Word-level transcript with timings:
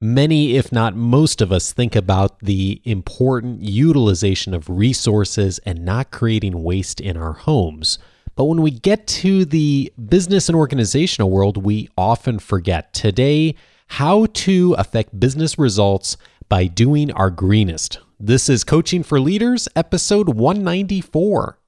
Many, 0.00 0.54
if 0.54 0.70
not 0.70 0.94
most 0.94 1.40
of 1.40 1.50
us, 1.50 1.72
think 1.72 1.96
about 1.96 2.38
the 2.38 2.80
important 2.84 3.62
utilization 3.62 4.54
of 4.54 4.68
resources 4.68 5.58
and 5.66 5.84
not 5.84 6.12
creating 6.12 6.62
waste 6.62 7.00
in 7.00 7.16
our 7.16 7.32
homes. 7.32 7.98
But 8.36 8.44
when 8.44 8.62
we 8.62 8.70
get 8.70 9.08
to 9.08 9.44
the 9.44 9.92
business 10.08 10.48
and 10.48 10.54
organizational 10.54 11.30
world, 11.30 11.64
we 11.64 11.88
often 11.98 12.38
forget 12.38 12.92
today 12.92 13.56
how 13.88 14.26
to 14.26 14.76
affect 14.78 15.18
business 15.18 15.58
results 15.58 16.16
by 16.48 16.68
doing 16.68 17.10
our 17.10 17.30
greenest. 17.30 17.98
This 18.20 18.48
is 18.48 18.62
Coaching 18.62 19.02
for 19.02 19.18
Leaders, 19.18 19.66
episode 19.74 20.28
194. 20.28 21.58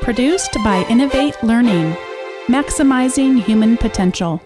Produced 0.00 0.54
by 0.62 0.86
Innovate 0.88 1.42
Learning, 1.42 1.96
maximizing 2.46 3.42
human 3.42 3.76
potential. 3.76 4.40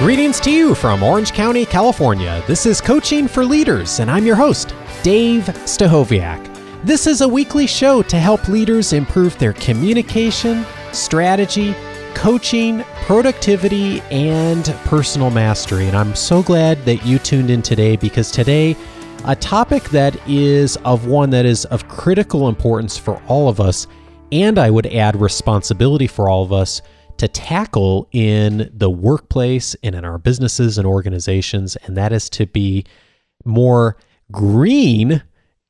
Greetings 0.00 0.40
to 0.40 0.50
you 0.50 0.74
from 0.74 1.02
Orange 1.02 1.34
County, 1.34 1.66
California. 1.66 2.42
This 2.46 2.64
is 2.64 2.80
Coaching 2.80 3.28
for 3.28 3.44
Leaders, 3.44 4.00
and 4.00 4.10
I'm 4.10 4.24
your 4.24 4.34
host, 4.34 4.74
Dave 5.02 5.42
Stachowiak. 5.42 6.42
This 6.82 7.06
is 7.06 7.20
a 7.20 7.28
weekly 7.28 7.66
show 7.66 8.00
to 8.04 8.18
help 8.18 8.48
leaders 8.48 8.94
improve 8.94 9.38
their 9.38 9.52
communication, 9.52 10.64
strategy, 10.92 11.74
coaching, 12.14 12.82
productivity, 13.02 14.00
and 14.10 14.64
personal 14.86 15.28
mastery. 15.28 15.86
And 15.86 15.94
I'm 15.94 16.14
so 16.14 16.42
glad 16.42 16.82
that 16.86 17.04
you 17.04 17.18
tuned 17.18 17.50
in 17.50 17.60
today 17.60 17.96
because 17.96 18.30
today, 18.30 18.76
a 19.26 19.36
topic 19.36 19.82
that 19.90 20.16
is 20.26 20.78
of 20.78 21.08
one 21.08 21.28
that 21.28 21.44
is 21.44 21.66
of 21.66 21.88
critical 21.88 22.48
importance 22.48 22.96
for 22.96 23.22
all 23.28 23.50
of 23.50 23.60
us, 23.60 23.86
and 24.32 24.58
I 24.58 24.70
would 24.70 24.86
add 24.86 25.20
responsibility 25.20 26.06
for 26.06 26.30
all 26.30 26.42
of 26.42 26.54
us 26.54 26.80
to 27.20 27.28
tackle 27.28 28.08
in 28.12 28.70
the 28.72 28.88
workplace 28.88 29.76
and 29.82 29.94
in 29.94 30.06
our 30.06 30.16
businesses 30.16 30.78
and 30.78 30.86
organizations, 30.86 31.76
and 31.84 31.94
that 31.94 32.12
is 32.12 32.30
to 32.30 32.46
be 32.46 32.82
more 33.44 33.98
green. 34.32 35.22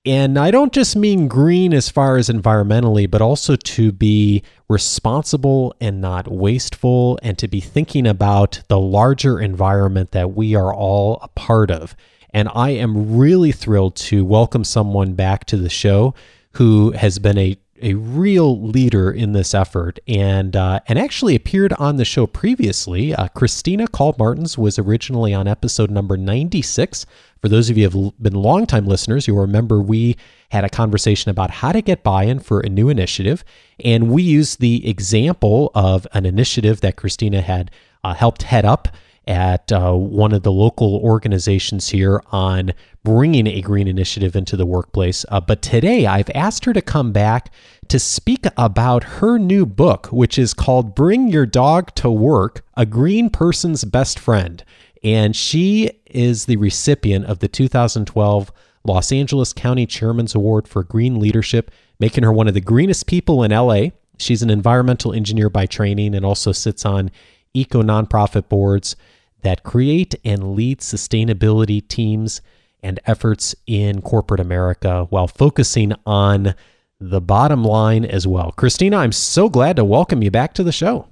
And 0.07 0.39
I 0.39 0.53
don't 0.53 0.73
just 0.73 0.95
mean 0.95 1.27
green 1.27 1.75
as 1.75 1.89
far 1.89 2.17
as 2.17 2.29
environmentally, 2.29 3.11
but 3.11 3.21
also 3.21 3.57
to 3.57 3.91
be 3.91 4.45
responsible 4.69 5.75
and 5.81 6.01
not 6.01 6.29
wasteful, 6.29 7.19
and 7.21 7.37
to 7.39 7.49
be 7.49 7.61
thinking 7.61 8.07
about 8.07 8.63
the 8.69 8.79
larger 8.79 9.41
environment 9.41 10.13
that 10.13 10.33
we 10.33 10.55
are 10.55 10.73
all 10.73 11.19
a 11.21 11.29
part 11.29 11.73
of. 11.73 11.97
And 12.33 12.49
I 12.55 12.71
am 12.71 13.19
really 13.19 13.51
thrilled 13.51 13.97
to 13.97 14.25
welcome 14.25 14.63
someone 14.63 15.15
back 15.15 15.47
to 15.47 15.57
the 15.57 15.69
show 15.69 16.15
who 16.53 16.93
has 16.93 17.19
been 17.19 17.39
a 17.39 17.57
a 17.83 17.95
real 17.95 18.61
leader 18.61 19.11
in 19.11 19.33
this 19.33 19.55
effort 19.55 19.99
and 20.07 20.57
uh, 20.57 20.81
and 20.87 20.99
actually 20.99 21.35
appeared 21.35 21.73
on 21.75 21.97
the 21.97 22.05
show 22.05 22.27
previously. 22.27 23.15
Uh, 23.15 23.29
Christina 23.29 23.89
Call 23.89 24.15
Martins 24.19 24.57
was 24.57 24.79
originally 24.79 25.35
on 25.35 25.49
episode 25.49 25.91
number 25.91 26.17
96. 26.17 27.07
For 27.41 27.49
those 27.49 27.71
of 27.71 27.79
you 27.79 27.89
who 27.89 28.05
have 28.05 28.23
been 28.23 28.35
longtime 28.35 28.87
listeners, 28.87 29.27
you'll 29.27 29.39
remember 29.39 29.81
we 29.81 30.17
had 30.51 30.65
a 30.65 30.69
conversation 30.69 31.31
about 31.31 31.51
how 31.51 31.73
to 31.73 31.81
get 31.81 32.03
buy 32.03 32.25
in 32.25 32.39
for 32.39 32.61
a 32.61 32.69
new 32.69 32.89
initiative. 32.89 33.45
And 33.83 34.11
we 34.11 34.23
used 34.23 34.61
the 34.61 34.89
example 34.89 35.71
of 35.75 36.07
an 36.13 36.27
initiative 36.27 36.81
that 36.83 36.97
Christina 36.97 37.41
had 37.41 37.71
uh, 38.05 38.15
helped 38.15 38.43
head 38.43 38.65
up 38.65 38.89
at 39.31 39.71
uh, 39.71 39.93
one 39.93 40.33
of 40.33 40.43
the 40.43 40.51
local 40.51 40.97
organizations 40.97 41.89
here 41.89 42.21
on 42.33 42.73
bringing 43.05 43.47
a 43.47 43.61
green 43.61 43.87
initiative 43.87 44.35
into 44.35 44.57
the 44.57 44.67
workplace. 44.67 45.25
Uh, 45.29 45.41
but 45.41 45.63
today 45.63 46.05
I've 46.05 46.31
asked 46.35 46.65
her 46.65 46.73
to 46.73 46.83
come 46.83 47.13
back 47.13 47.53
to 47.87 48.01
speak 48.01 48.45
about 48.57 49.05
her 49.05 49.39
new 49.39 49.65
book, 49.65 50.09
which 50.09 50.37
is 50.37 50.53
called 50.53 50.97
Bring 50.97 51.29
Your 51.29 51.47
Dog 51.47 51.95
to 51.95 52.11
Work 52.11 52.65
A 52.77 52.85
Green 52.85 53.31
Person's 53.31 53.85
Best 53.85 54.19
Friend. 54.19 54.65
And 55.05 55.37
she 55.37 55.93
is 56.07 56.47
the 56.47 56.57
recipient 56.57 57.27
of 57.27 57.39
the 57.39 57.49
2012 57.49 58.53
Los 58.85 59.13
Angeles 59.13 59.53
County 59.53 59.87
Chairman's 59.87 60.35
Award 60.35 60.67
for 60.67 60.83
Green 60.83 61.21
Leadership, 61.21 61.71
making 62.01 62.25
her 62.25 62.33
one 62.33 62.49
of 62.49 62.55
the 62.55 62.61
greenest 62.61 63.07
people 63.07 63.45
in 63.45 63.53
LA. 63.53 63.91
She's 64.19 64.43
an 64.43 64.51
environmental 64.51 65.13
engineer 65.13 65.49
by 65.49 65.67
training 65.67 66.17
and 66.17 66.25
also 66.25 66.51
sits 66.51 66.85
on 66.85 67.13
eco 67.55 67.83
nonprofit 67.83 68.49
boards 68.49 68.97
that 69.43 69.63
create 69.63 70.15
and 70.25 70.55
lead 70.55 70.81
sustainability 70.81 71.87
teams 71.87 72.41
and 72.83 73.01
efforts 73.07 73.55
in 73.67 74.01
corporate 74.03 74.41
America 74.41 75.07
while 75.11 75.27
focusing 75.27 75.93
on 76.07 76.55
the 76.99 77.21
bottom 77.21 77.65
line 77.65 78.05
as 78.05 78.27
well. 78.27 78.53
Christina, 78.53 78.99
I'm 78.99 79.13
so 79.13 79.49
glad 79.49 79.77
to 79.77 79.85
welcome 79.85 80.23
you 80.23 80.31
back 80.31 80.55
to 80.55 80.63
the 80.63 80.73
show. 80.73 81.07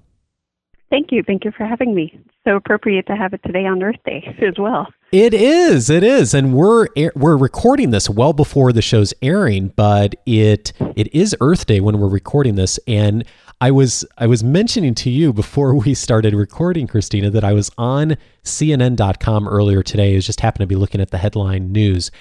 Thank 0.90 1.12
you. 1.12 1.22
Thank 1.22 1.44
you 1.44 1.50
for 1.50 1.66
having 1.66 1.94
me. 1.94 2.18
So 2.44 2.56
appropriate 2.56 3.06
to 3.08 3.16
have 3.16 3.34
it 3.34 3.42
today 3.44 3.66
on 3.66 3.82
Earth 3.82 4.00
Day 4.06 4.36
as 4.46 4.54
well. 4.58 4.86
It 5.12 5.34
is. 5.34 5.90
It 5.90 6.02
is. 6.02 6.34
And 6.34 6.54
we're 6.54 6.88
we're 7.14 7.36
recording 7.36 7.90
this 7.90 8.08
well 8.08 8.32
before 8.32 8.72
the 8.72 8.82
show's 8.82 9.14
airing, 9.22 9.68
but 9.68 10.14
it 10.26 10.72
it 10.96 11.14
is 11.14 11.36
Earth 11.40 11.66
Day 11.66 11.80
when 11.80 11.98
we're 11.98 12.08
recording 12.08 12.56
this 12.56 12.78
and 12.86 13.24
I 13.60 13.70
was 13.72 14.04
I 14.16 14.26
was 14.26 14.44
mentioning 14.44 14.94
to 14.96 15.10
you 15.10 15.32
before 15.32 15.74
we 15.74 15.94
started 15.94 16.34
recording, 16.34 16.86
Christina, 16.86 17.28
that 17.30 17.42
I 17.42 17.52
was 17.52 17.70
on 17.76 18.16
CNN.com 18.44 19.48
earlier 19.48 19.82
today. 19.82 20.16
I 20.16 20.20
just 20.20 20.40
happened 20.40 20.62
to 20.62 20.66
be 20.66 20.76
looking 20.76 21.00
at 21.00 21.10
the 21.10 21.18
headline 21.18 21.72
news, 21.72 22.12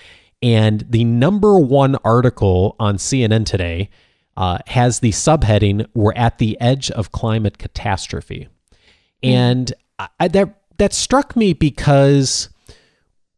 and 0.42 0.84
the 0.90 1.04
number 1.04 1.60
one 1.60 1.96
article 2.04 2.76
on 2.80 2.98
CNN 2.98 3.46
today 3.46 3.90
uh, 4.36 4.58
has 4.66 5.00
the 5.00 5.12
subheading 5.12 5.86
"We're 5.94 6.14
at 6.16 6.40
the 6.40 6.60
edge 6.60 6.90
of 6.90 7.12
climate 7.12 7.60
catastrophe," 7.60 8.48
mm. 9.24 9.30
and 9.30 9.74
I, 10.20 10.28
that 10.30 10.60
that 10.78 10.94
struck 10.94 11.36
me 11.36 11.54
because 11.54 12.50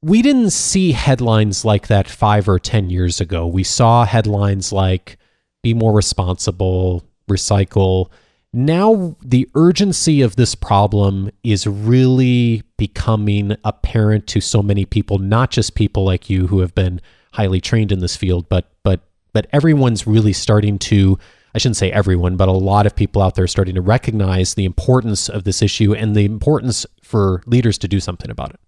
we 0.01 0.21
didn't 0.21 0.51
see 0.51 0.93
headlines 0.93 1.65
like 1.65 1.87
that 1.87 2.07
five 2.07 2.47
or 2.47 2.59
ten 2.59 2.89
years 2.89 3.19
ago. 3.19 3.45
We 3.45 3.65
saw 3.65 4.05
headlines 4.05 4.71
like 4.71 5.17
"Be 5.63 5.73
more 5.73 5.91
responsible," 5.91 7.03
recycle. 7.29 8.09
Now, 8.51 9.15
the 9.23 9.47
urgency 9.55 10.21
of 10.21 10.35
this 10.35 10.55
problem 10.55 11.29
is 11.43 11.67
really 11.67 12.63
becoming 12.77 13.55
apparent 13.63 14.27
to 14.27 14.41
so 14.41 14.63
many 14.63 14.85
people, 14.85 15.19
not 15.19 15.51
just 15.51 15.75
people 15.75 16.03
like 16.03 16.29
you 16.29 16.47
who 16.47 16.59
have 16.61 16.73
been 16.73 16.99
highly 17.33 17.61
trained 17.61 17.91
in 17.91 17.99
this 17.99 18.15
field, 18.15 18.49
but 18.49 18.71
but 18.83 19.01
but 19.33 19.47
everyone's 19.53 20.07
really 20.07 20.33
starting 20.33 20.79
to 20.79 21.19
I 21.53 21.57
shouldn't 21.57 21.77
say 21.77 21.91
everyone, 21.91 22.37
but 22.37 22.47
a 22.47 22.53
lot 22.53 22.85
of 22.85 22.95
people 22.95 23.21
out 23.21 23.35
there 23.35 23.47
starting 23.47 23.75
to 23.75 23.81
recognize 23.81 24.53
the 24.53 24.65
importance 24.65 25.29
of 25.29 25.43
this 25.43 25.61
issue 25.61 25.93
and 25.93 26.15
the 26.15 26.25
importance 26.25 26.85
for 27.01 27.41
leaders 27.45 27.77
to 27.79 27.87
do 27.87 27.99
something 27.99 28.29
about 28.29 28.51
it. 28.51 28.59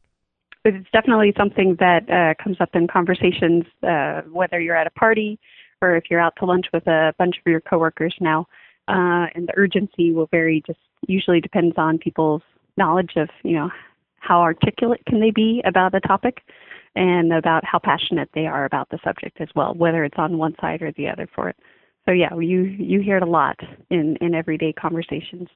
It's 0.64 0.90
definitely 0.92 1.34
something 1.38 1.76
that 1.80 2.10
uh, 2.10 2.44
comes 2.44 2.58
up 2.60 2.70
in 2.76 2.88
conversations, 2.88 3.66
uh, 3.82 4.22
whether 4.32 4.60
you're 4.60 4.76
at 4.76 4.88
a 4.88 4.92
party 4.92 5.40
or 5.82 5.96
if 5.96 6.06
you're 6.10 6.20
out 6.20 6.36
to 6.38 6.46
lunch 6.46 6.68
with 6.74 6.88
a 6.88 7.14
bunch 7.18 7.38
of 7.38 7.50
your 7.50 7.62
coworkers 7.62 8.16
now. 8.20 8.48
Uh, 8.88 9.28
and 9.36 9.48
the 9.48 9.54
urgency 9.56 10.12
will 10.12 10.28
vary. 10.28 10.64
Just 10.66 10.80
usually 11.08 11.40
depends 11.40 11.76
on 11.78 11.98
people's 11.98 12.42
knowledge 12.78 13.12
of 13.16 13.30
you 13.44 13.54
know 13.54 13.70
how 14.20 14.42
articulate 14.42 15.04
can 15.06 15.20
they 15.20 15.32
be 15.32 15.62
about 15.66 15.96
a 15.96 16.00
topic, 16.00 16.42
and 16.96 17.32
about 17.32 17.64
how 17.66 17.80
passionate 17.80 18.30
they 18.34 18.48
are 18.48 18.66
about 18.66 18.90
the 18.90 19.00
subject 19.04 19.40
as 19.40 19.48
well, 19.56 19.74
whether 19.74 20.04
it's 20.04 20.18
on 20.18 20.38
one 20.38 20.56
side 20.60 20.82
or 20.82 20.92
the 20.92 21.08
other 21.08 21.28
for 21.34 21.50
it. 21.50 21.56
So 22.06 22.12
yeah, 22.12 22.34
you 22.36 22.64
you 22.64 23.02
hear 23.02 23.18
it 23.18 23.24
a 23.24 23.28
lot 23.28 23.60
in 23.90 24.18
in 24.18 24.34
everyday 24.34 24.74
conversations. 24.74 25.48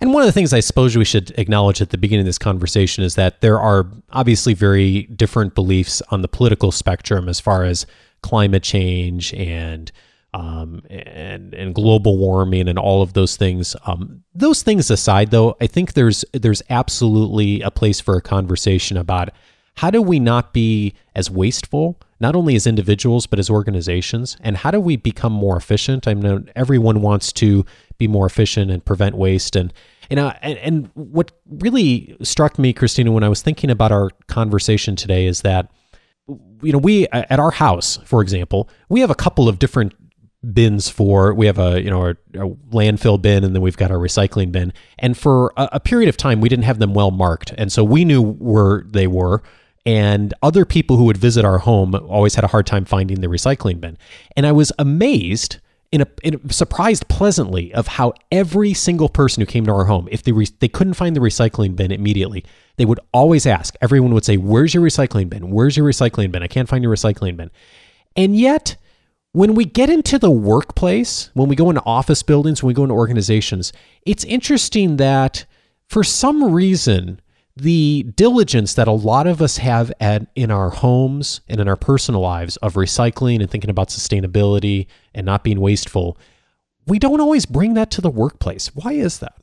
And 0.00 0.12
one 0.12 0.22
of 0.22 0.26
the 0.26 0.32
things 0.32 0.52
I 0.52 0.60
suppose 0.60 0.96
we 0.96 1.04
should 1.04 1.32
acknowledge 1.36 1.80
at 1.82 1.90
the 1.90 1.98
beginning 1.98 2.22
of 2.22 2.26
this 2.26 2.38
conversation 2.38 3.02
is 3.02 3.16
that 3.16 3.40
there 3.40 3.58
are 3.58 3.86
obviously 4.12 4.54
very 4.54 5.04
different 5.04 5.54
beliefs 5.54 6.00
on 6.10 6.22
the 6.22 6.28
political 6.28 6.70
spectrum 6.70 7.28
as 7.28 7.40
far 7.40 7.64
as 7.64 7.84
climate 8.22 8.62
change 8.62 9.34
and 9.34 9.90
um, 10.34 10.82
and 10.88 11.52
and 11.54 11.74
global 11.74 12.16
warming 12.16 12.68
and 12.68 12.78
all 12.78 13.02
of 13.02 13.12
those 13.12 13.36
things. 13.36 13.76
Um, 13.86 14.22
those 14.34 14.62
things 14.62 14.90
aside, 14.90 15.30
though, 15.30 15.56
I 15.60 15.66
think 15.66 15.92
there's 15.92 16.24
there's 16.32 16.62
absolutely 16.70 17.60
a 17.62 17.70
place 17.70 18.00
for 18.00 18.16
a 18.16 18.22
conversation 18.22 18.96
about 18.96 19.30
how 19.76 19.90
do 19.90 20.02
we 20.02 20.18
not 20.20 20.52
be 20.52 20.94
as 21.14 21.30
wasteful, 21.30 21.98
not 22.20 22.36
only 22.36 22.54
as 22.54 22.66
individuals 22.66 23.26
but 23.26 23.38
as 23.38 23.50
organizations, 23.50 24.36
and 24.40 24.56
how 24.56 24.70
do 24.70 24.80
we 24.80 24.96
become 24.96 25.32
more 25.32 25.56
efficient? 25.56 26.06
I 26.06 26.14
know 26.14 26.44
everyone 26.54 27.02
wants 27.02 27.32
to 27.34 27.64
be 27.98 28.08
more 28.08 28.26
efficient 28.26 28.70
and 28.70 28.84
prevent 28.84 29.16
waste, 29.16 29.54
and 29.56 29.72
and 30.10 30.18
uh, 30.18 30.34
and, 30.40 30.58
and 30.58 30.90
what 30.94 31.32
really 31.46 32.16
struck 32.22 32.58
me, 32.58 32.72
Christina, 32.72 33.12
when 33.12 33.24
I 33.24 33.28
was 33.28 33.42
thinking 33.42 33.70
about 33.70 33.92
our 33.92 34.10
conversation 34.28 34.96
today, 34.96 35.26
is 35.26 35.42
that 35.42 35.70
you 36.62 36.72
know 36.72 36.78
we 36.78 37.06
at 37.08 37.38
our 37.38 37.50
house 37.50 37.98
for 38.04 38.22
example 38.22 38.68
we 38.88 39.00
have 39.00 39.10
a 39.10 39.14
couple 39.14 39.48
of 39.48 39.58
different 39.58 39.94
bins 40.52 40.88
for 40.88 41.32
we 41.34 41.46
have 41.46 41.58
a 41.58 41.80
you 41.80 41.88
know 41.88 42.06
a, 42.06 42.10
a, 42.10 42.48
landfill 42.72 43.20
bin 43.20 43.44
and 43.44 43.54
then 43.54 43.62
we've 43.62 43.76
got 43.76 43.90
our 43.90 43.98
recycling 43.98 44.50
bin. 44.50 44.72
And 44.98 45.16
for 45.16 45.52
a, 45.56 45.70
a, 45.74 45.80
period 45.80 46.08
of 46.08 46.16
time 46.16 46.40
we 46.40 46.48
didn't 46.48 46.64
have 46.64 46.78
them 46.78 46.94
well 46.94 47.10
marked. 47.10 47.52
And 47.56 47.70
so 47.72 47.84
we 47.84 48.04
knew 48.04 48.22
where 48.22 48.82
they 48.86 49.06
were. 49.06 49.42
And 49.84 50.32
other 50.42 50.64
people 50.64 50.96
who 50.96 51.04
would 51.04 51.16
visit 51.16 51.44
our 51.44 51.58
home 51.58 51.94
always 51.94 52.34
had 52.34 52.44
a 52.44 52.48
hard 52.48 52.66
time 52.66 52.84
finding 52.84 53.20
the 53.20 53.26
recycling 53.26 53.80
bin. 53.80 53.96
And 54.36 54.46
i 54.46 54.52
was 54.52 54.72
amazed 54.78 55.58
in 55.92 56.00
a, 56.00 56.06
in 56.22 56.40
a, 56.42 56.52
surprised 56.52 57.06
pleasantly 57.08 57.72
of 57.74 57.86
how 57.86 58.14
every 58.32 58.72
single 58.72 59.10
person 59.10 59.42
who 59.42 59.46
came 59.46 59.66
to 59.66 59.72
our 59.72 59.84
home, 59.84 60.08
if 60.10 60.22
they 60.22 60.32
re, 60.32 60.48
they 60.58 60.68
couldn't 60.68 60.94
find 60.94 61.14
the 61.14 61.20
recycling 61.20 61.76
bin 61.76 61.92
immediately, 61.92 62.44
they 62.76 62.86
would 62.86 62.98
always 63.12 63.46
ask. 63.46 63.76
Everyone 63.82 64.14
would 64.14 64.24
say, 64.24 64.38
"Where's 64.38 64.74
your 64.74 64.82
recycling 64.82 65.28
bin? 65.28 65.50
Where's 65.50 65.76
your 65.76 65.86
recycling 65.86 66.32
bin? 66.32 66.42
I 66.42 66.48
can't 66.48 66.68
find 66.68 66.82
your 66.82 66.92
recycling 66.92 67.36
bin." 67.36 67.50
And 68.16 68.36
yet, 68.36 68.76
when 69.32 69.54
we 69.54 69.64
get 69.64 69.90
into 69.90 70.18
the 70.18 70.30
workplace, 70.30 71.30
when 71.34 71.48
we 71.48 71.56
go 71.56 71.70
into 71.70 71.82
office 71.84 72.22
buildings, 72.22 72.62
when 72.62 72.68
we 72.68 72.74
go 72.74 72.84
into 72.84 72.94
organizations, 72.94 73.72
it's 74.04 74.24
interesting 74.24 74.96
that 74.96 75.44
for 75.88 76.02
some 76.02 76.52
reason 76.52 77.20
the 77.54 78.04
diligence 78.16 78.72
that 78.74 78.88
a 78.88 78.92
lot 78.92 79.26
of 79.26 79.42
us 79.42 79.58
have 79.58 79.92
at 80.00 80.26
in 80.34 80.50
our 80.50 80.70
homes 80.70 81.42
and 81.48 81.60
in 81.60 81.68
our 81.68 81.76
personal 81.76 82.22
lives 82.22 82.56
of 82.58 82.74
recycling 82.74 83.40
and 83.40 83.50
thinking 83.50 83.68
about 83.68 83.88
sustainability 83.88 84.86
and 85.14 85.26
not 85.26 85.44
being 85.44 85.60
wasteful, 85.60 86.16
we 86.86 86.98
don't 86.98 87.20
always 87.20 87.46
bring 87.46 87.74
that 87.74 87.90
to 87.92 88.00
the 88.00 88.10
workplace. 88.10 88.74
Why 88.74 88.92
is 88.92 89.18
that? 89.18 89.34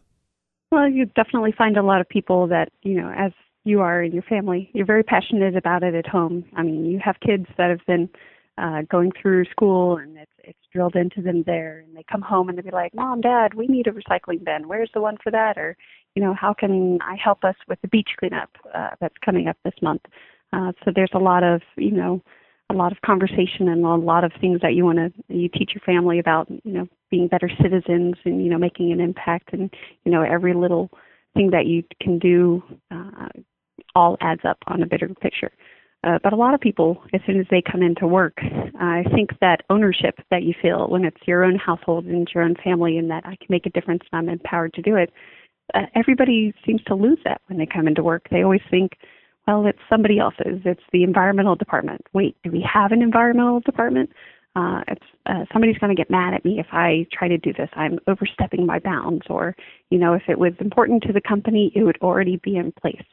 Well, 0.71 0.89
you 0.89 1.05
definitely 1.05 1.53
find 1.57 1.77
a 1.77 1.83
lot 1.83 2.01
of 2.01 2.07
people 2.07 2.47
that, 2.47 2.69
you 2.83 2.95
know, 2.95 3.11
as 3.17 3.31
you 3.63 3.81
are 3.81 4.03
in 4.03 4.11
your 4.11 4.23
family, 4.23 4.69
you're 4.73 4.85
very 4.85 5.03
passionate 5.03 5.55
about 5.55 5.83
it 5.83 5.95
at 5.95 6.07
home. 6.07 6.45
I 6.55 6.63
mean, 6.63 6.85
you 6.85 6.99
have 7.03 7.15
kids 7.25 7.45
that 7.57 7.69
have 7.69 7.85
been 7.87 8.09
uh, 8.57 8.81
going 8.89 9.11
through 9.19 9.45
school 9.45 9.97
and 9.97 10.17
it's 10.17 10.31
it's 10.43 10.59
drilled 10.73 10.95
into 10.95 11.21
them 11.21 11.43
there 11.45 11.79
and 11.79 11.95
they 11.95 12.03
come 12.11 12.21
home 12.21 12.49
and 12.49 12.57
they'll 12.57 12.65
be 12.65 12.71
like, 12.71 12.93
Mom, 12.93 13.21
Dad, 13.21 13.53
we 13.53 13.67
need 13.67 13.87
a 13.87 13.91
recycling 13.91 14.43
bin. 14.43 14.67
Where's 14.67 14.89
the 14.93 15.01
one 15.01 15.17
for 15.23 15.31
that? 15.31 15.57
Or 15.57 15.77
you 16.15 16.23
know, 16.23 16.33
how 16.33 16.53
can 16.53 16.99
I 17.01 17.15
help 17.15 17.43
us 17.43 17.55
with 17.67 17.79
the 17.81 17.87
beach 17.87 18.09
cleanup 18.19 18.49
uh, 18.73 18.89
that's 18.99 19.15
coming 19.23 19.47
up 19.47 19.57
this 19.63 19.75
month? 19.81 20.01
Uh, 20.51 20.71
so 20.83 20.91
there's 20.93 21.11
a 21.13 21.19
lot 21.19 21.43
of, 21.43 21.61
you 21.77 21.91
know, 21.91 22.21
a 22.69 22.73
lot 22.73 22.91
of 22.91 23.01
conversation 23.01 23.67
and 23.67 23.83
a 23.83 23.95
lot 23.95 24.23
of 24.23 24.31
things 24.39 24.61
that 24.61 24.73
you 24.73 24.85
want 24.85 24.97
to 24.97 25.11
you 25.27 25.49
teach 25.49 25.71
your 25.73 25.81
family 25.85 26.19
about, 26.19 26.49
you 26.49 26.71
know, 26.71 26.87
being 27.09 27.27
better 27.27 27.49
citizens 27.61 28.15
and 28.25 28.43
you 28.43 28.49
know 28.49 28.57
making 28.57 28.91
an 28.91 28.99
impact 28.99 29.53
and 29.53 29.73
you 30.05 30.11
know 30.11 30.21
every 30.21 30.53
little 30.53 30.89
thing 31.33 31.49
that 31.51 31.65
you 31.65 31.83
can 32.01 32.19
do 32.19 32.63
uh, 32.91 33.27
all 33.95 34.17
adds 34.21 34.41
up 34.47 34.57
on 34.67 34.83
a 34.83 34.87
bigger 34.87 35.07
picture. 35.21 35.51
Uh, 36.05 36.17
but 36.23 36.31
a 36.31 36.35
lot 36.35 36.53
of 36.53 36.61
people, 36.61 37.03
as 37.13 37.19
soon 37.25 37.39
as 37.39 37.45
they 37.51 37.61
come 37.61 37.83
into 37.83 38.07
work, 38.07 38.37
I 38.79 39.03
think 39.13 39.31
that 39.41 39.63
ownership 39.69 40.15
that 40.31 40.43
you 40.43 40.53
feel 40.61 40.87
when 40.87 41.03
it's 41.03 41.19
your 41.27 41.43
own 41.43 41.57
household 41.57 42.05
and 42.05 42.27
your 42.33 42.43
own 42.43 42.55
family, 42.63 42.97
and 42.97 43.11
that 43.11 43.25
I 43.25 43.35
can 43.35 43.47
make 43.49 43.65
a 43.65 43.69
difference 43.69 44.03
and 44.11 44.19
I'm 44.19 44.33
empowered 44.33 44.73
to 44.75 44.81
do 44.81 44.95
it, 44.95 45.11
uh, 45.73 45.81
everybody 45.95 46.53
seems 46.65 46.81
to 46.83 46.95
lose 46.95 47.19
that 47.25 47.41
when 47.47 47.59
they 47.59 47.65
come 47.65 47.87
into 47.87 48.01
work. 48.01 48.27
They 48.31 48.43
always 48.43 48.61
think, 48.71 48.93
well, 49.47 49.65
it's 49.65 49.79
somebody 49.89 50.19
else's. 50.19 50.61
It's 50.65 50.83
the 50.91 51.03
environmental 51.03 51.55
department. 51.55 52.01
Wait, 52.13 52.35
do 52.43 52.51
we 52.51 52.65
have 52.71 52.91
an 52.91 53.01
environmental 53.01 53.61
department? 53.61 54.11
Uh, 54.55 54.81
it's 54.87 55.05
uh, 55.25 55.45
somebody's 55.53 55.77
going 55.77 55.95
to 55.95 55.99
get 55.99 56.09
mad 56.09 56.33
at 56.33 56.43
me 56.43 56.59
if 56.59 56.67
I 56.71 57.07
try 57.11 57.27
to 57.27 57.37
do 57.37 57.53
this. 57.53 57.69
I'm 57.75 57.99
overstepping 58.07 58.65
my 58.65 58.79
bounds. 58.79 59.23
Or, 59.29 59.55
you 59.89 59.97
know, 59.97 60.13
if 60.13 60.23
it 60.27 60.39
was 60.39 60.53
important 60.59 61.03
to 61.03 61.13
the 61.13 61.21
company, 61.21 61.71
it 61.75 61.83
would 61.83 61.97
already 62.01 62.37
be 62.43 62.57
in 62.57 62.71
place. 62.71 63.03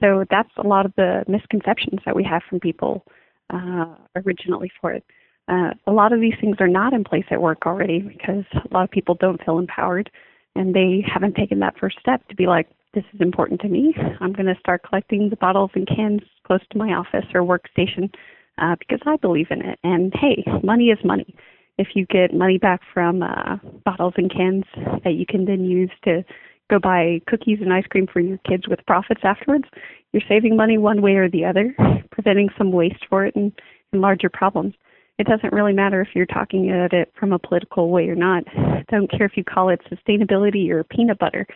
So 0.00 0.24
that's 0.30 0.50
a 0.56 0.66
lot 0.66 0.86
of 0.86 0.92
the 0.96 1.24
misconceptions 1.28 2.00
that 2.06 2.14
we 2.14 2.24
have 2.24 2.42
from 2.48 2.60
people 2.60 3.04
uh, 3.50 3.96
originally 4.16 4.70
for 4.80 4.92
it. 4.92 5.04
Uh, 5.48 5.70
a 5.86 5.92
lot 5.92 6.12
of 6.12 6.20
these 6.20 6.34
things 6.40 6.56
are 6.60 6.68
not 6.68 6.92
in 6.92 7.04
place 7.04 7.24
at 7.30 7.40
work 7.40 7.66
already 7.66 8.00
because 8.00 8.44
a 8.52 8.74
lot 8.74 8.84
of 8.84 8.90
people 8.90 9.14
don't 9.14 9.42
feel 9.44 9.58
empowered 9.58 10.10
and 10.54 10.74
they 10.74 11.04
haven't 11.06 11.34
taken 11.34 11.58
that 11.60 11.78
first 11.78 11.98
step 12.00 12.26
to 12.28 12.36
be 12.36 12.46
like, 12.46 12.68
this 12.94 13.04
is 13.12 13.20
important 13.20 13.60
to 13.60 13.68
me. 13.68 13.94
I'm 14.20 14.32
going 14.32 14.46
to 14.46 14.58
start 14.60 14.82
collecting 14.88 15.30
the 15.30 15.36
bottles 15.36 15.70
and 15.74 15.86
cans 15.86 16.22
close 16.46 16.60
to 16.70 16.78
my 16.78 16.94
office 16.94 17.26
or 17.34 17.42
workstation 17.42 18.12
uh, 18.58 18.76
because 18.78 19.00
I 19.06 19.16
believe 19.16 19.48
in 19.50 19.62
it. 19.62 19.78
And 19.84 20.12
hey, 20.14 20.44
money 20.62 20.86
is 20.86 20.98
money. 21.04 21.34
If 21.76 21.88
you 21.94 22.06
get 22.06 22.34
money 22.34 22.58
back 22.58 22.80
from 22.92 23.22
uh, 23.22 23.56
bottles 23.84 24.14
and 24.16 24.32
cans 24.32 24.64
that 25.04 25.14
you 25.14 25.26
can 25.26 25.44
then 25.44 25.64
use 25.64 25.90
to 26.04 26.24
go 26.70 26.78
buy 26.78 27.20
cookies 27.26 27.58
and 27.60 27.72
ice 27.72 27.86
cream 27.88 28.06
for 28.12 28.20
your 28.20 28.38
kids 28.38 28.66
with 28.68 28.84
profits 28.86 29.20
afterwards, 29.22 29.64
you're 30.12 30.22
saving 30.28 30.56
money 30.56 30.78
one 30.78 31.02
way 31.02 31.16
or 31.16 31.30
the 31.30 31.44
other, 31.44 31.74
preventing 32.10 32.48
some 32.58 32.72
waste 32.72 33.04
for 33.08 33.24
it 33.24 33.36
and, 33.36 33.52
and 33.92 34.00
larger 34.00 34.28
problems 34.28 34.74
it 35.18 35.26
doesn't 35.26 35.52
really 35.52 35.72
matter 35.72 36.00
if 36.00 36.08
you're 36.14 36.26
talking 36.26 36.70
at 36.70 36.92
it 36.92 37.12
from 37.18 37.32
a 37.32 37.38
political 37.38 37.90
way 37.90 38.08
or 38.08 38.14
not. 38.14 38.44
I 38.56 38.84
don't 38.88 39.10
care 39.10 39.26
if 39.26 39.36
you 39.36 39.42
call 39.42 39.68
it 39.68 39.80
sustainability 39.90 40.70
or 40.70 40.84
peanut 40.84 41.18
butter. 41.18 41.46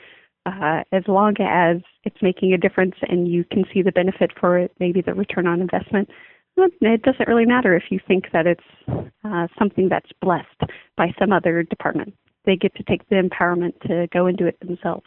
Uh, 0.45 0.83
as 0.91 1.05
long 1.07 1.35
as 1.41 1.77
it's 2.05 2.21
making 2.21 2.53
a 2.53 2.59
difference 2.59 2.97
and 3.09 3.29
you 3.29 3.45
can 3.45 3.65
see 3.73 3.81
the 3.81 3.93
benefit 3.93 4.33
for 4.39 4.59
it, 4.59 4.73
maybe 4.81 5.01
the 5.01 5.15
return 5.15 5.47
on 5.47 5.61
investment, 5.61 6.09
it 6.57 7.03
doesn't 7.03 7.29
really 7.29 7.47
matter 7.47 7.77
if 7.77 7.85
you 7.91 8.01
think 8.07 8.27
that 8.33 8.47
it's 8.47 8.65
uh, 9.25 9.47
something 9.59 9.89
that's 9.89 10.11
blessed 10.21 10.73
by 10.97 11.15
some 11.19 11.33
other 11.33 11.63
department. 11.63 12.15
They 12.45 12.57
get 12.57 12.75
to 12.75 12.83
take 12.83 13.09
the 13.09 13.17
empowerment 13.17 13.81
to 13.87 14.09
go 14.13 14.27
and 14.27 14.37
do 14.37 14.47
it 14.47 14.59
themselves. 14.61 15.07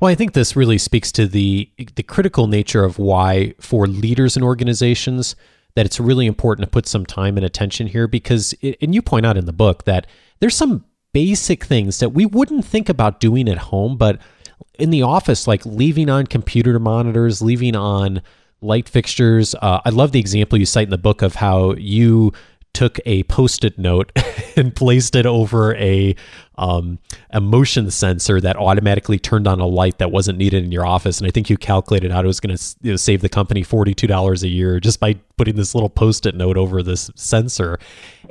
Well, 0.00 0.10
I 0.10 0.14
think 0.14 0.32
this 0.32 0.54
really 0.54 0.78
speaks 0.78 1.10
to 1.12 1.26
the 1.26 1.70
the 1.96 2.02
critical 2.02 2.46
nature 2.46 2.84
of 2.84 2.98
why 2.98 3.54
for 3.58 3.86
leaders 3.86 4.36
in 4.36 4.42
organizations 4.42 5.34
that 5.74 5.86
it's 5.86 6.00
really 6.00 6.26
important 6.26 6.66
to 6.66 6.70
put 6.70 6.86
some 6.86 7.06
time 7.06 7.36
and 7.36 7.44
attention 7.44 7.86
here 7.86 8.08
because, 8.08 8.54
it, 8.60 8.76
and 8.80 8.94
you 8.94 9.02
point 9.02 9.26
out 9.26 9.36
in 9.36 9.46
the 9.46 9.52
book 9.52 9.84
that 9.84 10.06
there's 10.40 10.56
some 10.56 10.84
basic 11.12 11.64
things 11.64 11.98
that 11.98 12.10
we 12.10 12.26
wouldn't 12.26 12.64
think 12.64 12.88
about 12.88 13.20
doing 13.20 13.48
at 13.48 13.58
home, 13.58 13.96
but 13.96 14.20
in 14.78 14.90
the 14.90 15.02
office, 15.02 15.46
like 15.46 15.64
leaving 15.66 16.08
on 16.08 16.26
computer 16.26 16.78
monitors, 16.78 17.42
leaving 17.42 17.76
on 17.76 18.22
light 18.60 18.88
fixtures. 18.88 19.54
Uh, 19.54 19.80
I 19.84 19.90
love 19.90 20.12
the 20.12 20.20
example 20.20 20.58
you 20.58 20.66
cite 20.66 20.84
in 20.84 20.90
the 20.90 20.98
book 20.98 21.22
of 21.22 21.36
how 21.36 21.74
you 21.74 22.32
took 22.72 23.00
a 23.04 23.24
post-it 23.24 23.78
note 23.78 24.12
and 24.56 24.74
placed 24.74 25.16
it 25.16 25.26
over 25.26 25.74
a 25.76 26.14
um, 26.56 26.98
a 27.30 27.40
motion 27.40 27.90
sensor 27.90 28.40
that 28.40 28.56
automatically 28.56 29.18
turned 29.18 29.48
on 29.48 29.60
a 29.60 29.66
light 29.66 29.98
that 29.98 30.12
wasn't 30.12 30.36
needed 30.36 30.62
in 30.62 30.70
your 30.70 30.86
office. 30.86 31.18
And 31.18 31.26
I 31.26 31.30
think 31.30 31.48
you 31.48 31.56
calculated 31.56 32.12
out 32.12 32.24
it 32.24 32.28
was 32.28 32.38
going 32.38 32.56
to 32.56 32.76
you 32.82 32.90
know, 32.92 32.96
save 32.96 33.22
the 33.22 33.28
company 33.28 33.62
forty 33.62 33.94
two 33.94 34.06
dollars 34.06 34.42
a 34.42 34.48
year 34.48 34.78
just 34.78 35.00
by 35.00 35.14
putting 35.36 35.56
this 35.56 35.74
little 35.74 35.88
post-it 35.90 36.34
note 36.34 36.56
over 36.56 36.82
this 36.82 37.10
sensor. 37.14 37.78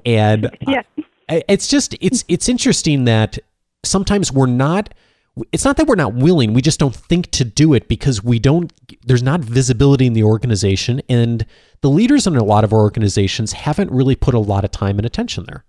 And 0.05 0.55
yeah. 0.61 0.83
It's 1.29 1.67
just 1.67 1.95
it's 2.01 2.23
it's 2.27 2.49
interesting 2.49 3.05
that 3.05 3.37
sometimes 3.83 4.31
we're 4.31 4.47
not 4.47 4.93
it's 5.51 5.63
not 5.63 5.77
that 5.77 5.87
we're 5.87 5.95
not 5.95 6.13
willing 6.13 6.53
we 6.53 6.61
just 6.61 6.79
don't 6.79 6.95
think 6.95 7.29
to 7.31 7.45
do 7.45 7.73
it 7.73 7.87
because 7.87 8.23
we 8.23 8.39
don't 8.39 8.73
there's 9.05 9.23
not 9.23 9.39
visibility 9.39 10.05
in 10.05 10.13
the 10.13 10.23
organization 10.23 11.01
and 11.07 11.45
the 11.81 11.89
leaders 11.89 12.27
in 12.27 12.35
a 12.35 12.43
lot 12.43 12.63
of 12.63 12.73
our 12.73 12.79
organizations 12.79 13.53
haven't 13.53 13.91
really 13.91 14.15
put 14.15 14.33
a 14.33 14.39
lot 14.39 14.65
of 14.65 14.71
time 14.71 14.97
and 14.97 15.05
attention 15.05 15.45
there. 15.47 15.63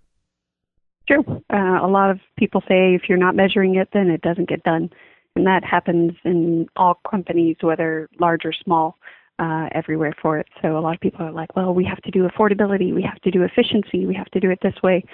True. 1.07 1.25
Uh, 1.53 1.79
a 1.83 1.89
lot 1.89 2.11
of 2.11 2.21
people 2.37 2.63
say 2.63 2.95
if 2.95 3.03
you're 3.09 3.19
not 3.19 3.37
measuring 3.37 3.77
it 3.77 3.89
then 3.93 4.09
it 4.09 4.23
doesn't 4.23 4.49
get 4.49 4.63
done. 4.63 4.91
And 5.37 5.47
that 5.47 5.65
happens 5.65 6.13
in 6.25 6.67
all 6.77 7.01
companies 7.09 7.57
whether 7.61 8.09
large 8.19 8.45
or 8.45 8.53
small 8.53 8.99
uh, 9.39 9.69
everywhere 9.73 10.15
for 10.21 10.39
it. 10.39 10.49
So 10.61 10.77
a 10.77 10.81
lot 10.81 10.95
of 10.95 11.01
people 11.01 11.25
are 11.25 11.33
like 11.33 11.55
well 11.55 11.75
we 11.75 11.85
have 11.85 12.01
to 12.03 12.11
do 12.11 12.27
affordability 12.27 12.95
we 12.95 13.03
have 13.03 13.21
to 13.23 13.31
do 13.31 13.43
efficiency 13.43 14.07
we 14.07 14.15
have 14.15 14.31
to 14.33 14.41
do 14.41 14.51
it 14.51 14.59
this 14.63 14.75
way 14.83 15.05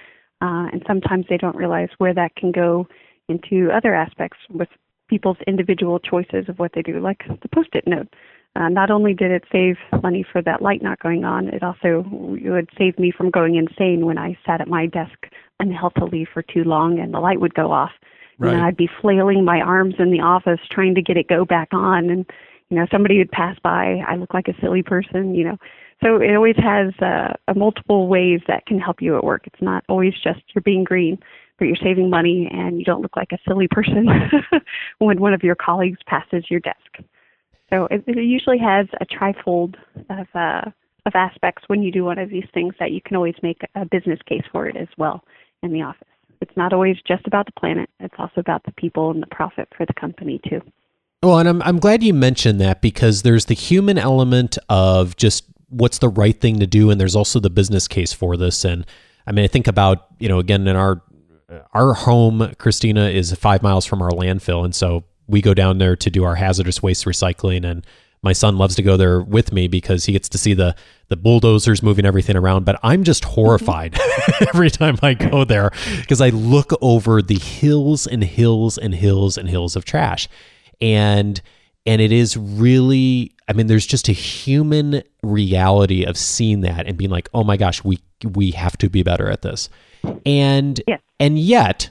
uh, 0.43 0.69
and 0.73 0.83
sometimes 0.87 1.27
they 1.29 1.37
don't 1.37 1.57
realize 1.57 1.89
where 1.99 2.15
that 2.15 2.35
can 2.37 2.53
go 2.53 2.87
into 3.29 3.71
other 3.73 3.95
aspects 3.95 4.39
with 4.51 4.69
people's 5.09 5.37
individual 5.47 5.99
choices 5.99 6.49
of 6.49 6.59
what 6.59 6.73
they 6.75 6.83
do, 6.83 7.01
like 7.01 7.23
the 7.43 7.49
post 7.49 7.71
it 7.73 7.85
note. 7.87 8.09
Uh, 8.55 8.69
not 8.69 8.91
only 8.91 9.13
did 9.13 9.31
it 9.31 9.45
save 9.53 9.77
money 10.03 10.25
for 10.31 10.41
that 10.41 10.63
light 10.63 10.83
not 10.83 10.99
going 11.01 11.25
on, 11.25 11.49
it 11.49 11.63
also 11.63 12.05
would 12.11 12.69
save 12.79 12.99
me 12.99 13.13
from 13.15 13.31
going 13.31 13.57
insane 13.57 14.07
when 14.07 14.17
I 14.17 14.37
sat 14.47 14.63
at 14.63 14.69
my 14.69 14.87
desk 14.87 15.27
unhealthily 15.61 16.27
for 16.33 16.43
too 16.43 16.65
long 16.65 16.99
and 16.99 17.13
the 17.13 17.21
light 17.21 17.41
would 17.41 17.55
go 17.55 17.71
off. 17.71 17.91
Right. 18.39 18.55
And 18.55 18.63
I'd 18.63 18.77
be 18.77 18.89
flailing 19.01 19.45
my 19.45 19.61
arms 19.61 19.95
in 19.99 20.11
the 20.11 20.21
office 20.21 20.61
trying 20.71 20.95
to 20.95 21.03
get 21.03 21.19
it 21.19 21.29
go 21.29 21.45
back 21.45 21.69
on 21.73 22.11
and 22.11 22.27
you 22.71 22.77
know 22.77 22.87
somebody 22.91 23.19
would 23.19 23.31
pass 23.31 23.57
by 23.63 24.03
i 24.07 24.17
look 24.17 24.35
like 24.35 24.49
a 24.49 24.61
silly 24.61 24.83
person 24.83 25.35
you 25.35 25.45
know 25.45 25.57
so 26.03 26.17
it 26.21 26.35
always 26.35 26.57
has 26.57 26.93
uh, 27.01 27.33
multiple 27.55 28.09
ways 28.09 28.41
that 28.49 28.67
can 28.67 28.79
help 28.79 29.01
you 29.01 29.17
at 29.17 29.25
work 29.25 29.47
it's 29.47 29.63
not 29.63 29.85
always 29.89 30.15
just 30.23 30.41
you're 30.55 30.63
being 30.63 30.85
green 30.85 31.19
but 31.59 31.67
you're 31.67 31.77
saving 31.77 32.11
money 32.11 32.49
and 32.53 32.79
you 32.79 32.85
don't 32.85 33.03
look 33.03 33.17
like 33.17 33.33
a 33.33 33.39
silly 33.49 33.69
person 33.69 34.07
when 34.99 35.21
one 35.21 35.33
of 35.33 35.43
your 35.43 35.55
colleagues 35.55 35.99
passes 36.07 36.45
your 36.51 36.61
desk. 36.61 36.99
So 37.71 37.87
it, 37.91 38.05
it 38.07 38.23
usually 38.23 38.59
has 38.59 38.87
a 39.01 39.07
trifold 39.07 39.75
of 40.11 40.27
uh, 40.35 40.71
of 41.07 41.15
aspects 41.15 41.63
when 41.69 41.83
you 41.83 41.93
do 41.93 42.05
one 42.05 42.19
of 42.19 42.31
these 42.31 42.47
things 42.53 42.75
that 42.81 42.91
you 42.91 43.01
can 43.01 43.17
always 43.17 43.35
make 43.43 43.61
a 43.75 43.85
business 43.85 44.19
case 44.29 44.43
for 44.51 44.69
it 44.69 44.77
as 44.77 44.89
well 44.99 45.25
in 45.63 45.73
the 45.73 45.83
office. 45.83 46.09
It's 46.41 46.57
not 46.57 46.73
always 46.73 46.97
just 47.07 47.27
about 47.27 47.47
the 47.47 47.53
planet; 47.59 47.89
it's 48.01 48.15
also 48.19 48.41
about 48.41 48.65
the 48.65 48.73
people 48.73 49.11
and 49.11 49.23
the 49.23 49.29
profit 49.29 49.69
for 49.77 49.87
the 49.87 49.95
company 49.95 50.41
too. 50.49 50.61
Well, 51.23 51.39
and 51.39 51.49
I'm 51.49 51.63
I'm 51.63 51.79
glad 51.79 52.03
you 52.03 52.15
mentioned 52.15 52.61
that 52.61 52.83
because 52.83 53.23
there's 53.23 53.47
the 53.47 53.55
human 53.55 53.99
element 53.99 54.59
of 54.69 55.17
just 55.17 55.45
what's 55.69 55.99
the 55.99 56.09
right 56.09 56.39
thing 56.39 56.61
to 56.61 56.67
do, 56.67 56.91
and 56.91 57.01
there's 57.01 57.17
also 57.17 57.41
the 57.41 57.51
business 57.51 57.89
case 57.89 58.13
for 58.13 58.37
this. 58.37 58.65
And 58.65 58.87
I 59.27 59.33
mean, 59.33 59.45
I 59.45 59.49
think 59.49 59.67
about 59.67 60.07
you 60.19 60.29
know 60.29 60.39
again 60.39 60.67
in 60.67 60.77
our 60.77 61.03
our 61.73 61.95
home, 61.95 62.55
Christina, 62.59 63.09
is 63.09 63.33
five 63.35 63.63
miles 63.63 63.87
from 63.87 64.03
our 64.03 64.11
landfill, 64.11 64.65
and 64.65 64.75
so 64.75 65.05
we 65.27 65.41
go 65.41 65.55
down 65.55 65.79
there 65.79 65.97
to 65.97 66.11
do 66.11 66.25
our 66.25 66.37
hazardous 66.37 66.83
waste 66.83 67.05
recycling. 67.05 67.69
And 67.69 67.85
my 68.23 68.33
son 68.33 68.57
loves 68.57 68.75
to 68.77 68.83
go 68.83 68.97
there 68.97 69.21
with 69.21 69.53
me 69.53 69.69
because 69.69 70.05
he 70.05 70.13
gets 70.13 70.29
to 70.31 70.39
see 70.39 70.55
the 70.55 70.75
the 71.09 71.17
bulldozers 71.17 71.83
moving 71.83 72.05
everything 72.05 72.37
around. 72.37 72.65
But 72.65 72.79
I'm 72.83 73.05
just 73.05 73.25
horrified 73.25 73.93
mm-hmm. 73.93 74.45
every 74.55 74.71
time 74.71 74.99
I 75.03 75.15
go 75.15 75.45
there 75.45 75.71
because 76.01 76.21
I 76.21 76.31
look 76.31 76.73
over 76.81 77.23
the 77.23 77.39
hills 77.39 78.07
and 78.07 78.25
hills 78.25 78.79
and 78.79 78.95
hills 78.95 79.37
and 79.37 79.49
hills 79.49 79.77
of 79.77 79.85
trash, 79.85 80.29
and 80.81 81.41
and 81.87 82.01
it 82.01 82.13
is 82.13 82.37
really 82.37 83.33
I 83.49 83.53
mean, 83.53 83.69
there's 83.69 83.87
just 83.87 84.09
a 84.09 84.13
human 84.13 85.03
reality 85.23 86.05
of 86.05 86.17
seeing 86.19 86.63
that 86.63 86.87
and 86.87 86.97
being 86.97 87.11
like, 87.11 87.29
oh 87.33 87.45
my 87.45 87.57
gosh, 87.57 87.85
we 87.85 87.99
we 88.25 88.51
have 88.53 88.77
to 88.79 88.91
be 88.91 89.03
better 89.03 89.31
at 89.31 89.43
this. 89.43 89.69
And 90.25 90.81
yeah. 90.87 90.99
and 91.21 91.39
yet, 91.39 91.91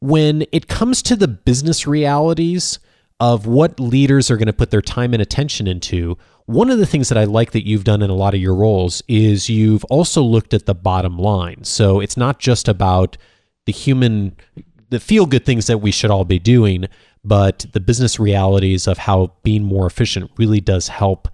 when 0.00 0.44
it 0.52 0.68
comes 0.68 1.02
to 1.02 1.16
the 1.16 1.28
business 1.28 1.86
realities 1.86 2.78
of 3.20 3.46
what 3.46 3.78
leaders 3.78 4.30
are 4.30 4.36
going 4.36 4.46
to 4.46 4.52
put 4.52 4.70
their 4.70 4.82
time 4.82 5.12
and 5.12 5.22
attention 5.22 5.66
into, 5.66 6.16
one 6.46 6.70
of 6.70 6.78
the 6.78 6.86
things 6.86 7.08
that 7.08 7.18
I 7.18 7.24
like 7.24 7.52
that 7.52 7.66
you've 7.66 7.84
done 7.84 8.02
in 8.02 8.10
a 8.10 8.14
lot 8.14 8.34
of 8.34 8.40
your 8.40 8.54
roles 8.54 9.02
is 9.06 9.48
you've 9.48 9.84
also 9.84 10.22
looked 10.22 10.54
at 10.54 10.66
the 10.66 10.74
bottom 10.74 11.18
line. 11.18 11.64
So 11.64 12.00
it's 12.00 12.16
not 12.16 12.38
just 12.38 12.68
about 12.68 13.16
the 13.66 13.72
human 13.72 14.36
the 14.90 15.00
feel 15.00 15.24
good 15.24 15.46
things 15.46 15.68
that 15.68 15.78
we 15.78 15.90
should 15.90 16.10
all 16.10 16.26
be 16.26 16.38
doing, 16.38 16.86
but 17.24 17.66
the 17.72 17.80
business 17.80 18.18
realities 18.18 18.86
of 18.86 18.98
how 18.98 19.32
being 19.42 19.62
more 19.62 19.86
efficient 19.86 20.30
really 20.36 20.60
does 20.60 20.88
help 20.88 21.28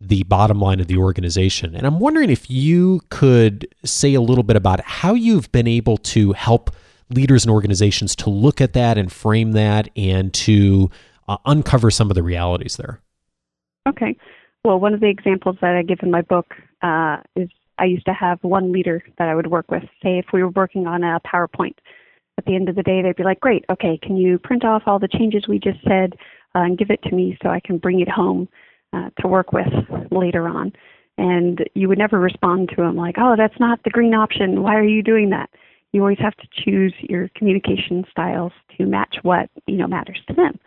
the 0.00 0.22
bottom 0.24 0.60
line 0.60 0.80
of 0.80 0.86
the 0.86 0.96
organization. 0.96 1.74
And 1.74 1.86
I'm 1.86 2.00
wondering 2.00 2.30
if 2.30 2.50
you 2.50 3.00
could 3.10 3.66
say 3.84 4.14
a 4.14 4.20
little 4.20 4.44
bit 4.44 4.56
about 4.56 4.80
how 4.82 5.14
you've 5.14 5.50
been 5.52 5.68
able 5.68 5.96
to 5.98 6.32
help 6.32 6.70
leaders 7.10 7.44
and 7.44 7.52
organizations 7.52 8.16
to 8.16 8.30
look 8.30 8.60
at 8.60 8.72
that 8.72 8.98
and 8.98 9.10
frame 9.10 9.52
that 9.52 9.88
and 9.96 10.32
to 10.34 10.90
uh, 11.28 11.36
uncover 11.46 11.90
some 11.90 12.10
of 12.10 12.14
the 12.14 12.22
realities 12.22 12.76
there. 12.76 13.00
Okay. 13.88 14.16
Well, 14.64 14.80
one 14.80 14.94
of 14.94 15.00
the 15.00 15.08
examples 15.08 15.56
that 15.60 15.76
I 15.76 15.82
give 15.82 15.98
in 16.02 16.10
my 16.10 16.22
book 16.22 16.54
uh, 16.82 17.18
is 17.36 17.48
I 17.78 17.84
used 17.84 18.06
to 18.06 18.14
have 18.14 18.42
one 18.42 18.72
leader 18.72 19.02
that 19.18 19.28
I 19.28 19.34
would 19.34 19.48
work 19.48 19.70
with. 19.70 19.82
Say, 20.02 20.18
if 20.18 20.26
we 20.32 20.42
were 20.42 20.50
working 20.50 20.86
on 20.86 21.02
a 21.02 21.20
PowerPoint, 21.20 21.74
at 22.38 22.44
the 22.44 22.54
end 22.54 22.68
of 22.68 22.76
the 22.76 22.82
day, 22.82 23.02
they'd 23.02 23.16
be 23.16 23.24
like, 23.24 23.40
Great, 23.40 23.64
okay, 23.70 23.98
can 24.02 24.16
you 24.16 24.38
print 24.38 24.64
off 24.64 24.82
all 24.86 24.98
the 24.98 25.08
changes 25.08 25.46
we 25.48 25.58
just 25.58 25.78
said 25.86 26.14
uh, 26.54 26.60
and 26.60 26.78
give 26.78 26.90
it 26.90 27.02
to 27.04 27.14
me 27.14 27.38
so 27.42 27.48
I 27.48 27.60
can 27.60 27.78
bring 27.78 28.00
it 28.00 28.08
home 28.08 28.48
uh, 28.92 29.10
to 29.20 29.28
work 29.28 29.52
with 29.52 29.72
later 30.10 30.48
on? 30.48 30.72
And 31.16 31.64
you 31.74 31.88
would 31.88 31.98
never 31.98 32.18
respond 32.18 32.70
to 32.70 32.76
them 32.76 32.96
like, 32.96 33.16
Oh, 33.18 33.34
that's 33.36 33.58
not 33.60 33.80
the 33.84 33.90
green 33.90 34.14
option. 34.14 34.62
Why 34.62 34.74
are 34.74 34.84
you 34.84 35.02
doing 35.02 35.30
that? 35.30 35.50
You 35.92 36.00
always 36.00 36.18
have 36.18 36.36
to 36.38 36.48
choose 36.64 36.92
your 37.00 37.30
communication 37.36 38.04
styles 38.10 38.52
to 38.76 38.84
match 38.84 39.16
what 39.22 39.48
you 39.66 39.76
know 39.76 39.86
matters 39.86 40.20
to 40.26 40.34
them. 40.34 40.58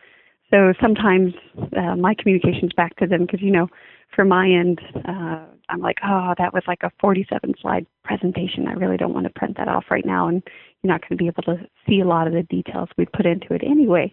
So 0.50 0.74
sometimes 0.82 1.34
uh, 1.76 1.98
my 1.98 2.16
communications 2.18 2.72
back 2.78 2.96
to 2.98 3.08
them 3.08 3.26
because 3.26 3.42
you 3.42 3.52
know, 3.52 3.68
from 4.16 4.30
my 4.30 4.50
end, 4.50 4.80
uh, 5.08 5.46
I'm 5.70 5.82
like, 5.82 5.98
oh, 6.04 6.34
that 6.38 6.54
was 6.54 6.64
like 6.68 6.84
a 6.84 6.92
47 7.00 7.54
slide 7.62 7.86
presentation. 8.04 8.68
I 8.68 8.74
really 8.74 8.98
don't 8.98 9.14
want 9.14 9.26
to 9.26 9.34
print 9.34 9.58
that 9.58 9.68
off 9.68 9.86
right 9.90 10.06
now, 10.06 10.28
and 10.28 10.42
you're 10.82 10.92
not 10.92 11.02
going 11.02 11.18
to 11.18 11.24
be 11.24 11.28
able 11.28 11.44
to 11.44 11.68
see 11.88 12.00
a 12.00 12.08
lot 12.08 12.28
of 12.28 12.34
the 12.34 12.44
details 12.44 12.90
we 12.98 13.06
put 13.06 13.26
into 13.26 13.54
it 13.54 13.62
anyway. 13.64 14.12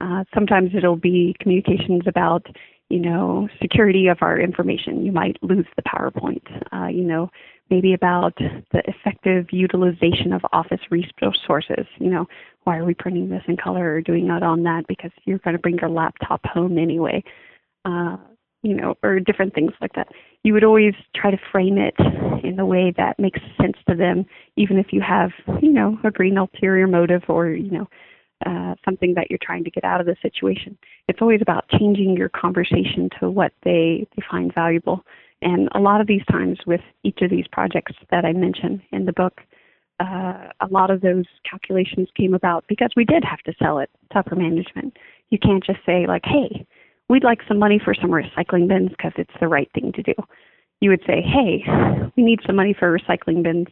Uh, 0.00 0.24
sometimes 0.34 0.70
it'll 0.74 0.96
be 0.96 1.34
communications 1.40 2.02
about, 2.06 2.46
you 2.90 2.98
know, 2.98 3.48
security 3.62 4.08
of 4.08 4.18
our 4.20 4.38
information. 4.38 5.04
You 5.04 5.12
might 5.12 5.42
lose 5.42 5.66
the 5.76 5.82
PowerPoint. 5.82 6.42
Uh, 6.72 6.88
you 6.88 7.04
know, 7.04 7.30
maybe 7.70 7.94
about 7.94 8.34
the 8.36 8.82
effective 8.86 9.46
utilization 9.52 10.32
of 10.32 10.42
Office 10.52 10.80
resources. 10.90 11.86
You 11.98 12.10
know, 12.10 12.26
why 12.64 12.76
are 12.76 12.84
we 12.84 12.94
printing 12.94 13.28
this 13.28 13.42
in 13.48 13.56
color 13.56 13.94
or 13.94 14.00
doing 14.02 14.28
that 14.28 14.42
on 14.42 14.64
that? 14.64 14.86
Because 14.86 15.12
you're 15.24 15.38
going 15.38 15.56
to 15.56 15.62
bring 15.62 15.78
your 15.78 15.90
laptop 15.90 16.44
home 16.44 16.78
anyway. 16.78 17.24
Uh, 17.84 18.16
you 18.66 18.74
know, 18.74 18.96
or 19.04 19.20
different 19.20 19.54
things 19.54 19.70
like 19.80 19.92
that. 19.94 20.08
You 20.42 20.52
would 20.52 20.64
always 20.64 20.94
try 21.14 21.30
to 21.30 21.38
frame 21.52 21.78
it 21.78 21.94
in 22.44 22.58
a 22.58 22.66
way 22.66 22.92
that 22.96 23.16
makes 23.16 23.38
sense 23.60 23.76
to 23.88 23.94
them, 23.94 24.26
even 24.56 24.76
if 24.76 24.86
you 24.92 25.00
have, 25.00 25.30
you 25.62 25.72
know, 25.72 25.96
a 26.02 26.10
green 26.10 26.36
ulterior 26.36 26.88
motive 26.88 27.22
or, 27.28 27.50
you 27.50 27.70
know, 27.70 27.88
uh, 28.44 28.74
something 28.84 29.14
that 29.14 29.30
you're 29.30 29.38
trying 29.40 29.62
to 29.62 29.70
get 29.70 29.84
out 29.84 30.00
of 30.00 30.06
the 30.06 30.16
situation. 30.20 30.76
It's 31.06 31.22
always 31.22 31.40
about 31.40 31.68
changing 31.68 32.16
your 32.16 32.28
conversation 32.28 33.08
to 33.20 33.30
what 33.30 33.52
they, 33.62 34.08
they 34.16 34.22
find 34.28 34.52
valuable. 34.52 35.06
And 35.42 35.68
a 35.72 35.78
lot 35.78 36.00
of 36.00 36.08
these 36.08 36.24
times 36.28 36.58
with 36.66 36.80
each 37.04 37.22
of 37.22 37.30
these 37.30 37.46
projects 37.52 37.92
that 38.10 38.24
I 38.24 38.32
mention 38.32 38.82
in 38.90 39.04
the 39.04 39.12
book, 39.12 39.42
uh, 40.00 40.48
a 40.60 40.66
lot 40.70 40.90
of 40.90 41.02
those 41.02 41.24
calculations 41.48 42.08
came 42.16 42.34
about 42.34 42.64
because 42.68 42.90
we 42.96 43.04
did 43.04 43.24
have 43.24 43.40
to 43.44 43.54
sell 43.62 43.78
it 43.78 43.90
to 44.10 44.18
upper 44.18 44.34
management. 44.34 44.96
You 45.30 45.38
can't 45.38 45.64
just 45.64 45.78
say 45.86 46.06
like, 46.06 46.24
"Hey, 46.24 46.66
we'd 47.08 47.24
like 47.24 47.40
some 47.46 47.58
money 47.58 47.80
for 47.82 47.94
some 47.94 48.10
recycling 48.10 48.68
bins 48.68 48.90
because 48.90 49.12
it's 49.16 49.34
the 49.40 49.48
right 49.48 49.70
thing 49.74 49.92
to 49.92 50.02
do. 50.02 50.14
You 50.80 50.90
would 50.90 51.02
say, 51.06 51.22
hey, 51.22 51.64
we 52.16 52.22
need 52.22 52.40
some 52.46 52.56
money 52.56 52.74
for 52.78 52.98
recycling 52.98 53.42
bins 53.42 53.68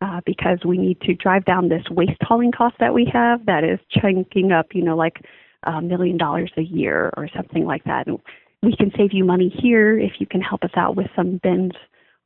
uh, 0.00 0.20
because 0.24 0.58
we 0.64 0.78
need 0.78 1.00
to 1.02 1.14
drive 1.14 1.44
down 1.44 1.68
this 1.68 1.82
waste 1.90 2.22
hauling 2.22 2.52
cost 2.52 2.76
that 2.80 2.94
we 2.94 3.08
have 3.12 3.44
that 3.46 3.64
is 3.64 3.78
chunking 3.90 4.52
up, 4.52 4.68
you 4.72 4.82
know, 4.82 4.96
like 4.96 5.20
a 5.64 5.82
million 5.82 6.16
dollars 6.16 6.52
a 6.56 6.62
year 6.62 7.12
or 7.16 7.28
something 7.36 7.64
like 7.64 7.84
that. 7.84 8.06
And 8.06 8.18
we 8.62 8.76
can 8.76 8.92
save 8.96 9.12
you 9.12 9.24
money 9.24 9.48
here 9.48 9.98
if 9.98 10.12
you 10.20 10.26
can 10.26 10.40
help 10.40 10.62
us 10.62 10.70
out 10.76 10.96
with 10.96 11.08
some 11.14 11.40
bins 11.42 11.72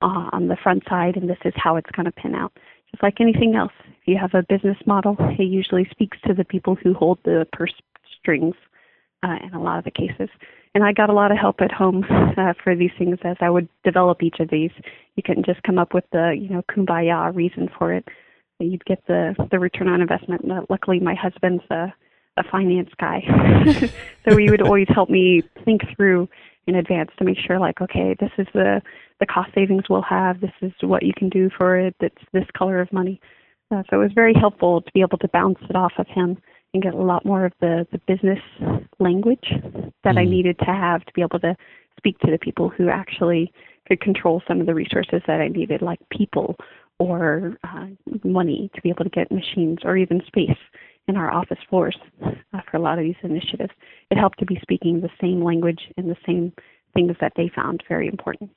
uh, 0.02 0.28
on 0.32 0.48
the 0.48 0.56
front 0.62 0.82
side, 0.88 1.16
and 1.16 1.28
this 1.28 1.38
is 1.44 1.54
how 1.56 1.76
it's 1.76 1.90
going 1.92 2.06
to 2.06 2.12
pin 2.12 2.34
out. 2.34 2.52
Just 2.90 3.02
like 3.02 3.20
anything 3.20 3.54
else, 3.54 3.72
if 3.88 4.06
you 4.06 4.18
have 4.18 4.34
a 4.34 4.44
business 4.48 4.76
model, 4.86 5.16
it 5.18 5.44
usually 5.44 5.86
speaks 5.90 6.18
to 6.26 6.34
the 6.34 6.44
people 6.44 6.74
who 6.74 6.92
hold 6.92 7.18
the 7.24 7.46
purse 7.52 7.74
strings 8.18 8.54
uh, 9.22 9.36
in 9.42 9.54
a 9.54 9.62
lot 9.62 9.78
of 9.78 9.84
the 9.84 9.90
cases. 9.90 10.28
And 10.74 10.82
I 10.82 10.92
got 10.92 11.10
a 11.10 11.12
lot 11.12 11.30
of 11.30 11.38
help 11.38 11.60
at 11.60 11.70
home 11.70 12.04
uh, 12.36 12.54
for 12.62 12.74
these 12.74 12.90
things 12.98 13.18
as 13.24 13.36
I 13.40 13.50
would 13.50 13.68
develop 13.84 14.22
each 14.22 14.40
of 14.40 14.48
these. 14.48 14.70
You 15.16 15.22
couldn't 15.22 15.46
just 15.46 15.62
come 15.64 15.78
up 15.78 15.92
with 15.92 16.04
the 16.12 16.36
you 16.38 16.48
know 16.48 16.62
kumbaya 16.70 17.34
reason 17.34 17.68
for 17.78 17.92
it. 17.92 18.06
You'd 18.58 18.84
get 18.84 19.06
the 19.06 19.34
the 19.50 19.58
return 19.58 19.88
on 19.88 20.00
investment. 20.00 20.50
Uh, 20.50 20.62
luckily, 20.70 21.00
my 21.00 21.14
husband's 21.14 21.64
a 21.70 21.92
a 22.38 22.42
finance 22.50 22.88
guy, 22.98 23.22
so 24.26 24.36
he 24.38 24.50
would 24.50 24.62
always 24.62 24.86
help 24.88 25.10
me 25.10 25.42
think 25.66 25.82
through 25.94 26.28
in 26.66 26.76
advance 26.76 27.10
to 27.18 27.24
make 27.24 27.38
sure 27.38 27.58
like 27.58 27.80
okay 27.80 28.14
this 28.20 28.30
is 28.38 28.46
the 28.54 28.80
the 29.20 29.26
cost 29.26 29.50
savings 29.54 29.84
we'll 29.88 30.02
have 30.02 30.40
this 30.40 30.52
is 30.60 30.72
what 30.80 31.02
you 31.02 31.12
can 31.16 31.28
do 31.28 31.50
for 31.56 31.76
it 31.76 31.94
it's 32.00 32.22
this 32.32 32.46
color 32.56 32.80
of 32.80 32.92
money 32.92 33.20
uh, 33.72 33.82
so 33.90 34.00
it 34.00 34.02
was 34.02 34.12
very 34.14 34.34
helpful 34.34 34.80
to 34.80 34.90
be 34.92 35.00
able 35.00 35.18
to 35.18 35.28
bounce 35.28 35.58
it 35.68 35.76
off 35.76 35.92
of 35.98 36.06
him 36.08 36.38
and 36.74 36.82
get 36.82 36.94
a 36.94 37.02
lot 37.02 37.24
more 37.24 37.44
of 37.44 37.52
the, 37.60 37.86
the 37.92 38.00
business 38.06 38.38
language 38.98 39.46
that 40.04 40.14
mm. 40.14 40.18
I 40.18 40.24
needed 40.24 40.58
to 40.60 40.64
have 40.66 41.04
to 41.04 41.12
be 41.12 41.22
able 41.22 41.40
to 41.40 41.56
speak 41.96 42.18
to 42.20 42.30
the 42.30 42.38
people 42.38 42.68
who 42.68 42.88
actually 42.88 43.52
could 43.86 44.00
control 44.00 44.42
some 44.48 44.60
of 44.60 44.66
the 44.66 44.74
resources 44.74 45.22
that 45.26 45.40
I 45.40 45.48
needed, 45.48 45.82
like 45.82 46.00
people 46.10 46.56
or 46.98 47.56
uh, 47.64 47.86
money 48.24 48.70
to 48.74 48.82
be 48.82 48.88
able 48.88 49.04
to 49.04 49.10
get 49.10 49.30
machines 49.30 49.78
or 49.84 49.96
even 49.96 50.22
space 50.26 50.50
in 51.08 51.16
our 51.16 51.32
office 51.32 51.58
floors 51.68 51.96
uh, 52.24 52.60
for 52.70 52.76
a 52.76 52.80
lot 52.80 52.98
of 52.98 53.04
these 53.04 53.16
initiatives. 53.22 53.72
It 54.10 54.18
helped 54.18 54.38
to 54.38 54.46
be 54.46 54.58
speaking 54.62 55.00
the 55.00 55.10
same 55.20 55.42
language 55.42 55.80
and 55.96 56.08
the 56.08 56.16
same 56.24 56.52
things 56.94 57.16
that 57.20 57.32
they 57.36 57.50
found 57.54 57.82
very 57.88 58.06
important. 58.06 58.50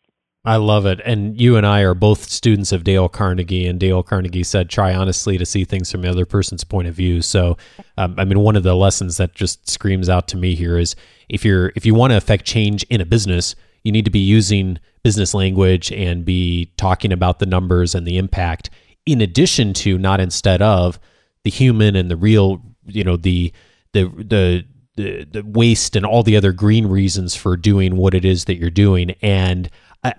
I 0.46 0.58
love 0.58 0.86
it. 0.86 1.02
And 1.04 1.40
you 1.40 1.58
and 1.58 1.66
I 1.66 1.82
are 1.82 1.94
both 1.94 2.30
students 2.30 2.72
of 2.72 2.84
Dale 2.84 3.10
Carnegie, 3.10 3.68
and 3.68 3.80
Dale 3.80 4.04
Carnegie 4.04 4.44
said, 4.44 4.70
try 4.70 4.94
honestly 4.94 5.38
to 5.38 5.46
see 5.46 5.66
things 5.66 5.92
from 5.92 6.02
the 6.02 6.10
other 6.10 6.26
person's 6.26 6.64
point 6.64 6.88
of 6.88 6.94
view. 6.94 7.22
So, 7.22 7.58
um, 7.98 8.16
I 8.18 8.26
mean, 8.26 8.40
one 8.40 8.56
of 8.56 8.64
the 8.64 8.76
lessons 8.76 9.18
that 9.18 9.34
just 9.34 9.70
screams 9.70 10.10
out 10.10 10.28
to 10.30 10.38
me 10.38 10.56
here 10.56 10.78
is 10.78 10.96
if 11.30 11.44
you're 11.44 11.72
if 11.76 11.86
you 11.86 11.96
want 11.96 12.12
to 12.12 12.18
affect 12.18 12.46
change 12.46 12.84
in 12.84 13.02
a 13.02 13.06
business, 13.06 13.56
you 13.84 13.92
need 13.92 14.06
to 14.06 14.12
be 14.12 14.20
using 14.20 14.80
business 15.04 15.34
language 15.34 15.92
and 15.92 16.26
be 16.26 16.72
talking 16.78 17.12
about 17.12 17.40
the 17.40 17.46
numbers 17.46 17.94
and 17.96 18.08
the 18.08 18.18
impact 18.18 18.70
in 19.06 19.22
addition 19.22 19.74
to 19.74 19.98
not 19.98 20.20
instead 20.20 20.62
of 20.62 21.00
the 21.44 21.50
human 21.50 21.96
and 21.96 22.10
the 22.10 22.16
real, 22.16 22.62
you 22.86 23.04
know, 23.04 23.18
the 23.18 23.52
the 23.94 24.06
the 24.06 24.66
the, 24.98 25.26
the 25.30 25.44
waste 25.44 25.96
and 25.96 26.06
all 26.06 26.24
the 26.24 26.38
other 26.38 26.54
green 26.54 26.88
reasons 26.88 27.36
for 27.36 27.58
doing 27.58 27.98
what 27.98 28.14
it 28.14 28.24
is 28.24 28.46
that 28.46 28.56
you're 28.56 28.70
doing 28.70 29.12
and 29.22 29.70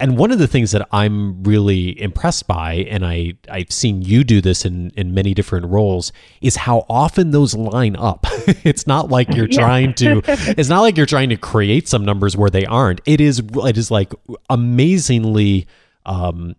and 0.00 0.16
one 0.16 0.30
of 0.30 0.38
the 0.38 0.46
things 0.46 0.72
that 0.72 0.86
I'm 0.92 1.42
really 1.44 2.00
impressed 2.00 2.46
by, 2.46 2.86
and 2.90 3.04
I, 3.04 3.34
I've 3.50 3.70
seen 3.70 4.02
you 4.02 4.24
do 4.24 4.40
this 4.40 4.64
in, 4.64 4.90
in 4.96 5.14
many 5.14 5.34
different 5.34 5.66
roles, 5.66 6.12
is 6.40 6.56
how 6.56 6.86
often 6.88 7.30
those 7.30 7.54
line 7.54 7.96
up. 7.96 8.26
it's 8.64 8.86
not 8.86 9.10
like 9.10 9.34
you're 9.34 9.48
yeah. 9.48 9.58
trying 9.58 9.94
to 9.94 10.22
it's 10.26 10.68
not 10.68 10.80
like 10.80 10.96
you're 10.96 11.06
trying 11.06 11.28
to 11.28 11.36
create 11.36 11.88
some 11.88 12.04
numbers 12.04 12.36
where 12.36 12.50
they 12.50 12.64
aren't. 12.64 13.00
It 13.04 13.20
is 13.20 13.42
it 13.54 13.76
is 13.76 13.90
like 13.90 14.12
amazingly 14.48 15.66
um, 16.06 16.56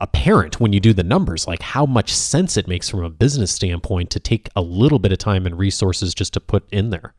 apparent 0.00 0.60
when 0.60 0.72
you 0.72 0.80
do 0.80 0.92
the 0.92 1.04
numbers, 1.04 1.46
like 1.46 1.62
how 1.62 1.86
much 1.86 2.12
sense 2.14 2.56
it 2.56 2.66
makes 2.66 2.88
from 2.88 3.04
a 3.04 3.10
business 3.10 3.52
standpoint 3.52 4.10
to 4.10 4.20
take 4.20 4.48
a 4.56 4.62
little 4.62 4.98
bit 4.98 5.12
of 5.12 5.18
time 5.18 5.46
and 5.46 5.58
resources 5.58 6.14
just 6.14 6.32
to 6.32 6.40
put 6.40 6.68
in 6.72 6.90
there. 6.90 7.14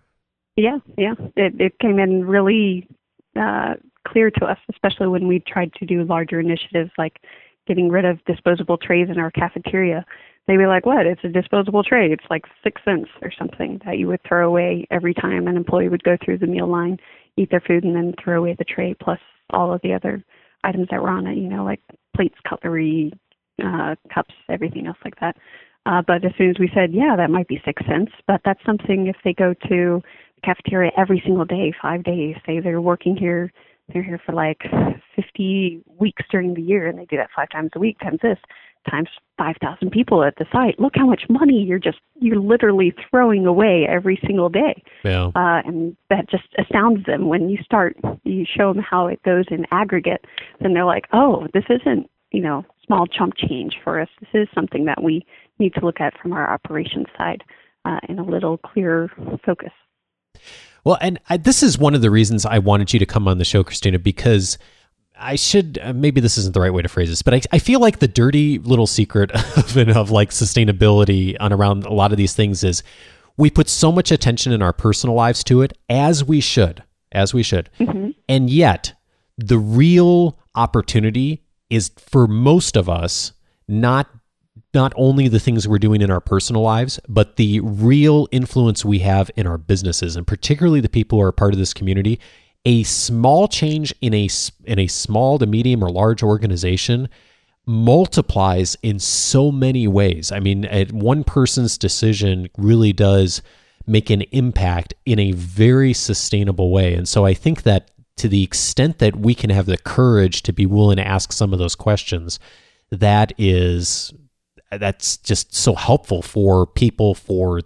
Yeah, 0.55 0.79
yeah, 0.97 1.13
it 1.37 1.53
it 1.59 1.79
came 1.79 1.99
in 1.99 2.25
really 2.27 2.87
uh, 3.39 3.75
clear 4.07 4.31
to 4.31 4.45
us, 4.45 4.57
especially 4.69 5.07
when 5.07 5.27
we 5.27 5.39
tried 5.39 5.73
to 5.73 5.85
do 5.85 6.03
larger 6.03 6.39
initiatives 6.39 6.91
like 6.97 7.19
getting 7.67 7.89
rid 7.89 8.05
of 8.05 8.23
disposable 8.25 8.77
trays 8.77 9.07
in 9.09 9.19
our 9.19 9.31
cafeteria. 9.31 10.05
They'd 10.47 10.57
be 10.57 10.65
like, 10.65 10.85
what? 10.85 11.05
It's 11.05 11.23
a 11.23 11.29
disposable 11.29 11.83
tray. 11.83 12.11
It's 12.11 12.23
like 12.29 12.45
six 12.63 12.81
cents 12.83 13.09
or 13.21 13.31
something 13.37 13.79
that 13.85 13.99
you 13.99 14.07
would 14.07 14.21
throw 14.27 14.47
away 14.47 14.87
every 14.89 15.13
time 15.13 15.47
an 15.47 15.55
employee 15.55 15.89
would 15.89 16.03
go 16.03 16.17
through 16.23 16.39
the 16.39 16.47
meal 16.47 16.67
line. 16.67 16.97
eat 17.37 17.51
their 17.51 17.61
food 17.61 17.83
and 17.83 17.95
then 17.95 18.13
throw 18.21 18.39
away 18.39 18.55
the 18.57 18.65
tray 18.65 18.95
plus 18.99 19.19
all 19.51 19.71
of 19.73 19.81
the 19.81 19.93
other 19.93 20.23
items 20.63 20.87
that 20.89 21.01
were 21.01 21.09
on 21.09 21.27
it, 21.27 21.37
you 21.37 21.47
know, 21.47 21.63
like 21.63 21.81
plates, 22.15 22.35
cutlery, 22.47 23.13
uh, 23.63 23.95
cups, 24.13 24.33
everything 24.49 24.87
else 24.87 24.97
like 25.05 25.19
that. 25.19 25.37
Uh, 25.85 26.01
but 26.05 26.25
as 26.25 26.31
soon 26.37 26.49
as 26.49 26.59
we 26.59 26.69
said, 26.73 26.93
yeah, 26.93 27.15
that 27.15 27.29
might 27.29 27.47
be 27.47 27.61
six 27.63 27.81
cents, 27.87 28.11
but 28.27 28.41
that's 28.43 28.63
something 28.65 29.07
if 29.07 29.15
they 29.23 29.33
go 29.33 29.53
to 29.67 30.01
the 30.35 30.41
cafeteria 30.43 30.91
every 30.97 31.21
single 31.25 31.45
day, 31.45 31.73
five 31.81 32.03
days, 32.03 32.35
say 32.45 32.59
they're 32.59 32.81
working 32.81 33.15
here, 33.15 33.51
they're 33.93 34.03
here 34.03 34.21
for 34.25 34.33
like 34.33 34.61
50 35.15 35.81
weeks 35.99 36.23
during 36.31 36.53
the 36.53 36.61
year, 36.61 36.87
and 36.87 36.97
they 36.97 37.05
do 37.05 37.17
that 37.17 37.29
five 37.35 37.49
times 37.49 37.71
a 37.75 37.79
week 37.79 37.99
times 37.99 38.19
this, 38.21 38.37
times 38.89 39.09
5,000 39.37 39.91
people 39.91 40.23
at 40.23 40.35
the 40.37 40.45
site. 40.51 40.79
Look 40.79 40.93
how 40.95 41.05
much 41.05 41.23
money 41.29 41.63
you're 41.63 41.79
just, 41.79 41.99
you're 42.19 42.39
literally 42.39 42.93
throwing 43.09 43.45
away 43.45 43.85
every 43.89 44.19
single 44.25 44.49
day. 44.49 44.83
Yeah. 45.03 45.27
Uh, 45.35 45.61
and 45.65 45.95
that 46.09 46.29
just 46.29 46.47
astounds 46.57 47.05
them 47.05 47.27
when 47.27 47.49
you 47.49 47.57
start, 47.63 47.97
you 48.23 48.45
show 48.45 48.73
them 48.73 48.83
how 48.83 49.07
it 49.07 49.21
goes 49.23 49.45
in 49.49 49.65
aggregate, 49.71 50.25
then 50.61 50.73
they're 50.73 50.85
like, 50.85 51.05
oh, 51.13 51.47
this 51.53 51.65
isn't, 51.69 52.09
you 52.31 52.41
know, 52.41 52.65
small 52.85 53.07
chump 53.07 53.33
change 53.35 53.77
for 53.83 53.99
us. 53.99 54.09
This 54.19 54.43
is 54.43 54.47
something 54.53 54.85
that 54.85 55.03
we 55.03 55.25
need 55.57 55.73
to 55.75 55.85
look 55.85 55.99
at 55.99 56.17
from 56.19 56.33
our 56.33 56.51
operations 56.51 57.07
side 57.17 57.43
uh, 57.85 57.99
in 58.07 58.19
a 58.19 58.23
little 58.23 58.57
clearer 58.57 59.11
focus. 59.45 59.71
Well, 60.89 60.97
and 61.01 61.19
I, 61.29 61.37
this 61.37 61.61
is 61.61 61.77
one 61.77 61.93
of 61.93 62.01
the 62.01 62.09
reasons 62.09 62.47
I 62.47 62.57
wanted 62.57 62.91
you 62.93 62.97
to 62.97 63.05
come 63.05 63.27
on 63.27 63.37
the 63.37 63.45
show, 63.45 63.63
Christina, 63.63 63.99
because 63.99 64.57
I 65.19 65.35
should 65.35 65.77
uh, 65.83 65.93
maybe 65.93 66.19
this 66.19 66.35
isn't 66.39 66.55
the 66.55 66.61
right 66.61 66.73
way 66.73 66.81
to 66.81 66.89
phrase 66.89 67.09
this, 67.09 67.21
but 67.21 67.35
I, 67.35 67.41
I 67.51 67.59
feel 67.59 67.79
like 67.79 67.99
the 67.99 68.07
dirty 68.07 68.57
little 68.57 68.87
secret 68.87 69.29
of, 69.57 69.77
of 69.77 70.09
like 70.09 70.31
sustainability 70.31 71.37
on 71.39 71.53
around 71.53 71.85
a 71.85 71.93
lot 71.93 72.11
of 72.11 72.17
these 72.17 72.33
things 72.33 72.63
is 72.63 72.81
we 73.37 73.51
put 73.51 73.69
so 73.69 73.91
much 73.91 74.11
attention 74.11 74.51
in 74.51 74.63
our 74.63 74.73
personal 74.73 75.15
lives 75.15 75.43
to 75.43 75.61
it, 75.61 75.77
as 75.89 76.23
we 76.23 76.41
should, 76.41 76.81
as 77.11 77.35
we 77.35 77.43
should, 77.43 77.69
mm-hmm. 77.79 78.09
and 78.27 78.49
yet 78.49 78.93
the 79.37 79.59
real 79.59 80.39
opportunity 80.55 81.43
is 81.69 81.91
for 81.99 82.25
most 82.25 82.75
of 82.75 82.89
us 82.89 83.33
not 83.67 84.09
not 84.73 84.93
only 84.95 85.27
the 85.27 85.39
things 85.39 85.67
we're 85.67 85.79
doing 85.79 86.01
in 86.01 86.11
our 86.11 86.21
personal 86.21 86.61
lives, 86.61 86.99
but 87.07 87.35
the 87.37 87.59
real 87.61 88.27
influence 88.31 88.85
we 88.85 88.99
have 88.99 89.31
in 89.35 89.47
our 89.47 89.57
businesses, 89.57 90.15
and 90.15 90.27
particularly 90.27 90.79
the 90.79 90.89
people 90.89 91.19
who 91.19 91.25
are 91.25 91.31
part 91.31 91.53
of 91.53 91.59
this 91.59 91.73
community. 91.73 92.19
A 92.65 92.83
small 92.83 93.47
change 93.47 93.95
in 94.01 94.13
a 94.13 94.27
in 94.65 94.79
a 94.79 94.87
small 94.87 95.39
to 95.39 95.45
medium 95.45 95.81
or 95.81 95.89
large 95.89 96.21
organization 96.21 97.07
multiplies 97.65 98.75
in 98.83 98.99
so 98.99 99.51
many 99.51 99.87
ways. 99.87 100.31
I 100.31 100.39
mean, 100.39 100.67
one 100.91 101.23
person's 101.23 101.77
decision 101.77 102.49
really 102.57 102.91
does 102.91 103.41
make 103.87 104.09
an 104.09 104.21
impact 104.31 104.93
in 105.05 105.19
a 105.19 105.31
very 105.31 105.93
sustainable 105.93 106.71
way. 106.71 106.95
And 106.95 107.07
so 107.07 107.25
I 107.25 107.33
think 107.33 107.63
that 107.63 107.91
to 108.17 108.27
the 108.27 108.43
extent 108.43 108.99
that 108.99 109.15
we 109.15 109.33
can 109.33 109.49
have 109.49 109.65
the 109.65 109.77
courage 109.77 110.43
to 110.43 110.53
be 110.53 110.65
willing 110.65 110.97
to 110.97 111.07
ask 111.07 111.31
some 111.31 111.53
of 111.53 111.59
those 111.59 111.75
questions, 111.75 112.39
that 112.91 113.33
is 113.37 114.13
that's 114.71 115.17
just 115.17 115.55
so 115.55 115.73
helpful 115.75 116.21
for 116.21 116.65
people 116.65 117.15
for 117.15 117.61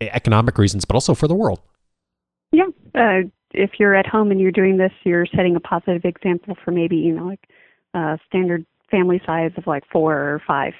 economic 0.00 0.58
reasons, 0.58 0.84
but 0.84 0.94
also 0.94 1.14
for 1.14 1.28
the 1.28 1.34
world. 1.34 1.60
Yeah. 2.52 2.66
Uh, 2.94 3.22
if 3.52 3.72
you're 3.78 3.94
at 3.94 4.06
home 4.06 4.30
and 4.30 4.40
you're 4.40 4.52
doing 4.52 4.76
this, 4.76 4.92
you're 5.04 5.26
setting 5.26 5.56
a 5.56 5.60
positive 5.60 6.04
example 6.04 6.56
for 6.64 6.70
maybe, 6.70 6.96
you 6.96 7.14
know, 7.14 7.24
like 7.24 7.48
a 7.94 8.18
standard 8.26 8.66
family 8.90 9.20
size 9.24 9.52
of 9.56 9.66
like 9.66 9.84
four 9.90 10.14
or 10.14 10.42
five 10.46 10.74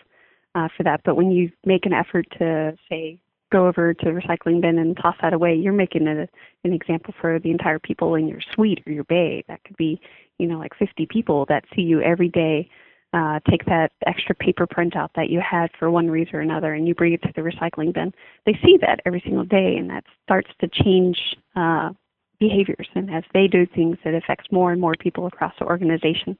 uh, 0.54 0.68
for 0.76 0.82
that. 0.82 1.00
But 1.04 1.16
when 1.16 1.30
you 1.30 1.50
make 1.64 1.86
an 1.86 1.92
effort 1.92 2.26
to, 2.38 2.76
say, 2.88 3.18
go 3.52 3.66
over 3.66 3.94
to 3.94 4.04
the 4.04 4.10
recycling 4.10 4.60
bin 4.60 4.78
and 4.78 4.96
toss 4.96 5.14
that 5.22 5.32
away, 5.32 5.54
you're 5.54 5.72
making 5.72 6.06
a, 6.06 6.28
an 6.64 6.72
example 6.72 7.14
for 7.20 7.38
the 7.38 7.50
entire 7.50 7.78
people 7.78 8.14
in 8.14 8.28
your 8.28 8.40
suite 8.54 8.82
or 8.86 8.92
your 8.92 9.04
bay. 9.04 9.44
That 9.48 9.62
could 9.64 9.76
be, 9.76 10.00
you 10.38 10.46
know, 10.46 10.58
like 10.58 10.72
50 10.78 11.06
people 11.06 11.46
that 11.48 11.64
see 11.74 11.82
you 11.82 12.00
every 12.02 12.28
day 12.28 12.68
uh, 13.16 13.40
take 13.50 13.64
that 13.64 13.92
extra 14.06 14.34
paper 14.34 14.66
printout 14.66 15.08
that 15.16 15.30
you 15.30 15.40
had 15.40 15.70
for 15.78 15.90
one 15.90 16.10
reason 16.10 16.36
or 16.36 16.40
another 16.40 16.74
and 16.74 16.86
you 16.86 16.94
bring 16.94 17.14
it 17.14 17.22
to 17.22 17.32
the 17.34 17.40
recycling 17.40 17.94
bin. 17.94 18.12
They 18.44 18.58
see 18.62 18.76
that 18.82 19.00
every 19.06 19.22
single 19.24 19.44
day, 19.44 19.76
and 19.78 19.88
that 19.88 20.04
starts 20.22 20.50
to 20.60 20.68
change 20.68 21.18
uh, 21.56 21.90
behaviors. 22.38 22.86
And 22.94 23.10
as 23.10 23.24
they 23.32 23.46
do 23.46 23.66
things, 23.66 23.96
it 24.04 24.14
affects 24.14 24.52
more 24.52 24.70
and 24.70 24.80
more 24.80 24.94
people 25.00 25.26
across 25.26 25.54
the 25.58 25.64
organization 25.64 26.36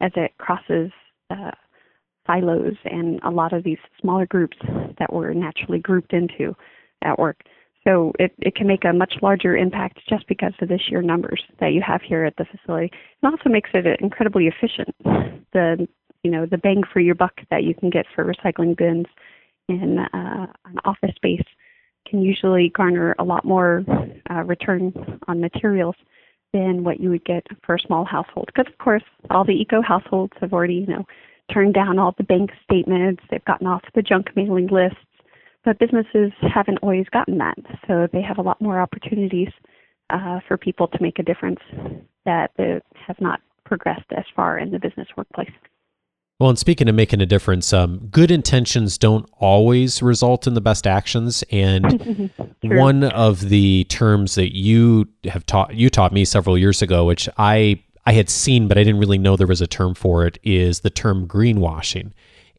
as 0.00 0.12
it 0.14 0.30
crosses 0.38 0.92
uh, 1.30 1.50
silos 2.28 2.76
and 2.84 3.18
a 3.24 3.30
lot 3.30 3.52
of 3.52 3.64
these 3.64 3.78
smaller 4.00 4.26
groups 4.26 4.56
that 5.00 5.12
we're 5.12 5.32
naturally 5.32 5.80
grouped 5.80 6.12
into 6.12 6.54
at 7.02 7.18
work. 7.18 7.40
So 7.82 8.12
it, 8.20 8.32
it 8.38 8.54
can 8.54 8.68
make 8.68 8.84
a 8.84 8.92
much 8.92 9.14
larger 9.20 9.56
impact 9.56 9.98
just 10.08 10.28
because 10.28 10.52
of 10.60 10.68
the 10.68 10.78
sheer 10.78 11.02
numbers 11.02 11.42
that 11.58 11.72
you 11.72 11.82
have 11.84 12.02
here 12.02 12.24
at 12.24 12.36
the 12.36 12.44
facility. 12.44 12.92
It 13.22 13.26
also 13.26 13.48
makes 13.48 13.70
it 13.74 14.00
incredibly 14.00 14.46
efficient. 14.46 14.94
The 15.52 15.88
you 16.22 16.30
know 16.30 16.46
the 16.46 16.58
bang 16.58 16.82
for 16.92 17.00
your 17.00 17.14
buck 17.14 17.40
that 17.50 17.64
you 17.64 17.74
can 17.74 17.90
get 17.90 18.06
for 18.14 18.24
recycling 18.24 18.76
bins 18.76 19.06
in 19.68 19.98
uh, 19.98 20.46
an 20.64 20.78
office 20.84 21.14
space 21.16 21.44
can 22.08 22.22
usually 22.22 22.70
garner 22.70 23.14
a 23.18 23.24
lot 23.24 23.44
more 23.44 23.84
uh, 24.30 24.42
return 24.42 24.92
on 25.28 25.40
materials 25.40 25.94
than 26.52 26.82
what 26.82 26.98
you 26.98 27.10
would 27.10 27.24
get 27.24 27.46
for 27.64 27.76
a 27.76 27.80
small 27.80 28.04
household. 28.04 28.46
Because 28.46 28.70
of 28.70 28.78
course, 28.78 29.04
all 29.30 29.44
the 29.44 29.52
eco 29.52 29.80
households 29.80 30.32
have 30.40 30.52
already 30.52 30.74
you 30.74 30.86
know 30.86 31.04
turned 31.52 31.74
down 31.74 31.98
all 31.98 32.14
the 32.16 32.24
bank 32.24 32.50
statements, 32.64 33.22
they've 33.30 33.44
gotten 33.44 33.66
off 33.66 33.82
the 33.94 34.02
junk 34.02 34.28
mailing 34.36 34.68
lists, 34.68 34.98
but 35.64 35.78
businesses 35.78 36.32
haven't 36.42 36.78
always 36.78 37.06
gotten 37.12 37.38
that, 37.38 37.58
so 37.86 38.08
they 38.12 38.22
have 38.22 38.38
a 38.38 38.42
lot 38.42 38.60
more 38.60 38.80
opportunities 38.80 39.50
uh, 40.10 40.40
for 40.46 40.56
people 40.56 40.86
to 40.88 41.02
make 41.02 41.18
a 41.18 41.22
difference 41.22 41.60
that 42.24 42.50
have 43.06 43.20
not 43.20 43.40
progressed 43.64 44.12
as 44.16 44.24
far 44.34 44.58
in 44.58 44.70
the 44.70 44.78
business 44.78 45.08
workplace. 45.16 45.50
Well, 46.40 46.48
and 46.48 46.58
speaking 46.58 46.88
of 46.88 46.94
making 46.94 47.20
a 47.20 47.26
difference, 47.26 47.70
um, 47.74 47.98
good 48.10 48.30
intentions 48.30 48.96
don't 48.96 49.28
always 49.40 50.00
result 50.00 50.46
in 50.46 50.54
the 50.54 50.62
best 50.62 50.86
actions. 50.86 51.44
And 51.52 52.30
one 52.62 53.04
of 53.04 53.50
the 53.50 53.84
terms 53.90 54.36
that 54.36 54.56
you 54.56 55.06
have 55.24 55.44
taught 55.44 55.74
you 55.74 55.90
taught 55.90 56.14
me 56.14 56.24
several 56.24 56.56
years 56.56 56.80
ago, 56.80 57.04
which 57.04 57.28
I 57.36 57.82
I 58.06 58.12
had 58.12 58.30
seen 58.30 58.68
but 58.68 58.78
I 58.78 58.84
didn't 58.84 59.00
really 59.00 59.18
know 59.18 59.36
there 59.36 59.46
was 59.46 59.60
a 59.60 59.66
term 59.66 59.94
for 59.94 60.26
it, 60.26 60.38
is 60.42 60.80
the 60.80 60.88
term 60.88 61.28
greenwashing. 61.28 62.12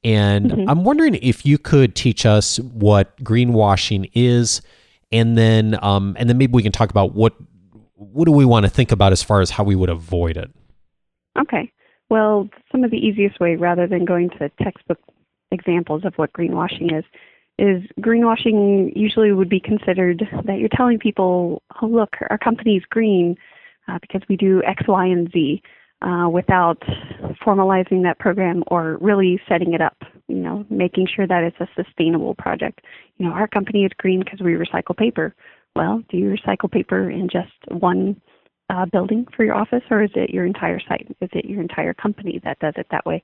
And 0.04 0.52
mm-hmm. 0.52 0.70
I'm 0.70 0.84
wondering 0.84 1.16
if 1.16 1.44
you 1.44 1.58
could 1.58 1.96
teach 1.96 2.24
us 2.24 2.60
what 2.60 3.18
greenwashing 3.24 4.12
is, 4.14 4.62
and 5.12 5.36
then 5.36 5.80
um, 5.82 6.16
and 6.20 6.30
then 6.30 6.38
maybe 6.38 6.54
we 6.54 6.62
can 6.62 6.72
talk 6.72 6.92
about 6.92 7.16
what 7.16 7.34
what 7.96 8.26
do 8.26 8.32
we 8.32 8.46
want 8.46 8.64
to 8.64 8.70
think 8.70 8.92
about 8.92 9.12
as 9.12 9.24
far 9.24 9.42
as 9.42 9.50
how 9.50 9.64
we 9.64 9.76
would 9.76 9.90
avoid 9.90 10.38
it. 10.38 10.52
Okay. 11.40 11.72
Well, 12.12 12.50
some 12.74 12.84
of 12.84 12.92
the 12.92 12.98
easiest 12.98 13.40
way, 13.40 13.56
rather 13.56 13.88
than 13.88 14.04
going 14.04 14.32
to 14.32 14.52
textbook 14.62 15.00
examples 15.50 16.04
of 16.04 16.14
what 16.18 16.34
greenwashing 16.34 16.92
is, 16.94 17.06
is 17.58 17.84
greenwashing 18.02 18.92
usually 18.98 19.32
would 19.32 19.48
be 19.48 19.62
considered 19.62 20.22
that 20.44 20.60
you're 20.60 20.68
telling 20.76 21.00
people, 21.00 21.62
oh, 21.82 21.88
look, 21.88 22.18
our 22.30 22.38
company 22.38 22.76
is 22.76 22.84
green 22.90 23.38
uh, 23.88 23.98
because 24.02 24.22
we 24.28 24.36
do 24.36 24.62
X, 24.64 24.84
Y, 24.90 25.06
and 25.06 25.32
Z. 25.32 25.62
Uh, 26.02 26.28
without 26.28 26.82
formalizing 27.46 28.02
that 28.02 28.18
program 28.18 28.64
or 28.68 28.98
really 29.02 29.40
setting 29.48 29.74
it 29.74 29.82
up, 29.82 29.98
you 30.28 30.38
know, 30.38 30.66
making 30.68 31.08
sure 31.08 31.28
that 31.28 31.44
it's 31.44 31.60
a 31.60 31.68
sustainable 31.76 32.34
project. 32.34 32.82
You 33.18 33.28
know, 33.28 33.34
our 33.34 33.48
company 33.48 33.86
is 33.86 33.92
green 34.00 34.20
because 34.20 34.40
we 34.40 34.54
recycle 34.54 34.98
paper. 34.98 35.36
Well, 35.76 36.02
do 36.10 36.18
you 36.18 36.36
recycle 36.36 36.72
paper 36.72 37.12
in 37.12 37.30
just 37.30 37.54
one 37.70 38.20
uh, 38.72 38.86
building 38.86 39.28
for 39.36 39.44
your 39.44 39.56
office, 39.56 39.84
or 39.92 40.02
is 40.04 40.12
it 40.16 40.30
your 40.30 40.46
entire 40.46 40.80
site? 40.88 41.08
Is 41.22 41.30
it 41.34 41.46
your 41.46 41.62
entire 41.62 41.94
company 41.94 42.40
that 42.44 42.60
does 42.60 42.74
it 42.78 42.88
that 42.92 43.06
way? 43.06 43.22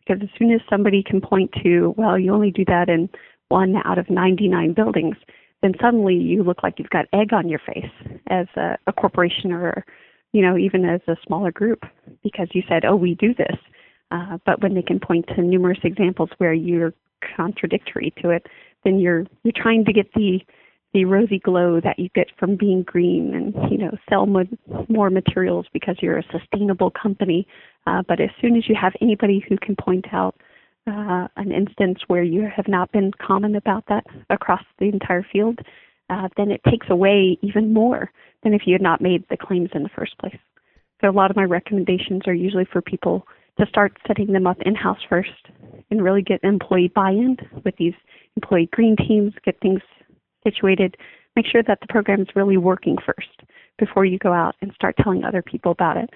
Because 0.00 0.22
as 0.22 0.28
soon 0.38 0.52
as 0.52 0.60
somebody 0.70 1.02
can 1.02 1.20
point 1.20 1.50
to, 1.62 1.94
well, 1.96 2.18
you 2.18 2.32
only 2.32 2.50
do 2.50 2.64
that 2.66 2.88
in 2.88 3.10
one 3.48 3.76
out 3.84 3.98
of 3.98 4.08
99 4.08 4.72
buildings, 4.72 5.16
then 5.62 5.74
suddenly 5.80 6.14
you 6.14 6.42
look 6.42 6.62
like 6.62 6.74
you've 6.78 6.90
got 6.90 7.06
egg 7.12 7.32
on 7.32 7.48
your 7.48 7.60
face 7.60 7.90
as 8.28 8.46
a, 8.56 8.78
a 8.86 8.92
corporation 8.92 9.52
or, 9.52 9.84
you 10.32 10.42
know, 10.42 10.56
even 10.56 10.84
as 10.84 11.00
a 11.08 11.16
smaller 11.26 11.52
group 11.52 11.84
because 12.22 12.48
you 12.52 12.62
said, 12.68 12.84
oh, 12.84 12.96
we 12.96 13.14
do 13.14 13.34
this. 13.34 13.56
Uh, 14.10 14.38
but 14.46 14.62
when 14.62 14.74
they 14.74 14.82
can 14.82 15.00
point 15.00 15.26
to 15.34 15.42
numerous 15.42 15.78
examples 15.82 16.30
where 16.38 16.54
you're 16.54 16.94
contradictory 17.36 18.14
to 18.22 18.30
it, 18.30 18.46
then 18.84 19.00
you're 19.00 19.24
you're 19.42 19.52
trying 19.56 19.84
to 19.84 19.92
get 19.92 20.12
the 20.14 20.38
the 20.92 21.04
rosy 21.04 21.38
glow 21.38 21.80
that 21.80 21.98
you 21.98 22.08
get 22.14 22.28
from 22.38 22.56
being 22.56 22.82
green 22.82 23.34
and 23.34 23.70
you 23.70 23.78
know 23.78 23.96
sell 24.08 24.26
more, 24.26 24.44
more 24.88 25.10
materials 25.10 25.66
because 25.72 25.96
you're 26.00 26.18
a 26.18 26.24
sustainable 26.32 26.90
company. 26.90 27.46
Uh, 27.86 28.02
but 28.06 28.20
as 28.20 28.30
soon 28.40 28.56
as 28.56 28.68
you 28.68 28.74
have 28.80 28.92
anybody 29.00 29.44
who 29.48 29.56
can 29.58 29.76
point 29.76 30.06
out 30.12 30.34
uh, 30.86 31.28
an 31.36 31.52
instance 31.52 31.98
where 32.06 32.22
you 32.22 32.48
have 32.54 32.68
not 32.68 32.90
been 32.92 33.10
common 33.20 33.56
about 33.56 33.84
that 33.88 34.04
across 34.30 34.62
the 34.78 34.86
entire 34.86 35.26
field 35.32 35.60
uh, 36.10 36.28
then 36.36 36.50
it 36.50 36.60
takes 36.70 36.86
away 36.90 37.38
even 37.42 37.72
more 37.72 38.10
than 38.42 38.54
if 38.54 38.62
you 38.66 38.72
had 38.72 38.82
not 38.82 39.00
made 39.00 39.24
the 39.28 39.36
claims 39.36 39.70
in 39.74 39.82
the 39.82 39.88
first 39.88 40.16
place. 40.18 40.38
So 41.00 41.08
a 41.08 41.10
lot 41.10 41.30
of 41.30 41.36
my 41.36 41.44
recommendations 41.44 42.22
are 42.26 42.34
usually 42.34 42.66
for 42.72 42.80
people 42.80 43.26
to 43.58 43.66
start 43.66 43.96
setting 44.06 44.32
them 44.32 44.46
up 44.46 44.58
in-house 44.64 45.00
first 45.08 45.30
and 45.90 46.02
really 46.02 46.22
get 46.22 46.42
employee 46.44 46.92
buy-in 46.94 47.36
with 47.64 47.74
these 47.76 47.94
employee 48.36 48.68
green 48.72 48.96
teams, 48.96 49.32
get 49.44 49.58
things 49.60 49.80
situated, 50.46 50.96
make 51.34 51.46
sure 51.46 51.62
that 51.62 51.80
the 51.80 51.86
program 51.88 52.22
is 52.22 52.28
really 52.34 52.56
working 52.56 52.96
first 53.04 53.42
before 53.78 54.04
you 54.04 54.18
go 54.18 54.32
out 54.32 54.54
and 54.62 54.72
start 54.74 54.96
telling 55.02 55.24
other 55.24 55.42
people 55.42 55.72
about 55.72 55.96
it. 55.96 56.10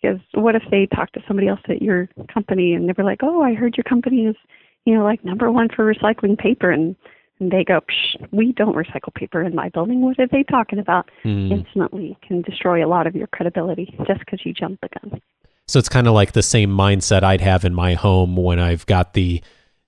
Because 0.00 0.20
what 0.34 0.54
if 0.54 0.62
they 0.70 0.86
talk 0.86 1.12
to 1.12 1.20
somebody 1.26 1.48
else 1.48 1.60
at 1.68 1.82
your 1.82 2.08
company 2.32 2.74
and 2.74 2.88
they 2.88 2.94
were 2.96 3.04
like, 3.04 3.20
"Oh, 3.22 3.42
I 3.42 3.54
heard 3.54 3.76
your 3.76 3.84
company 3.84 4.26
is, 4.26 4.36
you 4.84 4.94
know, 4.94 5.04
like 5.04 5.24
number 5.24 5.50
one 5.50 5.68
for 5.74 5.92
recycling 5.92 6.38
paper," 6.38 6.70
and 6.70 6.94
and 7.38 7.50
they 7.50 7.64
go, 7.64 7.80
Psh, 7.80 8.28
"We 8.32 8.52
don't 8.52 8.76
recycle 8.76 9.14
paper 9.14 9.42
in 9.42 9.54
my 9.54 9.68
building. 9.70 10.00
What 10.02 10.18
are 10.18 10.26
they 10.26 10.42
talking 10.42 10.78
about?" 10.78 11.10
Mm. 11.24 11.50
Instantly 11.50 12.16
can 12.26 12.42
destroy 12.42 12.84
a 12.84 12.88
lot 12.88 13.06
of 13.06 13.16
your 13.16 13.26
credibility 13.28 13.94
just 14.06 14.20
because 14.20 14.44
you 14.44 14.52
jumped 14.52 14.82
the 14.82 14.88
gun. 15.00 15.20
So 15.68 15.78
it's 15.78 15.88
kind 15.88 16.06
of 16.06 16.14
like 16.14 16.32
the 16.32 16.42
same 16.42 16.70
mindset 16.70 17.24
I'd 17.24 17.40
have 17.40 17.64
in 17.64 17.74
my 17.74 17.94
home 17.94 18.36
when 18.36 18.60
I've 18.60 18.86
got 18.86 19.14
the 19.14 19.42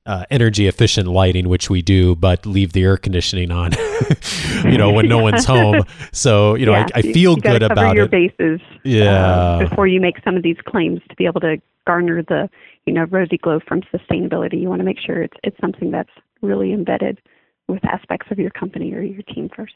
uh, 0.08 0.24
energy 0.30 0.66
efficient 0.66 1.06
lighting, 1.06 1.50
which 1.50 1.68
we 1.68 1.82
do, 1.82 2.16
but 2.16 2.46
leave 2.46 2.72
the 2.72 2.82
air 2.82 2.96
conditioning 2.96 3.50
on, 3.50 3.72
you 4.64 4.78
know, 4.78 4.90
when 4.90 5.06
no 5.06 5.18
one's 5.18 5.44
home. 5.44 5.84
So, 6.12 6.54
you 6.54 6.64
know, 6.64 6.72
yeah, 6.72 6.86
I, 6.94 7.00
I, 7.00 7.02
feel 7.02 7.34
you, 7.34 7.42
good 7.42 7.62
about 7.62 7.94
your 7.94 8.06
it. 8.06 8.10
bases. 8.10 8.60
Yeah. 8.84 9.26
Uh, 9.26 9.68
before 9.68 9.86
you 9.86 10.00
make 10.00 10.16
some 10.24 10.34
of 10.34 10.42
these 10.42 10.56
claims 10.66 11.00
to 11.10 11.14
be 11.16 11.26
able 11.26 11.42
to 11.42 11.60
garner 11.86 12.22
the, 12.22 12.48
you 12.86 12.94
know, 12.94 13.04
rosy 13.04 13.36
glow 13.36 13.60
from 13.60 13.82
sustainability, 13.82 14.58
you 14.58 14.68
want 14.70 14.80
to 14.80 14.84
make 14.84 14.98
sure 14.98 15.22
it's, 15.22 15.36
it's 15.44 15.60
something 15.60 15.90
that's 15.90 16.10
really 16.40 16.72
embedded 16.72 17.20
with 17.68 17.84
aspects 17.84 18.28
of 18.30 18.38
your 18.38 18.50
company 18.50 18.94
or 18.94 19.02
your 19.02 19.22
team 19.22 19.50
first. 19.54 19.74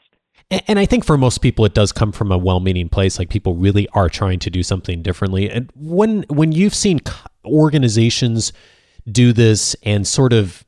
And 0.67 0.79
I 0.79 0.87
think 0.87 1.05
for 1.05 1.15
most 1.15 1.39
people, 1.39 1.63
it 1.65 1.75
does 1.75 1.91
come 1.91 2.11
from 2.11 2.31
a 2.31 2.37
well-meaning 2.39 2.89
place. 2.89 3.19
Like 3.19 3.29
people 3.29 3.55
really 3.55 3.87
are 3.89 4.09
trying 4.09 4.39
to 4.39 4.49
do 4.49 4.63
something 4.63 5.03
differently. 5.03 5.49
And 5.49 5.71
when 5.75 6.23
when 6.27 6.51
you've 6.51 6.73
seen 6.73 7.01
organizations 7.45 8.51
do 9.09 9.33
this 9.33 9.75
and 9.83 10.07
sort 10.07 10.33
of 10.33 10.65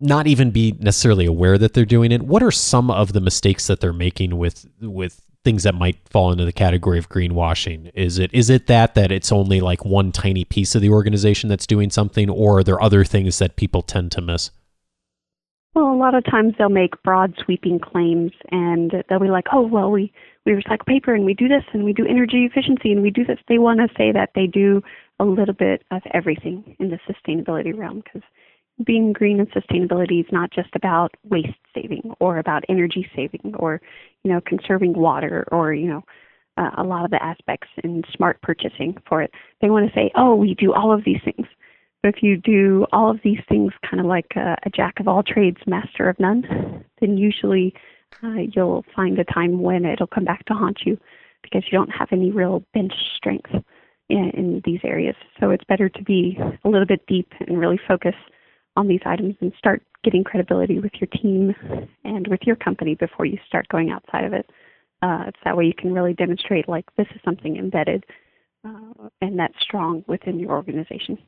not 0.00 0.26
even 0.26 0.50
be 0.50 0.76
necessarily 0.78 1.26
aware 1.26 1.58
that 1.58 1.74
they're 1.74 1.84
doing 1.84 2.12
it? 2.12 2.22
What 2.22 2.42
are 2.42 2.50
some 2.50 2.90
of 2.90 3.12
the 3.12 3.20
mistakes 3.20 3.66
that 3.66 3.80
they're 3.80 3.92
making 3.92 4.36
with 4.36 4.66
with 4.80 5.22
things 5.44 5.62
that 5.62 5.74
might 5.74 5.96
fall 6.08 6.30
into 6.32 6.44
the 6.44 6.52
category 6.52 6.98
of 6.98 7.08
greenwashing? 7.08 7.90
Is 7.94 8.18
it 8.18 8.32
is 8.32 8.50
it 8.50 8.66
that 8.66 8.94
that 8.94 9.10
it's 9.10 9.32
only 9.32 9.60
like 9.60 9.84
one 9.84 10.12
tiny 10.12 10.44
piece 10.44 10.74
of 10.74 10.82
the 10.82 10.90
organization 10.90 11.48
that's 11.48 11.66
doing 11.66 11.90
something 11.90 12.28
or 12.30 12.58
are 12.58 12.64
there 12.64 12.82
other 12.82 13.04
things 13.04 13.38
that 13.38 13.56
people 13.56 13.82
tend 13.82 14.12
to 14.12 14.20
miss? 14.20 14.50
Well, 15.74 15.92
a 15.92 15.94
lot 15.94 16.14
of 16.14 16.24
times 16.24 16.54
they'll 16.58 16.70
make 16.70 17.00
broad 17.04 17.34
sweeping 17.44 17.78
claims 17.78 18.32
and 18.50 18.92
they'll 19.08 19.20
be 19.20 19.28
like, 19.28 19.46
oh, 19.52 19.60
well, 19.64 19.92
we, 19.92 20.12
we 20.44 20.52
recycle 20.52 20.86
paper 20.86 21.14
and 21.14 21.24
we 21.24 21.34
do 21.34 21.46
this 21.46 21.62
and 21.72 21.84
we 21.84 21.92
do 21.92 22.04
energy 22.04 22.46
efficiency 22.50 22.90
and 22.90 23.00
we 23.00 23.10
do 23.10 23.24
this. 23.24 23.38
They 23.46 23.58
want 23.58 23.78
to 23.78 23.88
say 23.96 24.10
that 24.10 24.30
they 24.34 24.48
do 24.48 24.82
a 25.20 25.24
little 25.24 25.54
bit 25.54 25.82
of 25.90 26.02
everything 26.12 26.76
in 26.78 26.90
the 26.90 26.98
sustainability 27.08 27.76
realm 27.76 28.02
because 28.04 28.22
being 28.84 29.12
green 29.12 29.40
and 29.40 29.50
sustainability 29.50 30.20
is 30.20 30.32
not 30.32 30.52
just 30.52 30.68
about 30.74 31.14
waste 31.24 31.58
saving 31.74 32.14
or 32.20 32.38
about 32.38 32.64
energy 32.68 33.08
saving 33.14 33.54
or, 33.58 33.80
you 34.22 34.32
know, 34.32 34.40
conserving 34.46 34.92
water 34.92 35.46
or, 35.50 35.74
you 35.74 35.88
know, 35.88 36.04
uh, 36.56 36.70
a 36.78 36.84
lot 36.84 37.04
of 37.04 37.10
the 37.10 37.22
aspects 37.22 37.68
in 37.82 38.02
smart 38.14 38.40
purchasing 38.42 38.96
for 39.08 39.22
it. 39.22 39.32
They 39.60 39.70
want 39.70 39.88
to 39.88 39.94
say, 39.94 40.10
oh, 40.16 40.34
we 40.34 40.54
do 40.54 40.72
all 40.72 40.92
of 40.92 41.04
these 41.04 41.20
things. 41.24 41.46
But 42.02 42.14
if 42.14 42.22
you 42.22 42.36
do 42.36 42.86
all 42.92 43.10
of 43.10 43.20
these 43.24 43.40
things 43.48 43.72
kind 43.88 44.00
of 44.00 44.06
like 44.06 44.32
a, 44.36 44.56
a 44.64 44.70
jack 44.70 45.00
of 45.00 45.08
all 45.08 45.22
trades, 45.22 45.58
master 45.66 46.08
of 46.08 46.18
none, 46.20 46.84
then 47.00 47.16
usually 47.16 47.74
uh, 48.22 48.42
you'll 48.54 48.84
find 48.94 49.18
a 49.18 49.24
time 49.24 49.60
when 49.60 49.84
it'll 49.84 50.06
come 50.06 50.24
back 50.24 50.44
to 50.46 50.54
haunt 50.54 50.80
you 50.84 50.98
because 51.42 51.64
you 51.70 51.76
don't 51.76 51.90
have 51.90 52.08
any 52.12 52.30
real 52.30 52.62
bench 52.74 52.92
strength 53.16 53.50
in, 54.08 54.30
in 54.34 54.62
these 54.64 54.80
areas. 54.84 55.16
So 55.40 55.50
it's 55.50 55.64
better 55.64 55.88
to 55.88 56.02
be 56.02 56.38
a 56.64 56.68
little 56.68 56.86
bit 56.86 57.06
deep 57.06 57.32
and 57.40 57.58
really 57.58 57.80
focus 57.86 58.14
on 58.76 58.88
these 58.88 59.00
items 59.04 59.34
and 59.40 59.52
start 59.58 59.82
getting 60.04 60.24
credibility 60.24 60.78
with 60.78 60.92
your 61.00 61.08
team 61.08 61.54
and 62.04 62.26
with 62.28 62.40
your 62.44 62.56
company 62.56 62.94
before 62.94 63.26
you 63.26 63.38
start 63.46 63.66
going 63.68 63.90
outside 63.90 64.24
of 64.24 64.32
it. 64.32 64.48
Uh, 65.02 65.24
it's 65.28 65.38
that 65.44 65.56
way 65.56 65.64
you 65.64 65.74
can 65.76 65.92
really 65.92 66.14
demonstrate 66.14 66.68
like 66.68 66.84
this 66.96 67.06
is 67.14 67.20
something 67.24 67.56
embedded 67.56 68.04
uh, 68.64 69.08
and 69.20 69.38
that's 69.38 69.54
strong 69.60 70.04
within 70.06 70.38
your 70.38 70.50
organization. 70.50 71.18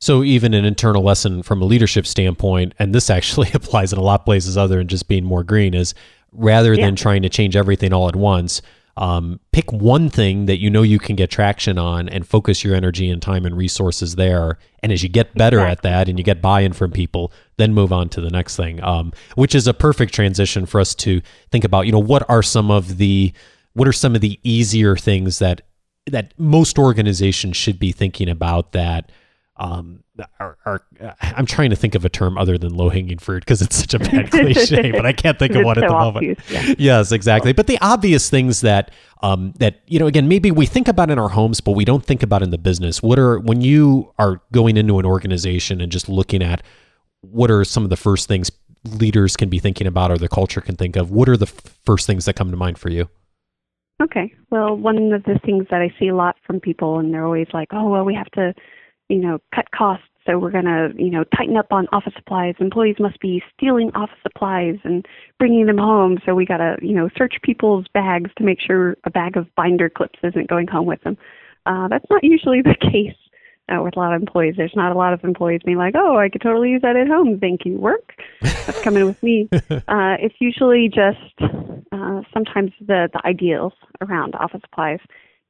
So 0.00 0.22
even 0.22 0.52
an 0.54 0.64
internal 0.64 1.02
lesson 1.02 1.42
from 1.42 1.62
a 1.62 1.64
leadership 1.64 2.06
standpoint, 2.06 2.74
and 2.78 2.94
this 2.94 3.08
actually 3.08 3.50
applies 3.54 3.92
in 3.92 3.98
a 3.98 4.02
lot 4.02 4.20
of 4.20 4.24
places 4.24 4.56
other 4.56 4.76
than 4.78 4.88
just 4.88 5.08
being 5.08 5.24
more 5.24 5.44
green, 5.44 5.74
is 5.74 5.94
rather 6.32 6.74
yeah. 6.74 6.84
than 6.84 6.96
trying 6.96 7.22
to 7.22 7.28
change 7.28 7.56
everything 7.56 7.92
all 7.92 8.08
at 8.08 8.16
once, 8.16 8.60
um, 8.96 9.40
pick 9.52 9.72
one 9.72 10.08
thing 10.08 10.46
that 10.46 10.60
you 10.60 10.70
know 10.70 10.82
you 10.82 10.98
can 10.98 11.16
get 11.16 11.30
traction 11.30 11.78
on 11.78 12.08
and 12.08 12.26
focus 12.26 12.62
your 12.62 12.74
energy 12.74 13.10
and 13.10 13.20
time 13.20 13.44
and 13.44 13.56
resources 13.56 14.14
there. 14.14 14.58
And 14.82 14.92
as 14.92 15.02
you 15.02 15.08
get 15.08 15.34
better 15.34 15.58
exactly. 15.58 15.72
at 15.72 15.82
that 15.82 16.08
and 16.08 16.18
you 16.18 16.24
get 16.24 16.40
buy-in 16.40 16.72
from 16.72 16.92
people, 16.92 17.32
then 17.56 17.74
move 17.74 17.92
on 17.92 18.08
to 18.10 18.20
the 18.20 18.30
next 18.30 18.56
thing. 18.56 18.82
Um, 18.82 19.12
which 19.34 19.54
is 19.54 19.66
a 19.66 19.74
perfect 19.74 20.14
transition 20.14 20.66
for 20.66 20.80
us 20.80 20.94
to 20.96 21.22
think 21.50 21.64
about. 21.64 21.86
You 21.86 21.92
know, 21.92 21.98
what 21.98 22.28
are 22.28 22.42
some 22.42 22.70
of 22.70 22.98
the 22.98 23.32
what 23.72 23.88
are 23.88 23.92
some 23.92 24.14
of 24.14 24.20
the 24.20 24.38
easier 24.42 24.96
things 24.96 25.40
that 25.40 25.62
that 26.06 26.32
most 26.38 26.78
organizations 26.78 27.56
should 27.56 27.78
be 27.78 27.90
thinking 27.90 28.28
about 28.28 28.72
that 28.72 29.10
um, 29.56 30.02
are, 30.40 30.58
are 30.66 30.80
uh, 31.00 31.12
I'm 31.20 31.46
trying 31.46 31.70
to 31.70 31.76
think 31.76 31.94
of 31.94 32.04
a 32.04 32.08
term 32.08 32.36
other 32.36 32.58
than 32.58 32.74
low 32.74 32.88
hanging 32.88 33.18
fruit 33.18 33.40
because 33.40 33.62
it's 33.62 33.76
such 33.76 33.94
a 33.94 33.98
bad 34.00 34.30
cliche, 34.30 34.90
but 34.90 35.06
I 35.06 35.12
can't 35.12 35.38
think 35.38 35.54
of 35.54 35.64
one 35.64 35.76
so 35.76 35.84
at 35.84 35.88
the 35.88 35.94
moment. 35.94 36.40
yeah. 36.48 36.74
Yes, 36.76 37.12
exactly. 37.12 37.52
But 37.52 37.68
the 37.68 37.78
obvious 37.80 38.28
things 38.28 38.62
that 38.62 38.90
um, 39.22 39.54
that 39.58 39.82
you 39.86 39.98
know, 39.98 40.06
again, 40.06 40.26
maybe 40.26 40.50
we 40.50 40.66
think 40.66 40.88
about 40.88 41.10
in 41.10 41.18
our 41.18 41.28
homes, 41.28 41.60
but 41.60 41.72
we 41.72 41.84
don't 41.84 42.04
think 42.04 42.22
about 42.22 42.42
in 42.42 42.50
the 42.50 42.58
business. 42.58 43.02
What 43.02 43.18
are 43.18 43.38
when 43.38 43.60
you 43.60 44.12
are 44.18 44.40
going 44.50 44.76
into 44.76 44.98
an 44.98 45.06
organization 45.06 45.80
and 45.80 45.90
just 45.90 46.08
looking 46.08 46.42
at 46.42 46.62
what 47.20 47.50
are 47.50 47.64
some 47.64 47.84
of 47.84 47.90
the 47.90 47.96
first 47.96 48.26
things 48.28 48.50
leaders 48.84 49.36
can 49.36 49.48
be 49.48 49.58
thinking 49.58 49.86
about 49.86 50.10
or 50.10 50.18
the 50.18 50.28
culture 50.28 50.60
can 50.60 50.76
think 50.76 50.96
of? 50.96 51.10
What 51.10 51.28
are 51.28 51.36
the 51.36 51.46
f- 51.46 51.78
first 51.84 52.06
things 52.06 52.24
that 52.24 52.34
come 52.34 52.50
to 52.50 52.56
mind 52.56 52.76
for 52.76 52.90
you? 52.90 53.08
Okay. 54.02 54.34
Well, 54.50 54.76
one 54.76 55.12
of 55.12 55.22
the 55.22 55.38
things 55.44 55.66
that 55.70 55.80
I 55.80 55.94
see 55.98 56.08
a 56.08 56.16
lot 56.16 56.36
from 56.44 56.58
people, 56.58 56.98
and 56.98 57.14
they're 57.14 57.24
always 57.24 57.46
like, 57.54 57.68
"Oh, 57.72 57.88
well, 57.88 58.04
we 58.04 58.14
have 58.14 58.30
to." 58.32 58.52
You 59.14 59.20
know, 59.20 59.38
cut 59.54 59.70
costs. 59.70 60.06
So 60.26 60.38
we're 60.38 60.50
going 60.50 60.64
to, 60.64 60.90
you 60.96 61.10
know, 61.10 61.24
tighten 61.36 61.56
up 61.56 61.66
on 61.70 61.86
office 61.92 62.14
supplies. 62.16 62.54
Employees 62.58 62.96
must 62.98 63.20
be 63.20 63.42
stealing 63.54 63.90
office 63.94 64.18
supplies 64.22 64.76
and 64.82 65.06
bringing 65.38 65.66
them 65.66 65.78
home. 65.78 66.18
So 66.24 66.34
we 66.34 66.46
got 66.46 66.56
to, 66.56 66.76
you 66.82 66.94
know, 66.94 67.08
search 67.16 67.34
people's 67.42 67.86
bags 67.92 68.30
to 68.38 68.44
make 68.44 68.58
sure 68.60 68.96
a 69.04 69.10
bag 69.10 69.36
of 69.36 69.46
binder 69.54 69.90
clips 69.90 70.18
isn't 70.22 70.48
going 70.48 70.66
home 70.66 70.86
with 70.86 71.02
them. 71.02 71.16
Uh, 71.66 71.88
that's 71.88 72.06
not 72.10 72.24
usually 72.24 72.62
the 72.62 72.74
case 72.74 73.16
uh, 73.68 73.82
with 73.82 73.96
a 73.96 74.00
lot 74.00 74.14
of 74.14 74.20
employees. 74.20 74.54
There's 74.56 74.74
not 74.74 74.92
a 74.92 74.98
lot 74.98 75.12
of 75.12 75.22
employees 75.24 75.60
being 75.64 75.78
like, 75.78 75.94
"Oh, 75.96 76.16
I 76.16 76.28
could 76.28 76.42
totally 76.42 76.70
use 76.70 76.82
that 76.82 76.96
at 76.96 77.06
home. 77.06 77.38
Thank 77.38 77.64
you, 77.64 77.76
work." 77.78 78.14
That's 78.42 78.82
coming 78.82 79.04
with 79.04 79.22
me. 79.22 79.48
Uh, 79.86 80.16
it's 80.18 80.34
usually 80.40 80.88
just 80.88 81.34
uh, 81.92 82.22
sometimes 82.32 82.72
the 82.80 83.08
the 83.12 83.20
ideals 83.24 83.72
around 84.00 84.34
office 84.34 84.60
supplies. 84.62 84.98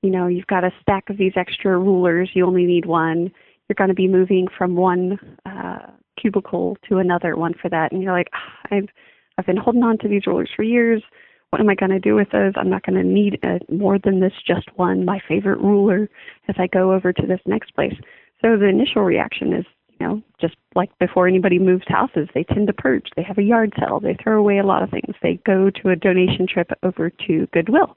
You 0.03 0.11
know, 0.11 0.27
you've 0.27 0.47
got 0.47 0.65
a 0.65 0.73
stack 0.83 1.09
of 1.09 1.17
these 1.17 1.33
extra 1.37 1.79
rulers. 1.79 2.31
You 2.35 2.47
only 2.47 2.67
need 2.67 2.85
one 2.85 3.33
you're 3.69 3.75
going 3.75 3.89
to 3.89 3.95
be 3.95 4.09
moving 4.09 4.47
from 4.57 4.77
one 4.77 5.19
uh, 5.47 5.91
cubicle 6.21 6.77
to 6.89 6.99
another 6.99 7.37
one 7.37 7.55
for 7.61 7.69
that, 7.71 7.93
and 7.93 8.03
you're 8.03 8.13
like, 8.13 8.29
oh, 8.35 8.77
I've 8.77 8.89
I've 9.37 9.47
been 9.47 9.57
holding 9.57 9.83
on 9.83 9.99
to 9.99 10.09
these 10.09 10.27
rulers 10.27 10.51
for 10.55 10.63
years. 10.63 11.03
What 11.51 11.61
am 11.61 11.69
I 11.69 11.75
going 11.75 11.91
to 11.91 12.01
do 12.01 12.15
with 12.15 12.31
those? 12.31 12.53
I'm 12.57 12.71
not 12.71 12.85
going 12.85 13.01
to 13.01 13.09
need 13.09 13.39
a, 13.43 13.55
uh, 13.55 13.59
more 13.69 13.99
than 13.99 14.21
this 14.21 14.33
just 14.47 14.69
one, 14.77 15.05
my 15.05 15.21
favorite 15.29 15.59
ruler, 15.59 16.09
as 16.49 16.57
I 16.59 16.67
go 16.67 16.93
over 16.93 17.13
to 17.13 17.27
this 17.27 17.41
next 17.47 17.75
place. 17.75 17.95
So 18.43 18.57
the 18.57 18.69
initial 18.69 19.03
reaction 19.03 19.53
is, 19.53 19.65
you 19.89 20.07
know, 20.07 20.23
just 20.41 20.57
like 20.75 20.91
before 20.99 21.29
anybody 21.29 21.59
moves 21.59 21.85
houses, 21.87 22.29
they 22.35 22.45
tend 22.45 22.67
to 22.67 22.73
purge. 22.73 23.07
They 23.17 23.23
have 23.23 23.39
a 23.39 23.43
yard 23.43 23.73
sale. 23.79 24.01
They 24.01 24.17
throw 24.23 24.39
away 24.39 24.59
a 24.59 24.67
lot 24.67 24.83
of 24.83 24.91
things. 24.91 25.15
They 25.23 25.41
go 25.47 25.71
to 25.71 25.91
a 25.91 25.97
donation 25.97 26.47
trip 26.47 26.71
over 26.83 27.11
to 27.27 27.47
Goodwill 27.53 27.97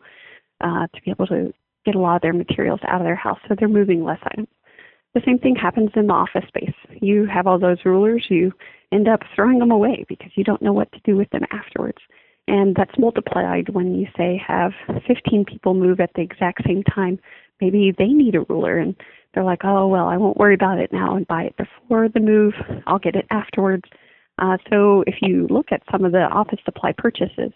uh, 0.62 0.88
to 0.93 1.01
be 1.03 1.12
able 1.12 1.27
to 1.27 1.53
get 1.86 1.95
a 1.95 1.99
lot 1.99 2.17
of 2.17 2.21
their 2.21 2.34
materials 2.34 2.80
out 2.88 3.01
of 3.01 3.06
their 3.06 3.15
house. 3.15 3.39
So 3.47 3.56
they're 3.58 3.67
moving 3.67 4.03
less 4.03 4.19
items. 4.23 4.47
The 5.17 5.23
same 5.25 5.39
thing 5.39 5.56
happens 5.56 5.89
in 5.95 6.06
the 6.06 6.13
office 6.13 6.47
space. 6.47 6.75
You 7.01 7.25
have 7.25 7.47
all 7.47 7.58
those 7.58 7.84
rulers, 7.86 8.27
you 8.30 8.51
end 8.91 9.08
up 9.08 9.21
throwing 9.34 9.58
them 9.58 9.71
away 9.71 10.06
because 10.08 10.30
you 10.36 10.43
don't 10.43 10.62
know 10.62 10.73
what 10.73 10.91
to 10.91 10.99
do 11.06 11.15
with 11.15 11.27
them 11.32 11.41
afterwards. 11.49 11.97
And 12.47 12.75
that's 12.75 12.99
multiplied 12.99 13.69
when 13.69 13.95
you 13.95 14.06
say 14.15 14.39
have 14.47 14.73
15 15.08 15.45
people 15.45 15.73
move 15.73 15.99
at 15.99 16.12
the 16.13 16.21
exact 16.21 16.62
same 16.67 16.84
time. 16.84 17.17
Maybe 17.60 17.91
they 17.97 18.10
need 18.10 18.36
a 18.36 18.41
ruler 18.41 18.77
and 18.77 18.95
they're 19.34 19.43
like, 19.43 19.62
oh, 19.63 19.88
well, 19.88 20.08
I 20.08 20.17
won't 20.17 20.38
worry 20.38 20.53
about 20.53 20.77
it 20.77 20.93
now 20.93 21.15
and 21.15 21.27
buy 21.27 21.45
it 21.45 21.58
before 21.58 22.08
the 22.10 22.19
move. 22.19 22.53
I'll 22.86 22.99
get 22.99 23.15
it 23.15 23.25
afterwards. 23.32 23.89
Uh, 24.38 24.58
so 24.69 25.03
if 25.08 25.15
you 25.23 25.47
look 25.49 25.71
at 25.71 25.82
some 25.91 26.06
of 26.06 26.12
the 26.12 26.25
office 26.25 26.60
supply 26.63 26.93
purchases, 26.95 27.53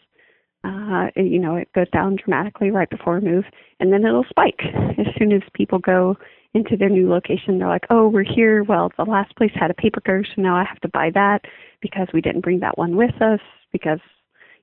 uh, 0.64 1.10
you 1.16 1.38
know, 1.38 1.58
it 1.58 1.72
goes 1.74 1.90
down 1.92 2.16
dramatically 2.16 2.72
right 2.72 2.90
before 2.90 3.18
a 3.18 3.22
move, 3.22 3.46
and 3.80 3.94
then 3.94 4.04
it'll 4.04 4.26
spike 4.30 4.62
as 4.98 5.06
soon 5.20 5.32
as 5.32 5.42
people 5.54 5.78
go 5.78 6.18
into 6.54 6.76
their 6.76 6.90
new 6.90 7.10
location. 7.10 7.58
They're 7.58 7.68
like, 7.68 7.86
oh, 7.90 8.08
we're 8.08 8.24
here. 8.24 8.64
Well, 8.64 8.92
the 8.98 9.06
last 9.06 9.36
place 9.36 9.52
had 9.56 9.72
a 9.72 9.76
paper 9.76 10.02
curve, 10.02 10.26
so 10.36 10.42
now 10.42 10.56
I 10.56 10.64
have 10.64 10.80
to 10.82 10.90
buy 10.90 11.10
that 11.14 11.42
because 11.82 12.08
we 12.14 12.22
didn't 12.22 12.42
bring 12.42 12.60
that 12.60 12.78
one 12.78 12.96
with 12.96 13.22
us 13.22 13.40
because, 13.72 14.00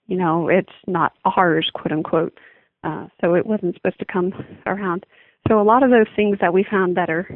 you 0.07 0.16
know, 0.16 0.48
it's 0.48 0.72
not 0.87 1.12
ours, 1.24 1.70
quote 1.74 1.92
unquote. 1.92 2.38
Uh, 2.85 3.09
so 3.20 3.35
it 3.35 3.46
wasn't 3.46 3.74
supposed 3.74 3.98
to 3.98 4.05
come 4.05 4.33
around. 4.66 5.05
So 5.48 5.61
a 5.61 5.64
lot 5.64 5.83
of 5.83 5.90
those 5.90 6.07
things 6.14 6.38
that 6.40 6.53
we 6.53 6.64
found 6.70 6.96
that 6.96 7.11
are 7.11 7.29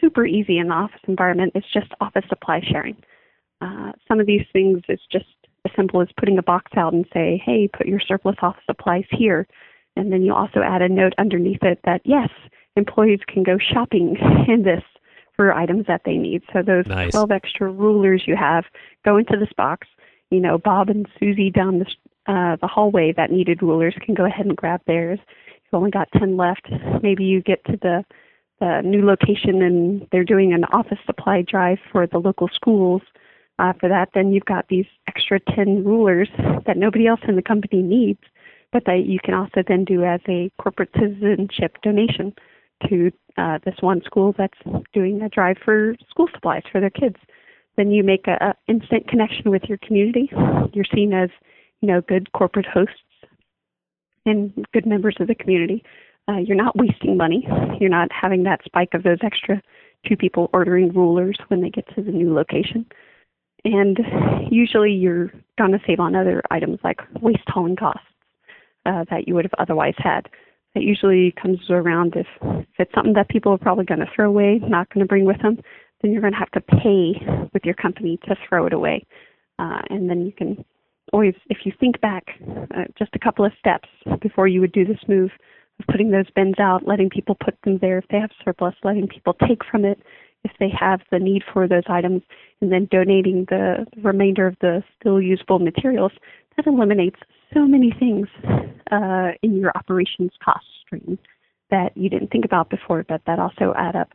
super 0.00 0.26
easy 0.26 0.58
in 0.58 0.68
the 0.68 0.74
office 0.74 1.00
environment 1.06 1.52
is 1.54 1.64
just 1.72 1.92
office 2.00 2.24
supply 2.28 2.60
sharing. 2.68 2.96
Uh, 3.60 3.92
some 4.08 4.18
of 4.20 4.26
these 4.26 4.44
things 4.52 4.80
is 4.88 5.00
just 5.10 5.26
as 5.64 5.72
simple 5.76 6.00
as 6.00 6.08
putting 6.18 6.38
a 6.38 6.42
box 6.42 6.72
out 6.76 6.92
and 6.92 7.06
say, 7.12 7.40
hey, 7.44 7.68
put 7.68 7.86
your 7.86 8.00
surplus 8.00 8.36
office 8.42 8.62
supplies 8.66 9.04
here 9.10 9.46
And 9.96 10.12
then 10.12 10.22
you 10.22 10.32
also 10.34 10.60
add 10.60 10.82
a 10.82 10.88
note 10.88 11.12
underneath 11.18 11.62
it 11.62 11.80
that 11.84 12.00
yes, 12.04 12.28
employees 12.76 13.20
can 13.26 13.42
go 13.42 13.58
shopping 13.58 14.16
in 14.48 14.62
this 14.62 14.82
for 15.36 15.54
items 15.54 15.86
that 15.86 16.02
they 16.04 16.16
need. 16.16 16.42
So 16.52 16.62
those 16.62 16.86
nice. 16.86 17.12
12 17.12 17.30
extra 17.30 17.70
rulers 17.70 18.24
you 18.26 18.36
have 18.36 18.64
go 19.04 19.16
into 19.16 19.36
this 19.38 19.52
box. 19.56 19.88
You 20.30 20.40
know, 20.40 20.58
Bob 20.58 20.88
and 20.88 21.06
Susie 21.18 21.50
down 21.50 21.78
the 21.78 21.86
uh, 22.26 22.56
the 22.60 22.66
hallway 22.66 23.12
that 23.16 23.32
needed 23.32 23.62
rulers 23.62 23.94
can 24.04 24.14
go 24.14 24.24
ahead 24.24 24.46
and 24.46 24.56
grab 24.56 24.80
theirs. 24.86 25.18
You've 25.64 25.78
only 25.78 25.90
got 25.90 26.08
10 26.18 26.36
left. 26.36 26.68
Maybe 27.02 27.24
you 27.24 27.42
get 27.42 27.64
to 27.64 27.78
the 27.80 28.04
the 28.60 28.82
new 28.84 29.04
location 29.04 29.62
and 29.62 30.06
they're 30.12 30.24
doing 30.24 30.52
an 30.52 30.64
office 30.64 30.98
supply 31.06 31.42
drive 31.42 31.78
for 31.90 32.06
the 32.06 32.18
local 32.18 32.48
schools. 32.54 33.02
For 33.80 33.88
that, 33.88 34.10
then 34.14 34.32
you've 34.32 34.46
got 34.46 34.68
these 34.68 34.86
extra 35.06 35.38
10 35.38 35.84
rulers 35.84 36.28
that 36.66 36.78
nobody 36.78 37.06
else 37.06 37.20
in 37.28 37.36
the 37.36 37.42
company 37.42 37.82
needs, 37.82 38.20
but 38.72 38.84
that 38.86 39.04
you 39.04 39.18
can 39.22 39.34
also 39.34 39.62
then 39.66 39.84
do 39.84 40.02
as 40.02 40.20
a 40.28 40.50
corporate 40.58 40.90
citizenship 40.94 41.76
donation 41.82 42.34
to 42.88 43.10
uh, 43.36 43.58
this 43.64 43.76
one 43.80 44.02
school 44.04 44.34
that's 44.36 44.58
doing 44.92 45.22
a 45.22 45.28
drive 45.28 45.56
for 45.64 45.94
school 46.08 46.28
supplies 46.34 46.62
for 46.70 46.80
their 46.80 46.90
kids. 46.90 47.16
Then 47.76 47.90
you 47.90 48.02
make 48.02 48.26
a, 48.26 48.36
a 48.44 48.54
instant 48.68 49.08
connection 49.08 49.50
with 49.50 49.62
your 49.68 49.78
community. 49.78 50.30
You're 50.72 50.84
seen 50.94 51.12
as, 51.12 51.30
you 51.80 51.88
know, 51.88 52.00
good 52.00 52.32
corporate 52.32 52.66
hosts 52.66 52.94
and 54.26 54.52
good 54.72 54.86
members 54.86 55.16
of 55.20 55.28
the 55.28 55.34
community. 55.34 55.82
Uh, 56.28 56.36
you're 56.36 56.56
not 56.56 56.76
wasting 56.76 57.16
money. 57.16 57.46
You're 57.80 57.90
not 57.90 58.08
having 58.12 58.42
that 58.44 58.60
spike 58.64 58.90
of 58.94 59.02
those 59.02 59.18
extra 59.22 59.62
two 60.06 60.16
people 60.16 60.50
ordering 60.52 60.92
rulers 60.92 61.38
when 61.48 61.60
they 61.60 61.70
get 61.70 61.86
to 61.94 62.02
the 62.02 62.10
new 62.10 62.34
location. 62.34 62.86
And 63.64 63.98
usually 64.50 64.92
you're 64.92 65.32
going 65.58 65.72
to 65.72 65.80
save 65.86 66.00
on 66.00 66.14
other 66.14 66.42
items 66.50 66.78
like 66.82 67.00
waste 67.20 67.48
hauling 67.48 67.76
costs 67.76 68.06
uh, 68.86 69.04
that 69.10 69.26
you 69.26 69.34
would 69.34 69.44
have 69.44 69.54
otherwise 69.58 69.94
had. 69.98 70.28
That 70.74 70.82
usually 70.84 71.34
comes 71.40 71.58
around 71.68 72.14
if, 72.16 72.26
if 72.42 72.66
it's 72.78 72.94
something 72.94 73.14
that 73.14 73.28
people 73.28 73.52
are 73.52 73.58
probably 73.58 73.84
going 73.84 74.00
to 74.00 74.10
throw 74.14 74.28
away, 74.28 74.60
not 74.62 74.88
going 74.90 75.04
to 75.04 75.08
bring 75.08 75.24
with 75.24 75.42
them, 75.42 75.58
then 76.00 76.12
you're 76.12 76.20
going 76.20 76.32
to 76.32 76.38
have 76.38 76.50
to 76.52 76.60
pay 76.60 77.14
with 77.52 77.64
your 77.64 77.74
company 77.74 78.18
to 78.28 78.36
throw 78.48 78.66
it 78.66 78.72
away. 78.72 79.04
Uh, 79.58 79.80
and 79.90 80.08
then 80.08 80.24
you 80.24 80.32
can 80.32 80.64
always, 81.12 81.34
if 81.48 81.58
you 81.64 81.72
think 81.78 82.00
back 82.00 82.24
uh, 82.76 82.84
just 82.98 83.14
a 83.14 83.18
couple 83.18 83.44
of 83.44 83.52
steps 83.58 83.88
before 84.20 84.46
you 84.46 84.60
would 84.60 84.72
do 84.72 84.84
this 84.84 85.00
move, 85.08 85.30
of 85.80 85.86
putting 85.86 86.10
those 86.10 86.30
bins 86.34 86.58
out, 86.58 86.86
letting 86.86 87.10
people 87.10 87.34
put 87.34 87.56
them 87.64 87.78
there 87.80 87.98
if 87.98 88.04
they 88.10 88.18
have 88.18 88.30
surplus, 88.44 88.74
letting 88.84 89.08
people 89.08 89.34
take 89.48 89.64
from 89.70 89.84
it 89.84 89.98
if 90.44 90.52
they 90.58 90.70
have 90.70 91.00
the 91.10 91.18
need 91.18 91.42
for 91.52 91.68
those 91.68 91.82
items, 91.88 92.22
and 92.60 92.72
then 92.72 92.88
donating 92.90 93.44
the 93.48 93.86
remainder 94.02 94.46
of 94.46 94.56
the 94.60 94.82
still 94.98 95.20
usable 95.20 95.58
materials, 95.58 96.12
that 96.56 96.66
eliminates 96.66 97.20
so 97.52 97.66
many 97.66 97.92
things 97.98 98.28
uh, 98.90 99.30
in 99.42 99.56
your 99.56 99.72
operations 99.74 100.32
cost 100.44 100.64
stream 100.84 101.18
that 101.70 101.96
you 101.96 102.08
didn't 102.08 102.30
think 102.30 102.44
about 102.44 102.70
before, 102.70 103.04
but 103.08 103.22
that 103.26 103.38
also 103.38 103.72
add 103.76 103.96
up. 103.96 104.12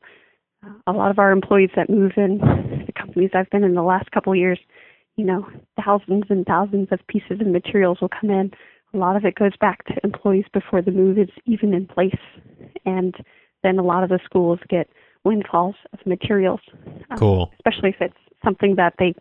Uh, 0.65 0.71
a 0.87 0.93
lot 0.93 1.11
of 1.11 1.19
our 1.19 1.31
employees 1.31 1.69
that 1.75 1.89
move 1.89 2.13
in 2.17 2.37
the 2.85 2.93
companies 2.93 3.31
I've 3.33 3.49
been 3.49 3.63
in 3.63 3.75
the 3.75 3.83
last 3.83 4.11
couple 4.11 4.33
of 4.33 4.39
years, 4.39 4.59
you 5.15 5.25
know, 5.25 5.47
thousands 5.83 6.25
and 6.29 6.45
thousands 6.45 6.89
of 6.91 6.99
pieces 7.07 7.39
of 7.39 7.47
materials 7.47 7.99
will 8.01 8.09
come 8.09 8.29
in 8.29 8.51
a 8.95 8.97
lot 8.97 9.15
of 9.15 9.25
it 9.25 9.35
goes 9.35 9.55
back 9.59 9.85
to 9.85 9.93
employees 10.03 10.45
before 10.53 10.81
the 10.81 10.91
move 10.91 11.17
is 11.17 11.29
even 11.45 11.73
in 11.73 11.85
place. 11.85 12.15
And 12.85 13.13
then 13.63 13.77
a 13.77 13.83
lot 13.83 14.03
of 14.03 14.09
the 14.09 14.19
schools 14.23 14.59
get 14.69 14.89
windfalls 15.23 15.75
of 15.93 15.99
materials. 16.05 16.61
Uh, 17.11 17.17
cool. 17.17 17.41
Um, 17.43 17.49
especially 17.59 17.89
if 17.89 17.97
it's 17.99 18.17
something 18.43 18.75
that 18.75 18.93
they, 18.97 19.13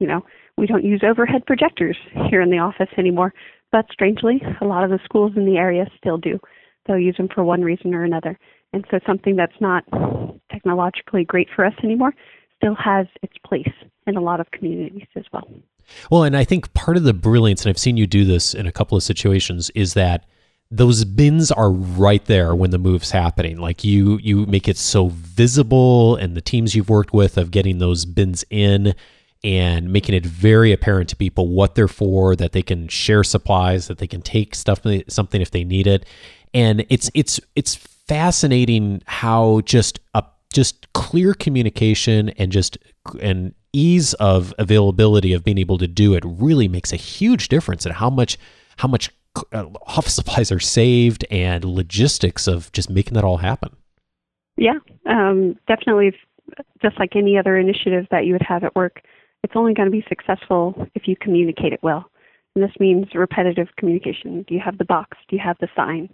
you 0.00 0.06
know, 0.06 0.24
we 0.56 0.66
don't 0.66 0.84
use 0.84 1.02
overhead 1.04 1.46
projectors 1.46 1.96
here 2.28 2.42
in 2.42 2.50
the 2.50 2.58
office 2.58 2.88
anymore. 2.98 3.32
But 3.70 3.86
strangely, 3.92 4.42
a 4.60 4.64
lot 4.64 4.82
of 4.82 4.90
the 4.90 4.98
schools 5.04 5.32
in 5.36 5.46
the 5.46 5.56
area 5.56 5.86
still 5.96 6.18
do. 6.18 6.40
They'll 6.86 6.98
use 6.98 7.16
them 7.16 7.28
for 7.32 7.44
one 7.44 7.62
reason 7.62 7.94
or 7.94 8.02
another. 8.02 8.36
And 8.72 8.84
so 8.90 8.98
something 9.06 9.36
that's 9.36 9.60
not 9.60 9.84
technologically 10.50 11.24
great 11.24 11.48
for 11.54 11.64
us 11.64 11.74
anymore 11.84 12.14
still 12.56 12.74
has 12.74 13.06
its 13.22 13.34
place 13.46 13.72
in 14.06 14.16
a 14.16 14.20
lot 14.20 14.40
of 14.40 14.50
communities 14.50 15.06
as 15.16 15.24
well. 15.32 15.48
Well, 16.10 16.24
and 16.24 16.36
I 16.36 16.44
think 16.44 16.72
part 16.74 16.96
of 16.96 17.04
the 17.04 17.14
brilliance, 17.14 17.64
and 17.64 17.70
I've 17.70 17.78
seen 17.78 17.96
you 17.96 18.06
do 18.06 18.24
this 18.24 18.54
in 18.54 18.66
a 18.66 18.72
couple 18.72 18.96
of 18.96 19.02
situations, 19.02 19.70
is 19.74 19.94
that 19.94 20.26
those 20.70 21.04
bins 21.04 21.50
are 21.50 21.70
right 21.70 22.24
there 22.26 22.54
when 22.54 22.70
the 22.70 22.78
move's 22.78 23.10
happening. 23.10 23.58
Like 23.58 23.82
you, 23.82 24.18
you 24.18 24.46
make 24.46 24.68
it 24.68 24.76
so 24.76 25.08
visible, 25.08 26.16
and 26.16 26.36
the 26.36 26.40
teams 26.40 26.74
you've 26.74 26.90
worked 26.90 27.12
with 27.12 27.38
of 27.38 27.50
getting 27.50 27.78
those 27.78 28.04
bins 28.04 28.44
in 28.50 28.94
and 29.42 29.92
making 29.92 30.14
it 30.14 30.26
very 30.26 30.72
apparent 30.72 31.08
to 31.10 31.16
people 31.16 31.48
what 31.48 31.74
they're 31.74 31.88
for, 31.88 32.36
that 32.36 32.52
they 32.52 32.62
can 32.62 32.88
share 32.88 33.24
supplies, 33.24 33.88
that 33.88 33.98
they 33.98 34.06
can 34.06 34.22
take 34.22 34.54
stuff, 34.54 34.80
something 35.08 35.40
if 35.40 35.50
they 35.50 35.64
need 35.64 35.86
it, 35.86 36.04
and 36.52 36.84
it's 36.88 37.10
it's 37.14 37.40
it's 37.56 37.74
fascinating 37.74 39.02
how 39.06 39.60
just 39.62 40.00
a 40.14 40.24
just 40.52 40.92
clear 40.92 41.32
communication 41.32 42.30
and 42.30 42.50
just 42.52 42.76
and 43.20 43.54
ease 43.72 44.14
of 44.14 44.52
availability 44.58 45.32
of 45.32 45.44
being 45.44 45.58
able 45.58 45.78
to 45.78 45.86
do 45.86 46.14
it 46.14 46.24
really 46.26 46.66
makes 46.66 46.92
a 46.92 46.96
huge 46.96 47.48
difference 47.48 47.86
in 47.86 47.92
how 47.92 48.10
much 48.10 48.36
how 48.78 48.88
much 48.88 49.10
uh, 49.52 49.66
office 49.86 50.14
supplies 50.16 50.50
are 50.50 50.60
saved 50.60 51.24
and 51.30 51.64
logistics 51.64 52.46
of 52.46 52.70
just 52.72 52.90
making 52.90 53.14
that 53.14 53.24
all 53.24 53.38
happen. 53.38 53.76
Yeah, 54.56 54.78
um, 55.08 55.56
definitely. 55.66 56.12
Just 56.82 56.98
like 56.98 57.14
any 57.14 57.38
other 57.38 57.56
initiative 57.56 58.06
that 58.10 58.26
you 58.26 58.32
would 58.32 58.42
have 58.42 58.64
at 58.64 58.74
work, 58.74 59.02
it's 59.42 59.54
only 59.56 59.74
going 59.74 59.86
to 59.86 59.92
be 59.92 60.04
successful 60.08 60.86
if 60.94 61.06
you 61.06 61.16
communicate 61.20 61.72
it 61.72 61.80
well. 61.82 62.10
And 62.54 62.64
this 62.64 62.74
means 62.80 63.06
repetitive 63.14 63.68
communication. 63.76 64.44
Do 64.48 64.54
you 64.54 64.60
have 64.64 64.78
the 64.78 64.84
box? 64.84 65.16
Do 65.28 65.36
you 65.36 65.42
have 65.44 65.56
the 65.60 65.68
sign? 65.76 66.08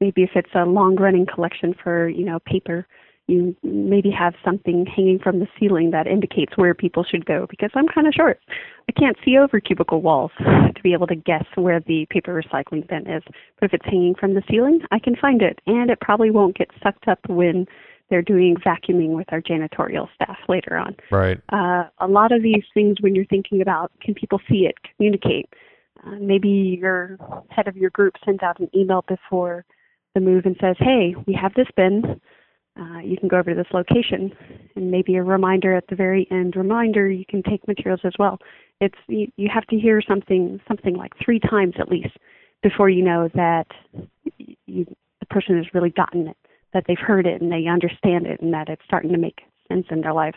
Maybe 0.00 0.22
if 0.22 0.30
it's 0.34 0.50
a 0.54 0.64
long 0.64 0.96
running 0.96 1.26
collection 1.32 1.74
for, 1.82 2.08
you 2.08 2.24
know, 2.24 2.38
paper, 2.40 2.86
you 3.28 3.54
maybe 3.62 4.10
have 4.10 4.34
something 4.44 4.84
hanging 4.84 5.18
from 5.18 5.38
the 5.38 5.46
ceiling 5.58 5.92
that 5.92 6.06
indicates 6.06 6.56
where 6.56 6.74
people 6.74 7.04
should 7.04 7.24
go 7.24 7.46
because 7.48 7.70
I'm 7.74 7.86
kind 7.86 8.06
of 8.06 8.14
short. 8.14 8.40
I 8.88 8.92
can't 8.92 9.16
see 9.24 9.38
over 9.38 9.60
cubicle 9.60 10.02
walls 10.02 10.32
to 10.38 10.82
be 10.82 10.92
able 10.92 11.06
to 11.06 11.14
guess 11.14 11.44
where 11.54 11.80
the 11.80 12.06
paper 12.10 12.42
recycling 12.42 12.86
bin 12.88 13.08
is. 13.08 13.22
But 13.60 13.66
if 13.66 13.74
it's 13.74 13.84
hanging 13.84 14.14
from 14.18 14.34
the 14.34 14.42
ceiling, 14.50 14.80
I 14.90 14.98
can 14.98 15.14
find 15.14 15.40
it 15.40 15.60
and 15.66 15.90
it 15.90 16.00
probably 16.00 16.30
won't 16.30 16.58
get 16.58 16.70
sucked 16.82 17.06
up 17.06 17.20
when 17.28 17.66
they're 18.12 18.22
doing 18.22 18.56
vacuuming 18.56 19.16
with 19.16 19.26
our 19.32 19.40
janitorial 19.40 20.06
staff 20.14 20.36
later 20.48 20.76
on. 20.76 20.94
Right. 21.10 21.40
Uh, 21.52 21.84
a 21.98 22.06
lot 22.06 22.30
of 22.30 22.42
these 22.42 22.62
things 22.74 22.98
when 23.00 23.14
you're 23.14 23.24
thinking 23.24 23.62
about 23.62 23.90
can 24.00 24.14
people 24.14 24.38
see 24.48 24.66
it, 24.68 24.76
communicate. 24.94 25.48
Uh, 26.06 26.16
maybe 26.20 26.78
your 26.80 27.16
head 27.48 27.66
of 27.66 27.76
your 27.76 27.90
group 27.90 28.14
sends 28.24 28.42
out 28.42 28.60
an 28.60 28.68
email 28.76 29.04
before 29.08 29.64
the 30.14 30.20
move 30.20 30.44
and 30.44 30.56
says, 30.60 30.76
"Hey, 30.78 31.14
we 31.26 31.32
have 31.34 31.54
this 31.54 31.68
bin 31.74 32.20
uh, 32.78 32.98
you 33.04 33.16
can 33.18 33.28
go 33.28 33.38
over 33.38 33.50
to 33.50 33.56
this 33.56 33.72
location 33.72 34.32
and 34.76 34.90
maybe 34.90 35.16
a 35.16 35.22
reminder 35.22 35.74
at 35.74 35.86
the 35.88 35.96
very 35.96 36.26
end 36.30 36.56
reminder 36.56 37.10
you 37.10 37.24
can 37.28 37.42
take 37.42 37.66
materials 37.68 38.00
as 38.04 38.12
well 38.18 38.38
it's 38.80 38.96
you, 39.08 39.30
you 39.36 39.48
have 39.52 39.66
to 39.66 39.78
hear 39.78 40.00
something 40.00 40.58
something 40.66 40.94
like 40.94 41.12
three 41.22 41.38
times 41.38 41.74
at 41.78 41.88
least 41.88 42.16
before 42.62 42.88
you 42.88 43.02
know 43.02 43.28
that 43.34 43.66
you, 44.66 44.86
the 45.20 45.26
person 45.26 45.56
has 45.56 45.66
really 45.74 45.90
gotten 45.90 46.28
it 46.28 46.36
that 46.72 46.84
they've 46.86 46.98
heard 46.98 47.26
it 47.26 47.40
and 47.40 47.50
they 47.50 47.66
understand 47.66 48.26
it 48.26 48.40
and 48.40 48.52
that 48.52 48.68
it's 48.68 48.82
starting 48.84 49.12
to 49.12 49.18
make 49.18 49.40
sense 49.68 49.86
in 49.90 50.00
their 50.00 50.12
lives 50.12 50.36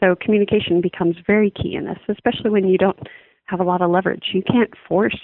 so 0.00 0.14
communication 0.20 0.80
becomes 0.80 1.16
very 1.26 1.50
key 1.50 1.74
in 1.74 1.84
this 1.84 1.98
especially 2.08 2.50
when 2.50 2.68
you 2.68 2.78
don't 2.78 2.98
have 3.46 3.60
a 3.60 3.64
lot 3.64 3.82
of 3.82 3.90
leverage 3.90 4.30
you 4.32 4.42
can't 4.42 4.74
force 4.88 5.18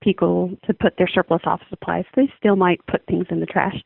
people 0.00 0.50
to 0.64 0.72
put 0.72 0.94
their 0.96 1.08
surplus 1.08 1.42
office 1.44 1.66
supplies 1.70 2.04
they 2.16 2.32
still 2.38 2.56
might 2.56 2.84
put 2.86 3.04
things 3.06 3.26
in 3.30 3.40
the 3.40 3.46
trash 3.46 3.76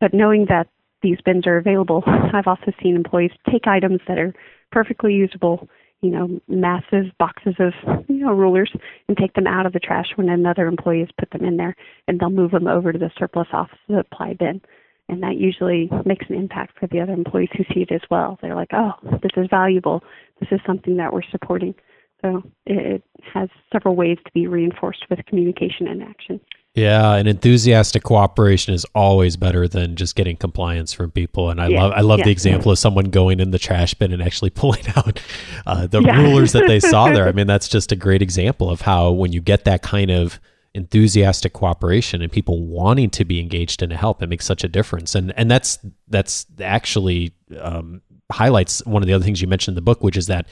but 0.00 0.14
knowing 0.14 0.46
that 0.48 0.66
these 1.02 1.18
bins 1.24 1.46
are 1.46 1.56
available. 1.56 2.02
I've 2.34 2.46
also 2.46 2.72
seen 2.82 2.96
employees 2.96 3.32
take 3.50 3.66
items 3.66 4.00
that 4.08 4.18
are 4.18 4.34
perfectly 4.72 5.14
usable, 5.14 5.68
you 6.00 6.10
know, 6.10 6.40
massive 6.48 7.06
boxes 7.18 7.54
of 7.58 7.72
you 8.08 8.24
know 8.24 8.32
rulers, 8.32 8.70
and 9.08 9.16
take 9.16 9.34
them 9.34 9.46
out 9.46 9.66
of 9.66 9.72
the 9.72 9.78
trash 9.78 10.06
when 10.16 10.28
another 10.28 10.66
employee 10.66 11.00
has 11.00 11.08
put 11.18 11.30
them 11.30 11.44
in 11.44 11.56
there, 11.56 11.74
and 12.08 12.18
they'll 12.18 12.30
move 12.30 12.52
them 12.52 12.66
over 12.66 12.92
to 12.92 12.98
the 12.98 13.10
surplus 13.18 13.48
office 13.52 13.78
supply 13.94 14.34
bin. 14.34 14.60
And 15.10 15.22
that 15.24 15.38
usually 15.38 15.90
makes 16.06 16.24
an 16.28 16.36
impact 16.36 16.78
for 16.78 16.86
the 16.86 17.00
other 17.00 17.12
employees 17.12 17.48
who 17.56 17.64
see 17.74 17.80
it 17.80 17.90
as 17.92 18.00
well. 18.10 18.38
They're 18.40 18.54
like, 18.54 18.70
oh, 18.72 18.92
this 19.22 19.32
is 19.36 19.48
valuable. 19.50 20.04
This 20.38 20.50
is 20.52 20.60
something 20.64 20.96
that 20.98 21.12
we're 21.12 21.28
supporting. 21.32 21.74
So 22.22 22.42
it 22.66 23.02
has 23.34 23.48
several 23.72 23.96
ways 23.96 24.18
to 24.24 24.30
be 24.32 24.46
reinforced 24.46 25.04
with 25.10 25.18
communication 25.26 25.88
and 25.88 26.02
action. 26.02 26.40
Yeah, 26.74 27.14
and 27.14 27.26
enthusiastic 27.26 28.04
cooperation 28.04 28.72
is 28.72 28.86
always 28.94 29.36
better 29.36 29.66
than 29.66 29.96
just 29.96 30.14
getting 30.14 30.36
compliance 30.36 30.92
from 30.92 31.10
people. 31.10 31.50
And 31.50 31.60
I 31.60 31.66
yeah, 31.66 31.82
love 31.82 31.92
I 31.96 32.00
love 32.02 32.18
yeah. 32.20 32.26
the 32.26 32.30
example 32.30 32.70
of 32.70 32.78
someone 32.78 33.06
going 33.06 33.40
in 33.40 33.50
the 33.50 33.58
trash 33.58 33.94
bin 33.94 34.12
and 34.12 34.22
actually 34.22 34.50
pulling 34.54 34.86
out 34.94 35.20
uh, 35.66 35.88
the 35.88 36.00
yeah. 36.00 36.22
rulers 36.22 36.52
that 36.52 36.68
they 36.68 36.78
saw 36.78 37.06
there. 37.06 37.26
I 37.26 37.32
mean, 37.40 37.48
that's 37.48 37.68
just 37.68 37.90
a 37.90 37.96
great 37.96 38.22
example 38.22 38.70
of 38.70 38.82
how 38.82 39.10
when 39.10 39.32
you 39.32 39.40
get 39.40 39.64
that 39.64 39.82
kind 39.82 40.12
of 40.12 40.38
enthusiastic 40.74 41.52
cooperation 41.52 42.22
and 42.22 42.30
people 42.30 42.64
wanting 42.64 43.10
to 43.10 43.24
be 43.24 43.40
engaged 43.40 43.82
and 43.82 43.90
to 43.90 43.96
help, 43.96 44.22
it 44.22 44.28
makes 44.28 44.44
such 44.44 44.64
a 44.64 44.68
difference. 44.68 45.14
And 45.14 45.32
and 45.36 45.50
that's 45.50 45.78
that's 46.08 46.46
actually 46.60 47.32
um, 47.58 48.02
highlights 48.32 48.84
one 48.86 49.02
of 49.02 49.06
the 49.06 49.12
other 49.12 49.24
things 49.24 49.42
you 49.42 49.48
mentioned 49.48 49.72
in 49.72 49.76
the 49.76 49.82
book, 49.82 50.02
which 50.02 50.16
is 50.16 50.26
that 50.28 50.46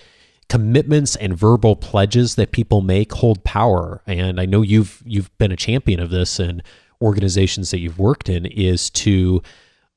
commitments 0.48 1.14
and 1.16 1.36
verbal 1.36 1.76
pledges 1.76 2.34
that 2.36 2.52
people 2.52 2.80
make 2.80 3.12
hold 3.12 3.44
power. 3.44 4.02
And 4.06 4.40
I 4.40 4.46
know 4.46 4.62
you've 4.62 5.02
you've 5.04 5.36
been 5.38 5.52
a 5.52 5.56
champion 5.56 6.00
of 6.00 6.10
this 6.10 6.38
and 6.38 6.62
organizations 7.00 7.70
that 7.70 7.78
you've 7.78 7.98
worked 7.98 8.28
in 8.28 8.46
is 8.46 8.90
to 8.90 9.42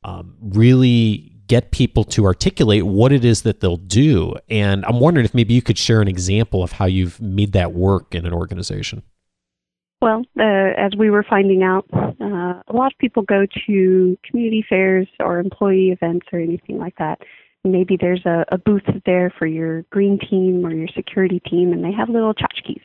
um, 0.03 0.36
really 0.39 1.31
get 1.47 1.71
people 1.71 2.03
to 2.05 2.25
articulate 2.25 2.86
what 2.86 3.12
it 3.12 3.25
is 3.25 3.41
that 3.41 3.60
they'll 3.60 3.75
do. 3.75 4.34
And 4.49 4.86
I'm 4.86 4.99
wondering 4.99 5.25
if 5.25 5.34
maybe 5.34 5.53
you 5.53 5.62
could 5.62 5.77
share 5.77 6.01
an 6.01 6.07
example 6.07 6.63
of 6.63 6.73
how 6.73 6.86
you've 6.86 7.19
made 7.19 7.53
that 7.53 7.73
work 7.73 8.15
in 8.15 8.25
an 8.25 8.34
organization. 8.34 9.03
Well, 10.01 10.25
uh, 10.39 10.73
as 10.77 10.93
we 10.97 11.11
were 11.11 11.23
finding 11.29 11.61
out, 11.61 11.85
uh, 11.93 12.63
a 12.67 12.73
lot 12.73 12.91
of 12.91 12.97
people 12.97 13.21
go 13.21 13.45
to 13.67 14.17
community 14.25 14.65
fairs 14.67 15.07
or 15.19 15.39
employee 15.39 15.89
events 15.91 16.25
or 16.33 16.39
anything 16.39 16.79
like 16.79 16.95
that. 16.97 17.19
Maybe 17.63 17.97
there's 18.01 18.25
a, 18.25 18.43
a 18.51 18.57
booth 18.57 18.81
there 19.05 19.31
for 19.37 19.45
your 19.45 19.83
green 19.91 20.17
team 20.17 20.65
or 20.65 20.71
your 20.71 20.87
security 20.95 21.39
team, 21.41 21.71
and 21.71 21.83
they 21.83 21.91
have 21.91 22.09
little 22.09 22.33
tchotchkes 22.33 22.81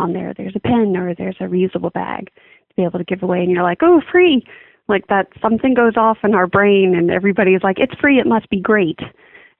on 0.00 0.14
there. 0.14 0.32
There's 0.34 0.56
a 0.56 0.60
pen 0.60 0.96
or 0.96 1.14
there's 1.14 1.36
a 1.40 1.44
reusable 1.44 1.92
bag 1.92 2.30
to 2.68 2.74
be 2.76 2.82
able 2.82 2.98
to 2.98 3.04
give 3.04 3.22
away, 3.22 3.40
and 3.40 3.50
you're 3.50 3.62
like, 3.62 3.82
oh, 3.82 4.00
free! 4.10 4.42
Like 4.88 5.06
that, 5.08 5.28
something 5.42 5.74
goes 5.74 5.96
off 5.96 6.18
in 6.24 6.34
our 6.34 6.46
brain, 6.46 6.94
and 6.96 7.10
everybody's 7.10 7.62
like, 7.62 7.78
it's 7.78 7.94
free, 8.00 8.18
it 8.18 8.26
must 8.26 8.48
be 8.48 8.60
great. 8.60 9.00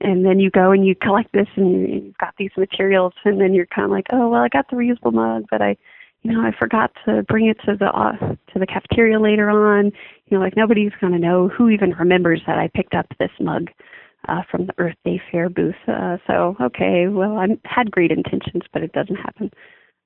And 0.00 0.24
then 0.24 0.40
you 0.40 0.50
go 0.50 0.70
and 0.70 0.86
you 0.86 0.94
collect 0.94 1.32
this, 1.32 1.48
and 1.56 2.04
you've 2.06 2.18
got 2.18 2.34
these 2.38 2.50
materials, 2.56 3.12
and 3.26 3.40
then 3.40 3.52
you're 3.52 3.66
kind 3.66 3.84
of 3.84 3.90
like, 3.90 4.06
oh, 4.10 4.30
well, 4.30 4.42
I 4.42 4.48
got 4.48 4.70
the 4.70 4.76
reusable 4.76 5.12
mug, 5.12 5.44
but 5.50 5.60
I 5.60 5.76
you 6.24 6.32
know, 6.32 6.40
I 6.40 6.52
forgot 6.58 6.90
to 7.04 7.22
bring 7.24 7.46
it 7.46 7.58
to 7.66 7.76
the 7.78 7.86
uh, 7.86 8.16
to 8.18 8.58
the 8.58 8.66
cafeteria 8.66 9.20
later 9.20 9.50
on. 9.50 9.92
You 10.26 10.38
know, 10.38 10.40
like 10.40 10.56
nobody's 10.56 10.92
to 11.00 11.18
know 11.18 11.48
who 11.48 11.68
even 11.68 11.90
remembers 11.90 12.40
that 12.46 12.58
I 12.58 12.70
picked 12.74 12.94
up 12.94 13.06
this 13.18 13.30
mug 13.38 13.68
uh, 14.28 14.40
from 14.50 14.66
the 14.66 14.72
Earth 14.78 14.96
Day 15.04 15.20
Fair 15.30 15.50
booth. 15.50 15.74
Uh, 15.86 16.16
so, 16.26 16.56
okay, 16.60 17.08
well, 17.08 17.36
I 17.36 17.48
had 17.66 17.90
great 17.90 18.10
intentions, 18.10 18.62
but 18.72 18.82
it 18.82 18.92
doesn't 18.92 19.16
happen. 19.16 19.50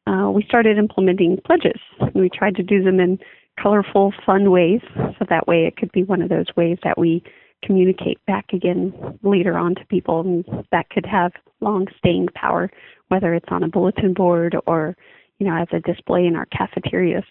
Uh, 0.08 0.30
we 0.30 0.42
started 0.42 0.76
implementing 0.76 1.38
pledges. 1.46 1.80
We 2.14 2.28
tried 2.30 2.56
to 2.56 2.62
do 2.64 2.82
them 2.82 2.98
in 2.98 3.18
colorful, 3.62 4.12
fun 4.26 4.50
ways, 4.50 4.80
so 4.96 5.24
that 5.28 5.46
way 5.46 5.66
it 5.66 5.76
could 5.76 5.92
be 5.92 6.02
one 6.02 6.22
of 6.22 6.30
those 6.30 6.46
ways 6.56 6.78
that 6.82 6.98
we 6.98 7.22
communicate 7.64 8.18
back 8.26 8.46
again 8.52 8.92
later 9.22 9.56
on 9.56 9.74
to 9.76 9.84
people, 9.86 10.20
and 10.20 10.44
that 10.72 10.90
could 10.90 11.06
have 11.06 11.32
long 11.60 11.86
staying 11.98 12.28
power, 12.34 12.70
whether 13.08 13.34
it's 13.34 13.48
on 13.50 13.62
a 13.62 13.68
bulletin 13.68 14.14
board 14.14 14.56
or 14.66 14.96
you 15.38 15.46
know, 15.46 15.56
as 15.56 15.68
a 15.72 15.80
display 15.80 16.26
in 16.26 16.36
our 16.36 16.46
cafeterias. 16.46 17.24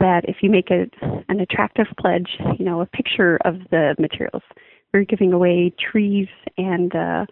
That 0.00 0.22
if 0.24 0.36
you 0.40 0.48
make 0.48 0.70
a, 0.70 0.86
an 1.28 1.40
attractive 1.40 1.86
pledge, 1.98 2.38
you 2.58 2.64
know, 2.64 2.80
a 2.80 2.86
picture 2.86 3.38
of 3.44 3.56
the 3.70 3.94
materials. 3.98 4.42
We 4.92 5.00
are 5.00 5.04
giving 5.04 5.32
away 5.32 5.74
trees 5.78 6.28
and 6.56 6.94
uh, 6.94 7.26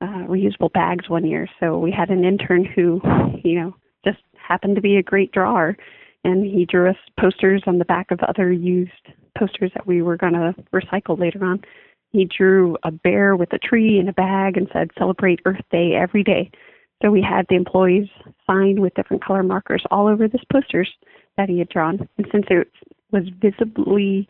uh, 0.00 0.26
reusable 0.26 0.72
bags 0.72 1.08
one 1.08 1.26
year. 1.26 1.46
So 1.60 1.78
we 1.78 1.90
had 1.90 2.08
an 2.10 2.24
intern 2.24 2.64
who, 2.64 3.00
you 3.44 3.60
know, 3.60 3.74
just 4.04 4.18
happened 4.36 4.76
to 4.76 4.82
be 4.82 4.96
a 4.96 5.02
great 5.02 5.32
drawer, 5.32 5.76
and 6.24 6.44
he 6.44 6.64
drew 6.64 6.90
us 6.90 6.96
posters 7.20 7.62
on 7.66 7.78
the 7.78 7.84
back 7.84 8.10
of 8.10 8.20
other 8.20 8.50
used 8.50 8.90
posters 9.38 9.70
that 9.74 9.86
we 9.86 10.02
were 10.02 10.16
going 10.16 10.32
to 10.32 10.54
recycle 10.72 11.18
later 11.18 11.44
on. 11.44 11.62
He 12.12 12.24
drew 12.24 12.76
a 12.82 12.90
bear 12.90 13.36
with 13.36 13.52
a 13.52 13.58
tree 13.58 13.98
in 13.98 14.08
a 14.08 14.12
bag 14.12 14.56
and 14.56 14.68
said, 14.72 14.90
"Celebrate 14.98 15.40
Earth 15.44 15.64
Day 15.70 15.94
every 15.94 16.22
day." 16.22 16.50
So 17.02 17.10
we 17.10 17.22
had 17.22 17.46
the 17.48 17.56
employees 17.56 18.08
sign 18.46 18.80
with 18.80 18.94
different 18.94 19.24
color 19.24 19.42
markers 19.42 19.84
all 19.90 20.06
over 20.06 20.28
this 20.28 20.40
posters 20.50 20.90
that 21.36 21.48
he 21.48 21.58
had 21.58 21.68
drawn. 21.68 22.08
And 22.16 22.26
since 22.32 22.46
it 22.48 22.68
was 23.12 23.24
visibly 23.40 24.28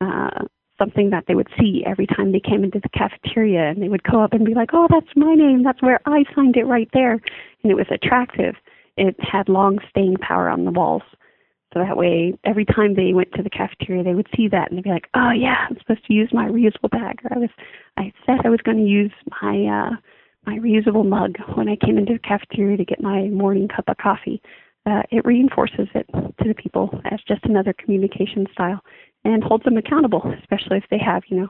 uh, 0.00 0.44
something 0.78 1.10
that 1.10 1.24
they 1.26 1.34
would 1.34 1.48
see 1.58 1.82
every 1.86 2.06
time 2.06 2.32
they 2.32 2.40
came 2.40 2.64
into 2.64 2.80
the 2.80 2.88
cafeteria, 2.88 3.70
and 3.70 3.82
they 3.82 3.88
would 3.88 4.02
go 4.02 4.22
up 4.22 4.32
and 4.32 4.44
be 4.44 4.54
like, 4.54 4.70
"Oh, 4.72 4.86
that's 4.90 5.16
my 5.16 5.34
name. 5.34 5.62
That's 5.62 5.82
where 5.82 6.00
I 6.06 6.24
signed 6.34 6.56
it 6.56 6.66
right 6.66 6.88
there," 6.92 7.12
and 7.12 7.70
it 7.70 7.74
was 7.74 7.86
attractive. 7.90 8.56
It 8.96 9.16
had 9.20 9.48
long 9.48 9.78
staying 9.90 10.16
power 10.18 10.48
on 10.48 10.64
the 10.64 10.70
walls. 10.70 11.02
So 11.72 11.80
that 11.80 11.96
way, 11.96 12.34
every 12.44 12.64
time 12.64 12.94
they 12.94 13.12
went 13.12 13.32
to 13.32 13.42
the 13.42 13.50
cafeteria, 13.50 14.04
they 14.04 14.14
would 14.14 14.28
see 14.36 14.46
that 14.48 14.70
and 14.70 14.78
they'd 14.78 14.84
be 14.84 14.90
like, 14.90 15.08
"Oh 15.14 15.30
yeah, 15.30 15.66
I'm 15.68 15.78
supposed 15.78 16.06
to 16.06 16.12
use 16.12 16.30
my 16.32 16.46
reusable 16.46 16.90
bag." 16.90 17.20
Or 17.24 17.36
I 17.36 17.38
was, 17.38 17.50
I 17.96 18.12
said 18.26 18.44
I 18.44 18.50
was 18.50 18.60
going 18.60 18.78
to 18.78 18.84
use 18.84 19.12
my 19.42 19.66
uh, 19.66 19.96
my 20.46 20.58
reusable 20.58 21.06
mug 21.06 21.36
when 21.54 21.68
I 21.68 21.76
came 21.76 21.98
into 21.98 22.14
the 22.14 22.18
cafeteria 22.18 22.76
to 22.76 22.84
get 22.84 23.00
my 23.00 23.28
morning 23.28 23.68
cup 23.68 23.88
of 23.88 23.96
coffee. 23.96 24.40
Uh, 24.86 25.02
it 25.10 25.24
reinforces 25.24 25.88
it 25.94 26.06
to 26.12 26.48
the 26.48 26.54
people 26.54 26.90
as 27.10 27.20
just 27.26 27.44
another 27.44 27.72
communication 27.72 28.46
style 28.52 28.80
and 29.24 29.42
holds 29.42 29.64
them 29.64 29.78
accountable, 29.78 30.34
especially 30.40 30.76
if 30.76 30.84
they 30.90 30.98
have, 30.98 31.22
you 31.28 31.38
know, 31.38 31.48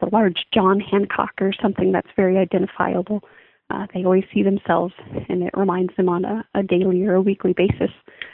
the 0.00 0.08
large 0.12 0.44
John 0.52 0.80
Hancock 0.80 1.32
or 1.40 1.52
something 1.62 1.92
that's 1.92 2.10
very 2.16 2.36
identifiable. 2.36 3.22
Uh, 3.70 3.86
they 3.94 4.04
always 4.04 4.24
see 4.34 4.42
themselves, 4.42 4.92
and 5.30 5.42
it 5.42 5.56
reminds 5.56 5.96
them 5.96 6.10
on 6.10 6.26
a, 6.26 6.44
a 6.54 6.62
daily 6.62 7.02
or 7.04 7.14
a 7.14 7.22
weekly 7.22 7.54
basis 7.54 7.90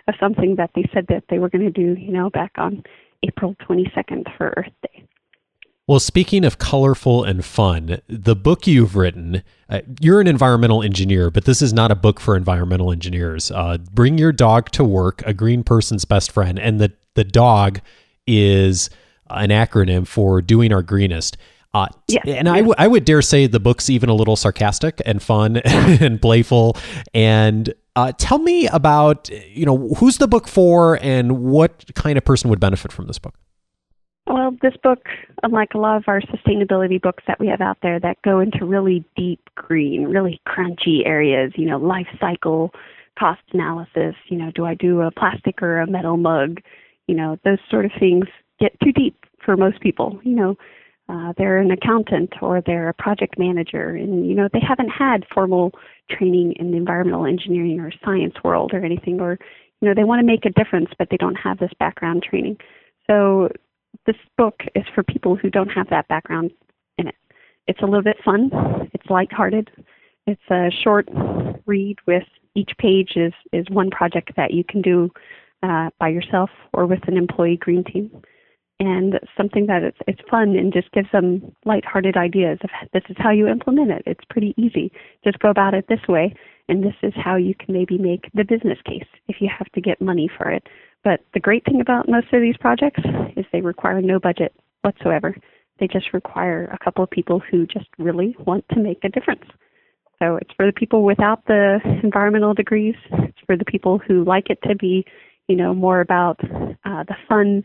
of 0.09 0.14
something 0.18 0.57
that 0.57 0.70
they 0.75 0.85
said 0.92 1.07
that 1.09 1.23
they 1.31 1.38
were 1.38 1.49
going 1.49 1.64
to 1.64 1.70
do, 1.70 2.01
you 2.01 2.12
know, 2.12 2.29
back 2.31 2.51
on 2.57 2.83
April 3.23 3.55
22nd 3.68 4.25
for 4.37 4.53
Earth 4.57 4.73
Day. 4.83 5.05
Well, 5.90 5.98
speaking 5.98 6.44
of 6.44 6.59
colorful 6.59 7.24
and 7.24 7.44
fun, 7.44 8.00
the 8.07 8.37
book 8.37 8.68
you've 8.68 8.94
written, 8.94 9.42
uh, 9.68 9.81
you're 9.98 10.20
an 10.20 10.29
environmental 10.29 10.85
engineer, 10.85 11.33
but 11.33 11.46
this 11.46 11.61
is 11.61 11.72
not 11.72 11.90
a 11.90 11.96
book 11.96 12.20
for 12.20 12.37
environmental 12.37 12.92
engineers. 12.92 13.50
Uh, 13.50 13.76
Bring 13.92 14.16
Your 14.16 14.31
Dog 14.31 14.70
to 14.70 14.85
Work, 14.85 15.20
a 15.26 15.35
green 15.35 15.64
person's 15.64 16.05
best 16.05 16.31
friend. 16.31 16.61
And 16.61 16.81
the, 16.81 16.92
the 17.14 17.24
dog 17.24 17.81
is 18.24 18.88
an 19.31 19.48
acronym 19.48 20.07
for 20.07 20.40
Doing 20.40 20.72
Our 20.72 20.85
Greenest. 20.85 21.37
Uh, 21.74 21.88
yeah, 22.07 22.20
and 22.24 22.46
yeah. 22.46 22.53
I, 22.53 22.59
w- 22.59 22.74
I 22.79 22.87
would 22.87 23.05
dare 23.05 23.20
say 23.20 23.48
the 23.48 23.59
book's 23.59 23.90
even 23.90 24.11
a 24.11 24.14
little 24.14 24.37
sarcastic 24.37 25.03
and 25.05 25.20
fun 25.20 25.57
and 25.64 26.22
playful. 26.22 26.76
And 27.14 27.74
uh, 27.96 28.12
tell 28.16 28.38
me 28.38 28.68
about, 28.68 29.29
you 29.29 29.66
know, 29.66 29.88
who's 29.96 30.18
the 30.18 30.29
book 30.29 30.46
for 30.46 31.00
and 31.03 31.46
what 31.46 31.92
kind 31.96 32.16
of 32.16 32.24
person 32.24 32.48
would 32.48 32.61
benefit 32.61 32.92
from 32.92 33.09
this 33.09 33.18
book? 33.18 33.35
Well, 34.26 34.56
this 34.62 34.74
book, 34.83 35.00
unlike 35.42 35.74
a 35.74 35.78
lot 35.78 35.96
of 35.96 36.04
our 36.06 36.20
sustainability 36.20 37.00
books 37.00 37.24
that 37.26 37.40
we 37.40 37.48
have 37.48 37.61
out 37.61 37.78
there 37.83 37.98
that 38.00 38.22
go 38.22 38.40
into 38.40 38.64
really 38.64 39.04
deep 39.16 39.40
green, 39.56 40.04
really 40.04 40.40
crunchy 40.46 41.04
areas, 41.04 41.52
you 41.56 41.66
know, 41.66 41.78
life 41.78 42.06
cycle, 42.20 42.70
cost 43.18 43.40
analysis, 43.52 44.14
you 44.28 44.38
know, 44.38 44.50
do 44.54 44.64
I 44.64 44.74
do 44.74 45.00
a 45.00 45.11
plastic 45.11 45.62
or 45.62 45.80
a 45.80 45.87
metal 45.87 46.16
mug? 46.16 46.61
You 47.09 47.16
know, 47.16 47.38
those 47.44 47.59
sort 47.70 47.85
of 47.85 47.90
things 47.98 48.26
get 48.61 48.78
too 48.80 48.92
deep 48.92 49.16
for 49.44 49.56
most 49.56 49.80
people. 49.80 50.20
You 50.22 50.37
know, 50.37 50.56
uh, 51.09 51.33
they're 51.37 51.59
an 51.59 51.70
accountant 51.70 52.35
or 52.40 52.62
they're 52.64 52.88
a 52.88 52.94
project 52.94 53.38
manager, 53.38 53.88
and 53.88 54.28
you 54.28 54.35
know 54.35 54.48
they 54.52 54.61
haven't 54.61 54.90
had 54.90 55.26
formal 55.35 55.72
training 56.09 56.54
in 56.59 56.70
the 56.70 56.76
environmental 56.76 57.26
engineering 57.26 57.80
or 57.80 57.90
science 58.04 58.35
world 58.44 58.70
or 58.72 58.85
anything, 58.85 59.20
or 59.20 59.38
you 59.80 59.88
know 59.88 59.94
they 59.94 60.04
want 60.04 60.20
to 60.20 60.26
make 60.26 60.44
a 60.44 60.50
difference, 60.50 60.90
but 60.98 61.09
they 61.11 61.16
don't 61.16 61.35
have 61.35 61.59
this 61.59 61.72
background 61.80 62.22
training. 62.22 62.56
So 63.09 63.48
this 64.07 64.16
book 64.37 64.61
is 64.74 64.85
for 64.94 65.03
people 65.03 65.37
who 65.37 65.50
don't 65.50 65.68
have 65.68 65.88
that 65.90 66.09
background 66.09 66.50
in 66.98 67.09
it. 67.09 67.14
It's 67.66 67.81
a 67.81 67.87
little 67.87 68.03
bit 68.03 68.16
fun. 68.24 68.50
It's 68.92 69.09
lighthearted. 69.09 69.70
It's 70.26 70.50
a 70.50 70.70
short 70.70 71.09
read 71.66 71.98
with 72.07 72.24
each 72.55 72.72
page 72.79 73.12
is 73.16 73.33
is 73.53 73.66
one 73.70 73.90
project 73.90 74.33
that 74.37 74.53
you 74.53 74.64
can 74.64 74.83
do 74.83 75.11
uh, 75.62 75.90
by 75.98 76.09
yourself 76.09 76.50
or 76.72 76.87
with 76.87 77.07
an 77.07 77.16
employee 77.16 77.57
green 77.57 77.85
team, 77.85 78.11
and 78.81 79.20
something 79.37 79.66
that 79.66 79.83
it's 79.83 79.98
it's 80.07 80.20
fun 80.31 80.57
and 80.57 80.72
just 80.72 80.90
gives 80.92 81.11
them 81.12 81.55
lighthearted 81.64 82.16
ideas 82.16 82.59
of 82.64 82.70
this 82.92 83.03
is 83.09 83.16
how 83.18 83.31
you 83.31 83.46
implement 83.46 83.90
it. 83.90 84.03
It's 84.07 84.24
pretty 84.31 84.55
easy. 84.57 84.90
Just 85.22 85.38
go 85.38 85.50
about 85.50 85.74
it 85.74 85.87
this 85.88 86.07
way, 86.09 86.35
and 86.68 86.83
this 86.83 86.96
is 87.03 87.12
how 87.16 87.37
you 87.37 87.55
can 87.55 87.74
maybe 87.74 87.98
make 87.98 88.31
the 88.35 88.44
business 88.44 88.79
case 88.85 89.09
if 89.29 89.37
you 89.40 89.48
have 89.57 89.70
to 89.72 89.81
get 89.81 90.00
money 90.00 90.29
for 90.37 90.50
it. 90.50 90.66
But 91.02 91.20
the 91.32 91.40
great 91.40 91.64
thing 91.64 91.80
about 91.80 92.08
most 92.08 92.26
of 92.32 92.42
these 92.42 92.56
projects 92.58 93.00
is 93.36 93.44
they 93.52 93.60
require 93.60 94.00
no 94.02 94.18
budget 94.18 94.54
whatsoever. 94.82 95.34
They 95.78 95.88
just 95.88 96.12
require 96.12 96.64
a 96.72 96.84
couple 96.84 97.02
of 97.02 97.10
people 97.10 97.40
who 97.50 97.66
just 97.66 97.86
really 97.98 98.36
want 98.46 98.64
to 98.72 98.80
make 98.80 99.02
a 99.02 99.08
difference. 99.08 99.44
So 100.22 100.36
it's 100.36 100.50
for 100.54 100.66
the 100.66 100.72
people 100.72 101.04
without 101.04 101.46
the 101.46 101.78
environmental 102.02 102.52
degrees. 102.52 102.94
It's 103.10 103.38
for 103.46 103.56
the 103.56 103.64
people 103.64 103.98
who 103.98 104.24
like 104.24 104.50
it 104.50 104.58
to 104.68 104.74
be, 104.74 105.06
you 105.48 105.56
know, 105.56 105.72
more 105.72 106.00
about 106.00 106.38
uh, 106.84 107.04
the 107.04 107.16
fun 107.26 107.64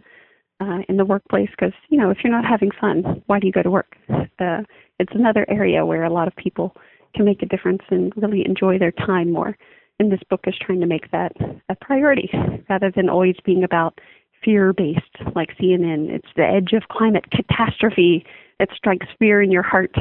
uh, 0.61 0.79
in 0.87 0.95
the 0.95 1.03
workplace. 1.03 1.49
Because 1.51 1.73
you 1.89 1.97
know, 1.97 2.09
if 2.09 2.19
you're 2.23 2.31
not 2.31 2.45
having 2.45 2.71
fun, 2.79 3.21
why 3.25 3.39
do 3.39 3.47
you 3.47 3.53
go 3.53 3.61
to 3.61 3.71
work? 3.71 3.97
Uh, 4.39 4.61
it's 4.99 5.13
another 5.13 5.45
area 5.49 5.85
where 5.85 6.05
a 6.05 6.13
lot 6.13 6.29
of 6.29 6.35
people 6.37 6.73
can 7.13 7.25
make 7.25 7.41
a 7.41 7.45
difference 7.45 7.81
and 7.89 8.13
really 8.15 8.45
enjoy 8.45 8.79
their 8.79 8.91
time 8.91 9.31
more. 9.31 9.57
And 9.99 10.11
this 10.11 10.21
book 10.29 10.41
is 10.45 10.55
trying 10.59 10.81
to 10.81 10.87
make 10.87 11.11
that 11.11 11.31
a 11.69 11.75
priority 11.75 12.29
rather 12.69 12.91
than 12.91 13.09
always 13.09 13.35
being 13.45 13.63
about 13.63 13.99
fear 14.43 14.73
based 14.73 15.01
like 15.35 15.57
CNN. 15.57 16.09
It's 16.09 16.27
the 16.35 16.45
edge 16.45 16.73
of 16.73 16.83
climate 16.89 17.25
catastrophe 17.31 18.25
that 18.59 18.69
strikes 18.75 19.07
fear 19.17 19.41
in 19.41 19.51
your 19.51 19.63
heart. 19.63 19.95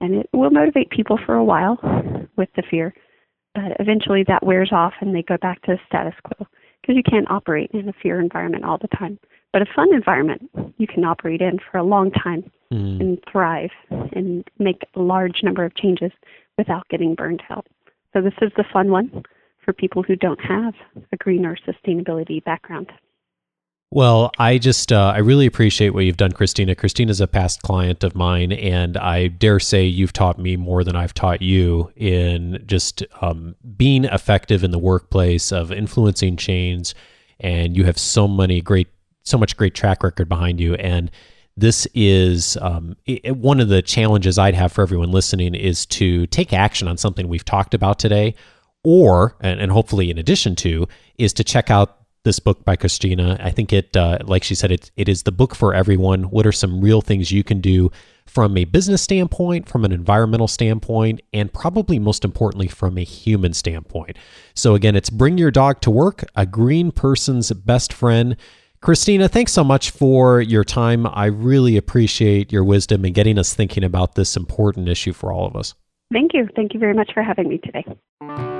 And 0.00 0.14
it 0.14 0.28
will 0.32 0.50
motivate 0.50 0.90
people 0.90 1.18
for 1.24 1.34
a 1.34 1.44
while 1.44 1.78
with 2.36 2.48
the 2.56 2.62
fear. 2.70 2.94
But 3.54 3.76
eventually 3.80 4.22
that 4.28 4.44
wears 4.44 4.70
off 4.70 4.92
and 5.00 5.14
they 5.14 5.22
go 5.22 5.36
back 5.38 5.62
to 5.62 5.72
the 5.72 5.78
status 5.86 6.14
quo 6.22 6.46
because 6.80 6.96
you 6.96 7.02
can't 7.02 7.30
operate 7.30 7.70
in 7.72 7.88
a 7.88 7.92
fear 7.92 8.20
environment 8.20 8.64
all 8.64 8.78
the 8.78 8.96
time. 8.96 9.18
But 9.52 9.62
a 9.62 9.66
fun 9.74 9.92
environment 9.94 10.50
you 10.76 10.86
can 10.86 11.04
operate 11.04 11.40
in 11.40 11.58
for 11.58 11.78
a 11.78 11.82
long 11.82 12.10
time 12.10 12.48
mm. 12.72 13.00
and 13.00 13.18
thrive 13.30 13.70
and 13.90 14.44
make 14.58 14.82
a 14.94 15.00
large 15.00 15.42
number 15.42 15.64
of 15.64 15.74
changes 15.74 16.12
without 16.58 16.86
getting 16.88 17.14
burned 17.14 17.42
out. 17.50 17.66
So 18.12 18.20
this 18.20 18.34
is 18.42 18.52
the 18.56 18.64
fun 18.72 18.90
one 18.90 19.24
for 19.68 19.74
people 19.74 20.02
who 20.02 20.16
don't 20.16 20.40
have 20.40 20.72
a 21.12 21.16
green 21.18 21.44
or 21.44 21.54
sustainability 21.68 22.42
background. 22.42 22.90
Well, 23.90 24.30
I 24.38 24.56
just 24.56 24.90
uh, 24.92 25.12
I 25.14 25.18
really 25.18 25.44
appreciate 25.44 25.90
what 25.90 26.06
you've 26.06 26.16
done, 26.16 26.32
Christina. 26.32 26.74
Christina's 26.74 27.20
a 27.20 27.26
past 27.26 27.60
client 27.60 28.02
of 28.02 28.14
mine, 28.14 28.50
and 28.52 28.96
I 28.96 29.26
dare 29.26 29.60
say 29.60 29.84
you've 29.84 30.14
taught 30.14 30.38
me 30.38 30.56
more 30.56 30.84
than 30.84 30.96
I've 30.96 31.12
taught 31.12 31.42
you 31.42 31.92
in 31.96 32.64
just 32.66 33.04
um, 33.20 33.56
being 33.76 34.04
effective 34.04 34.64
in 34.64 34.70
the 34.70 34.78
workplace, 34.78 35.52
of 35.52 35.70
influencing 35.70 36.38
change. 36.38 36.94
And 37.38 37.76
you 37.76 37.84
have 37.84 37.98
so 37.98 38.26
many 38.26 38.62
great, 38.62 38.88
so 39.22 39.36
much 39.36 39.54
great 39.54 39.74
track 39.74 40.02
record 40.02 40.30
behind 40.30 40.60
you, 40.60 40.76
and 40.76 41.10
this 41.58 41.86
is 41.92 42.56
um, 42.62 42.96
it, 43.04 43.36
one 43.36 43.60
of 43.60 43.68
the 43.68 43.82
challenges 43.82 44.38
I'd 44.38 44.54
have 44.54 44.72
for 44.72 44.80
everyone 44.80 45.10
listening 45.10 45.54
is 45.54 45.84
to 45.86 46.26
take 46.28 46.54
action 46.54 46.88
on 46.88 46.96
something 46.96 47.28
we've 47.28 47.44
talked 47.44 47.74
about 47.74 47.98
today, 47.98 48.34
or 48.84 49.36
and, 49.40 49.60
and 49.60 49.72
hopefully 49.72 50.10
in 50.10 50.18
addition 50.18 50.54
to, 50.56 50.86
is 51.18 51.32
to 51.34 51.44
check 51.44 51.70
out 51.70 51.98
this 52.24 52.38
book 52.38 52.64
by 52.64 52.76
Christina. 52.76 53.38
I 53.40 53.50
think 53.50 53.72
it, 53.72 53.96
uh, 53.96 54.18
like 54.24 54.44
she 54.44 54.54
said, 54.54 54.70
it, 54.70 54.90
it 54.96 55.08
is 55.08 55.22
the 55.22 55.32
book 55.32 55.54
for 55.54 55.74
everyone. 55.74 56.24
What 56.24 56.46
are 56.46 56.52
some 56.52 56.80
real 56.80 57.00
things 57.00 57.32
you 57.32 57.42
can 57.44 57.60
do 57.60 57.90
from 58.26 58.56
a 58.58 58.64
business 58.64 59.00
standpoint, 59.02 59.68
from 59.68 59.84
an 59.84 59.92
environmental 59.92 60.48
standpoint, 60.48 61.22
and 61.32 61.52
probably 61.52 61.98
most 61.98 62.24
importantly, 62.24 62.68
from 62.68 62.98
a 62.98 63.04
human 63.04 63.54
standpoint? 63.54 64.18
So, 64.54 64.74
again, 64.74 64.96
it's 64.96 65.10
Bring 65.10 65.38
Your 65.38 65.50
Dog 65.50 65.80
to 65.82 65.90
Work, 65.90 66.24
a 66.36 66.44
green 66.44 66.90
person's 66.92 67.50
best 67.52 67.92
friend. 67.92 68.36
Christina, 68.80 69.28
thanks 69.28 69.52
so 69.52 69.64
much 69.64 69.90
for 69.90 70.40
your 70.40 70.64
time. 70.64 71.06
I 71.06 71.26
really 71.26 71.76
appreciate 71.76 72.52
your 72.52 72.62
wisdom 72.62 73.04
and 73.04 73.14
getting 73.14 73.38
us 73.38 73.54
thinking 73.54 73.82
about 73.82 74.14
this 74.14 74.36
important 74.36 74.88
issue 74.88 75.12
for 75.12 75.32
all 75.32 75.46
of 75.46 75.56
us. 75.56 75.74
Thank 76.12 76.32
you. 76.32 76.48
Thank 76.54 76.74
you 76.74 76.80
very 76.80 76.94
much 76.94 77.10
for 77.12 77.22
having 77.22 77.48
me 77.48 77.58
today. 77.58 78.57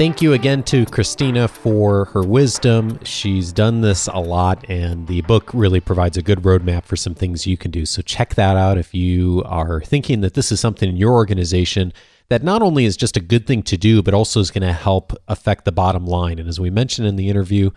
Thank 0.00 0.22
you 0.22 0.32
again 0.32 0.62
to 0.62 0.86
Christina 0.86 1.46
for 1.46 2.06
her 2.06 2.22
wisdom. 2.22 2.98
She's 3.04 3.52
done 3.52 3.82
this 3.82 4.06
a 4.06 4.18
lot, 4.18 4.64
and 4.66 5.06
the 5.06 5.20
book 5.20 5.50
really 5.52 5.78
provides 5.78 6.16
a 6.16 6.22
good 6.22 6.38
roadmap 6.38 6.86
for 6.86 6.96
some 6.96 7.14
things 7.14 7.46
you 7.46 7.58
can 7.58 7.70
do. 7.70 7.84
So, 7.84 8.00
check 8.00 8.34
that 8.36 8.56
out 8.56 8.78
if 8.78 8.94
you 8.94 9.42
are 9.44 9.82
thinking 9.82 10.22
that 10.22 10.32
this 10.32 10.50
is 10.50 10.58
something 10.58 10.88
in 10.88 10.96
your 10.96 11.12
organization 11.12 11.92
that 12.30 12.42
not 12.42 12.62
only 12.62 12.86
is 12.86 12.96
just 12.96 13.18
a 13.18 13.20
good 13.20 13.46
thing 13.46 13.62
to 13.64 13.76
do, 13.76 14.02
but 14.02 14.14
also 14.14 14.40
is 14.40 14.50
going 14.50 14.66
to 14.66 14.72
help 14.72 15.12
affect 15.28 15.66
the 15.66 15.70
bottom 15.70 16.06
line. 16.06 16.38
And 16.38 16.48
as 16.48 16.58
we 16.58 16.70
mentioned 16.70 17.06
in 17.06 17.16
the 17.16 17.28
interview, 17.28 17.70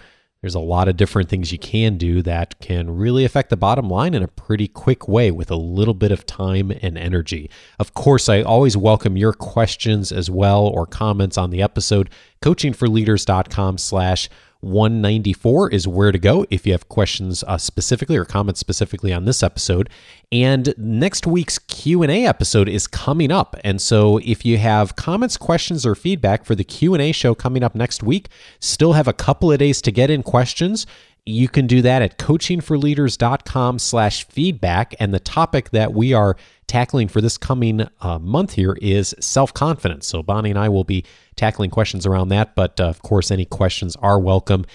there's 0.43 0.55
a 0.55 0.59
lot 0.59 0.89
of 0.89 0.97
different 0.97 1.29
things 1.29 1.53
you 1.53 1.57
can 1.57 1.97
do 1.97 2.21
that 2.21 2.59
can 2.59 2.97
really 2.97 3.23
affect 3.23 3.49
the 3.49 3.55
bottom 3.55 3.89
line 3.89 4.13
in 4.13 4.21
a 4.21 4.27
pretty 4.27 4.67
quick 4.67 5.07
way 5.07 5.31
with 5.31 5.49
a 5.49 5.55
little 5.55 5.93
bit 5.93 6.11
of 6.11 6.25
time 6.25 6.69
and 6.81 6.97
energy. 6.97 7.49
Of 7.79 7.93
course, 7.93 8.27
I 8.27 8.41
always 8.41 8.75
welcome 8.75 9.15
your 9.15 9.31
questions 9.31 10.11
as 10.11 10.29
well 10.29 10.67
or 10.67 10.85
comments 10.85 11.37
on 11.37 11.49
the 11.49 11.61
episode. 11.61 12.09
Coachingforleaders.com 12.41 13.77
slash 13.77 14.29
194 14.63 15.69
is 15.71 15.87
where 15.87 16.11
to 16.11 16.17
go 16.17 16.45
if 16.49 16.65
you 16.65 16.71
have 16.71 16.87
questions 16.89 17.43
uh, 17.43 17.57
specifically 17.57 18.17
or 18.17 18.25
comments 18.25 18.59
specifically 18.59 19.13
on 19.13 19.25
this 19.25 19.43
episode. 19.43 19.89
And 20.31 20.73
next 20.77 21.27
week's 21.27 21.59
q&a 21.59 22.25
episode 22.25 22.67
is 22.69 22.87
coming 22.87 23.31
up. 23.31 23.55
And 23.63 23.81
so 23.81 24.17
if 24.19 24.45
you 24.45 24.57
have 24.57 24.95
comments 24.95 25.37
questions 25.37 25.85
or 25.85 25.95
feedback 25.95 26.45
for 26.45 26.55
the 26.55 26.63
q&a 26.63 27.11
show 27.11 27.35
coming 27.35 27.63
up 27.63 27.75
next 27.75 28.01
week 28.01 28.29
still 28.59 28.93
have 28.93 29.07
a 29.07 29.13
couple 29.13 29.51
of 29.51 29.59
days 29.59 29.81
to 29.81 29.91
get 29.91 30.09
in 30.09 30.23
questions 30.23 30.87
you 31.25 31.47
can 31.47 31.67
do 31.67 31.81
that 31.81 32.01
at 32.01 32.17
coachingforleaders.com 32.17 33.79
slash 33.79 34.27
feedback. 34.27 34.93
And 34.99 35.13
the 35.13 35.19
topic 35.19 35.69
that 35.69 35.93
we 35.93 36.13
are 36.13 36.35
tackling 36.67 37.07
for 37.07 37.21
this 37.21 37.37
coming 37.37 37.87
uh, 38.01 38.19
month 38.19 38.53
here 38.53 38.77
is 38.81 39.15
self-confidence. 39.19 40.07
So 40.07 40.23
bonnie 40.23 40.49
and 40.49 40.59
i 40.59 40.69
will 40.69 40.83
be 40.83 41.05
tackling 41.35 41.69
questions 41.69 42.05
around 42.05 42.29
that 42.29 42.55
but 42.55 42.79
uh, 42.79 42.85
of 42.85 43.01
course 43.01 43.31
any 43.31 43.45
questions 43.45 43.95
are 43.97 44.19
welcome. 44.19 44.65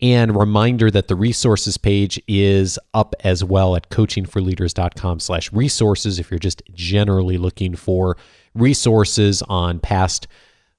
And 0.00 0.36
reminder 0.36 0.92
that 0.92 1.08
the 1.08 1.16
resources 1.16 1.76
page 1.76 2.22
is 2.28 2.78
up 2.94 3.16
as 3.24 3.42
well 3.42 3.74
at 3.74 3.90
coachingforleaders.com 3.90 5.18
slash 5.18 5.52
resources 5.52 6.20
if 6.20 6.30
you're 6.30 6.38
just 6.38 6.62
generally 6.72 7.36
looking 7.36 7.74
for 7.74 8.16
resources 8.54 9.42
on 9.48 9.80
past 9.80 10.28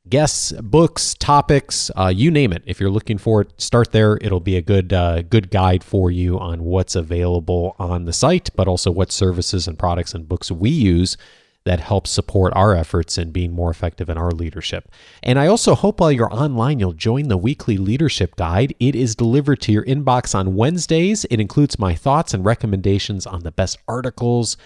guests, 0.10 0.52
books, 0.62 1.14
topics, 1.14 1.92
uh, 1.96 2.12
you 2.14 2.32
name 2.32 2.54
it. 2.54 2.64
If 2.66 2.80
you're 2.80 2.90
looking 2.90 3.18
for 3.18 3.42
it, 3.42 3.62
start 3.62 3.92
there. 3.92 4.18
It'll 4.22 4.40
be 4.40 4.58
a 4.58 4.62
good 4.62 4.94
uh, 4.94 5.22
good 5.22 5.52
guide 5.52 5.84
for 5.84 6.12
you 6.12 6.40
on 6.40 6.64
what's 6.64 6.96
available 6.96 7.76
on 7.80 8.06
the 8.06 8.14
site, 8.14 8.50
but 8.56 8.68
also 8.68 8.92
what 8.92 9.12
services 9.12 9.68
and 9.68 9.78
products 9.78 10.14
and 10.14 10.28
books 10.28 10.52
we 10.52 10.70
use 10.70 11.18
that 11.66 11.80
help 11.80 12.08
support 12.08 12.54
our 12.56 12.74
efforts 12.74 13.18
in 13.18 13.32
being 13.32 13.52
more 13.52 13.70
effective 13.70 14.10
in 14.10 14.18
our 14.18 14.32
leadership. 14.32 14.90
And 15.22 15.38
I 15.38 15.48
also 15.48 15.76
hope 15.76 16.00
while 16.00 16.12
you're 16.12 16.34
online, 16.34 16.80
you'll 16.80 16.94
join 16.94 17.28
the 17.28 17.38
weekly 17.38 17.78
leadership 17.78 18.36
guide. 18.38 18.74
It 18.80 18.96
is 18.96 19.16
delivered 19.16 19.62
to 19.62 19.72
your 19.72 19.86
inbox 19.86 20.34
on 20.34 20.56
Wednesdays. 20.56 21.26
It 21.26 21.40
includes 21.40 21.78
my 21.78 21.96
thoughts 21.96 22.34
and 22.34 22.46
recommendations 22.46 23.28
on 23.28 23.42
the 23.42 23.52
best 23.52 23.78
articles 23.88 24.58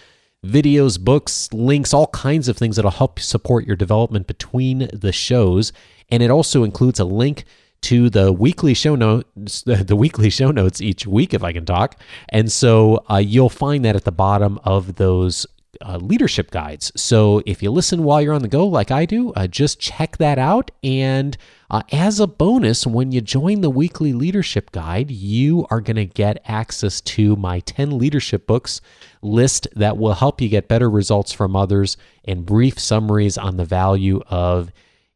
videos, 0.43 0.99
books, 0.99 1.51
links, 1.53 1.93
all 1.93 2.07
kinds 2.07 2.47
of 2.47 2.57
things 2.57 2.75
that'll 2.75 2.91
help 2.91 3.19
support 3.19 3.65
your 3.65 3.75
development 3.75 4.27
between 4.27 4.89
the 4.93 5.11
shows. 5.11 5.71
And 6.09 6.21
it 6.21 6.29
also 6.29 6.63
includes 6.63 6.99
a 6.99 7.05
link 7.05 7.45
to 7.83 8.09
the 8.09 8.31
weekly 8.31 8.73
show 8.73 8.95
notes, 8.95 9.61
the 9.65 9.95
weekly 9.95 10.29
show 10.29 10.51
notes 10.51 10.81
each 10.81 11.05
week, 11.05 11.33
if 11.33 11.43
I 11.43 11.53
can 11.53 11.65
talk. 11.65 11.99
And 12.29 12.51
so 12.51 13.03
uh, 13.09 13.17
you'll 13.17 13.49
find 13.49 13.85
that 13.85 13.95
at 13.95 14.05
the 14.05 14.11
bottom 14.11 14.59
of 14.63 14.95
those 14.95 15.45
uh, 15.83 15.97
leadership 15.97 16.51
guides. 16.51 16.91
So 16.95 17.41
if 17.45 17.61
you 17.61 17.71
listen 17.71 18.03
while 18.03 18.21
you're 18.21 18.33
on 18.33 18.41
the 18.41 18.47
go, 18.47 18.65
like 18.65 18.91
I 18.91 19.05
do, 19.05 19.31
uh, 19.33 19.47
just 19.47 19.79
check 19.79 20.17
that 20.17 20.39
out. 20.39 20.71
And 20.83 21.37
uh, 21.69 21.83
as 21.91 22.19
a 22.19 22.27
bonus, 22.27 22.87
when 22.87 23.11
you 23.11 23.21
join 23.21 23.61
the 23.61 23.69
weekly 23.69 24.13
leadership 24.13 24.71
guide, 24.71 25.11
you 25.11 25.67
are 25.69 25.81
going 25.81 25.95
to 25.97 26.05
get 26.05 26.41
access 26.45 27.01
to 27.01 27.35
my 27.35 27.59
10 27.61 27.97
leadership 27.97 28.47
books 28.47 28.81
list 29.21 29.67
that 29.75 29.97
will 29.97 30.13
help 30.13 30.41
you 30.41 30.49
get 30.49 30.67
better 30.67 30.89
results 30.89 31.31
from 31.31 31.55
others 31.55 31.97
and 32.25 32.45
brief 32.45 32.79
summaries 32.79 33.37
on 33.37 33.57
the 33.57 33.65
value 33.65 34.21
of 34.29 34.71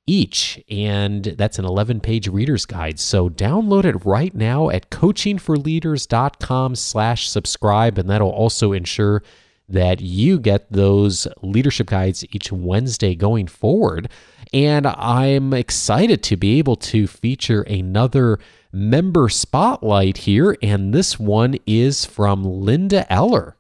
each 0.08 0.64
and 0.70 1.26
that's 1.38 1.60
an 1.60 1.66
11 1.66 2.00
page 2.00 2.30
reader's 2.30 2.66
guide 2.66 2.98
so 2.98 3.30
download 3.30 3.84
it 3.84 4.06
right 4.06 4.34
now 4.34 4.70
at 4.70 4.90
coachingforleaders.com 4.90 6.76
slash 6.76 7.30
subscribe 7.30 7.98
and 7.98 8.10
that'll 8.10 8.30
also 8.30 8.72
ensure 8.72 9.22
that 9.70 10.00
you 10.02 10.40
get 10.40 10.72
those 10.72 11.28
leadership 11.42 11.88
guides 11.88 12.24
each 12.32 12.52
Wednesday 12.52 13.16
going 13.16 13.48
forward. 13.48 14.10
And 14.54 14.88
I'm 14.88 15.54
excited 15.54 16.24
to 16.24 16.38
be 16.38 16.58
able 16.58 16.78
to 16.78 17.06
feature 17.06 17.64
another 17.64 18.40
member 18.72 19.28
spotlight 19.28 20.20
here. 20.20 20.56
And 20.62 20.94
this 20.94 21.20
one 21.20 21.58
is 21.66 22.06
from 22.06 22.44
Linda 22.44 23.12
Eller. 23.12 23.58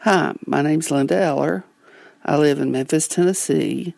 Hi, 0.00 0.34
my 0.46 0.62
name's 0.62 0.90
Linda 0.90 1.16
Eller. 1.16 1.64
I 2.24 2.36
live 2.36 2.58
in 2.58 2.72
Memphis, 2.72 3.06
Tennessee. 3.06 3.94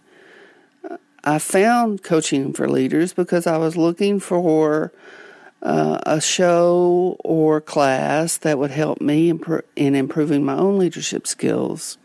I 1.25 1.39
found 1.39 2.03
Coaching 2.03 2.53
for 2.53 2.69
Leaders 2.69 3.13
because 3.13 3.47
I 3.47 3.57
was 3.57 3.77
looking 3.77 4.21
for 4.21 4.93
uh, 5.63 5.99
a 6.05 6.21
show 6.21 7.17
or 7.25 7.61
class 7.61 8.39
that 8.39 8.59
would 8.59 8.71
help 8.71 9.01
me 9.01 9.33
in 9.77 9.95
improving 9.95 10.45
my 10.45 10.57
own 10.57 10.79
leadership 10.79 11.27
skills. 11.27 11.99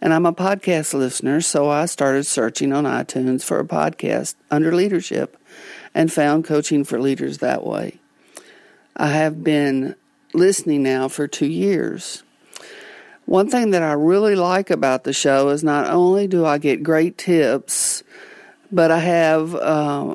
And 0.00 0.12
I'm 0.12 0.26
a 0.26 0.32
podcast 0.32 0.94
listener, 0.94 1.40
so 1.40 1.68
I 1.68 1.86
started 1.86 2.26
searching 2.26 2.72
on 2.72 2.84
iTunes 2.84 3.42
for 3.42 3.58
a 3.58 3.64
podcast 3.64 4.34
under 4.50 4.74
leadership 4.74 5.36
and 5.94 6.12
found 6.12 6.44
Coaching 6.44 6.84
for 6.84 7.00
Leaders 7.00 7.38
that 7.38 7.64
way. 7.66 7.98
I 8.96 9.08
have 9.08 9.42
been 9.42 9.96
listening 10.32 10.82
now 10.82 11.08
for 11.08 11.26
two 11.26 11.46
years. 11.46 12.22
One 13.24 13.50
thing 13.50 13.70
that 13.70 13.82
I 13.82 13.92
really 13.92 14.36
like 14.36 14.70
about 14.70 15.04
the 15.04 15.12
show 15.12 15.48
is 15.48 15.64
not 15.64 15.88
only 15.88 16.28
do 16.28 16.46
I 16.46 16.58
get 16.58 16.82
great 16.82 17.18
tips, 17.18 18.04
but 18.70 18.90
I 18.90 18.98
have. 19.00 19.54
Uh, 19.54 20.14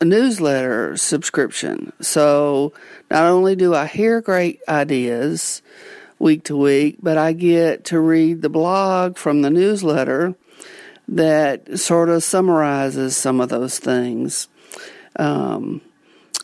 a 0.00 0.04
newsletter 0.04 0.96
subscription. 0.96 1.92
So 2.00 2.72
not 3.10 3.24
only 3.24 3.56
do 3.56 3.74
I 3.74 3.86
hear 3.86 4.20
great 4.20 4.60
ideas 4.68 5.62
week 6.18 6.44
to 6.44 6.56
week, 6.56 6.98
but 7.02 7.18
I 7.18 7.32
get 7.32 7.84
to 7.86 8.00
read 8.00 8.42
the 8.42 8.48
blog 8.48 9.16
from 9.16 9.42
the 9.42 9.50
newsletter 9.50 10.34
that 11.08 11.78
sort 11.78 12.08
of 12.08 12.24
summarizes 12.24 13.16
some 13.16 13.40
of 13.40 13.48
those 13.48 13.78
things. 13.78 14.48
Um, 15.18 15.80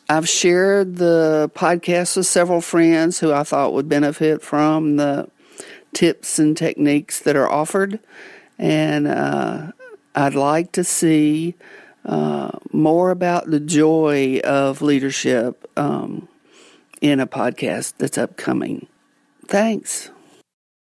I've 0.08 0.28
shared 0.28 0.96
the 0.96 1.50
podcast 1.54 2.16
with 2.16 2.26
several 2.26 2.60
friends 2.60 3.18
who 3.18 3.32
I 3.32 3.44
thought 3.44 3.72
would 3.72 3.88
benefit 3.88 4.42
from 4.42 4.96
the 4.96 5.28
tips 5.92 6.38
and 6.38 6.56
techniques 6.56 7.20
that 7.20 7.36
are 7.36 7.48
offered. 7.48 7.98
And 8.58 9.06
uh, 9.06 9.72
I'd 10.14 10.34
like 10.34 10.72
to 10.72 10.84
see 10.84 11.54
uh, 12.04 12.50
more 12.72 13.10
about 13.10 13.50
the 13.50 13.60
joy 13.60 14.40
of 14.44 14.82
leadership 14.82 15.70
um, 15.76 16.28
in 17.00 17.20
a 17.20 17.26
podcast 17.26 17.94
that's 17.98 18.18
upcoming. 18.18 18.86
Thanks. 19.46 20.10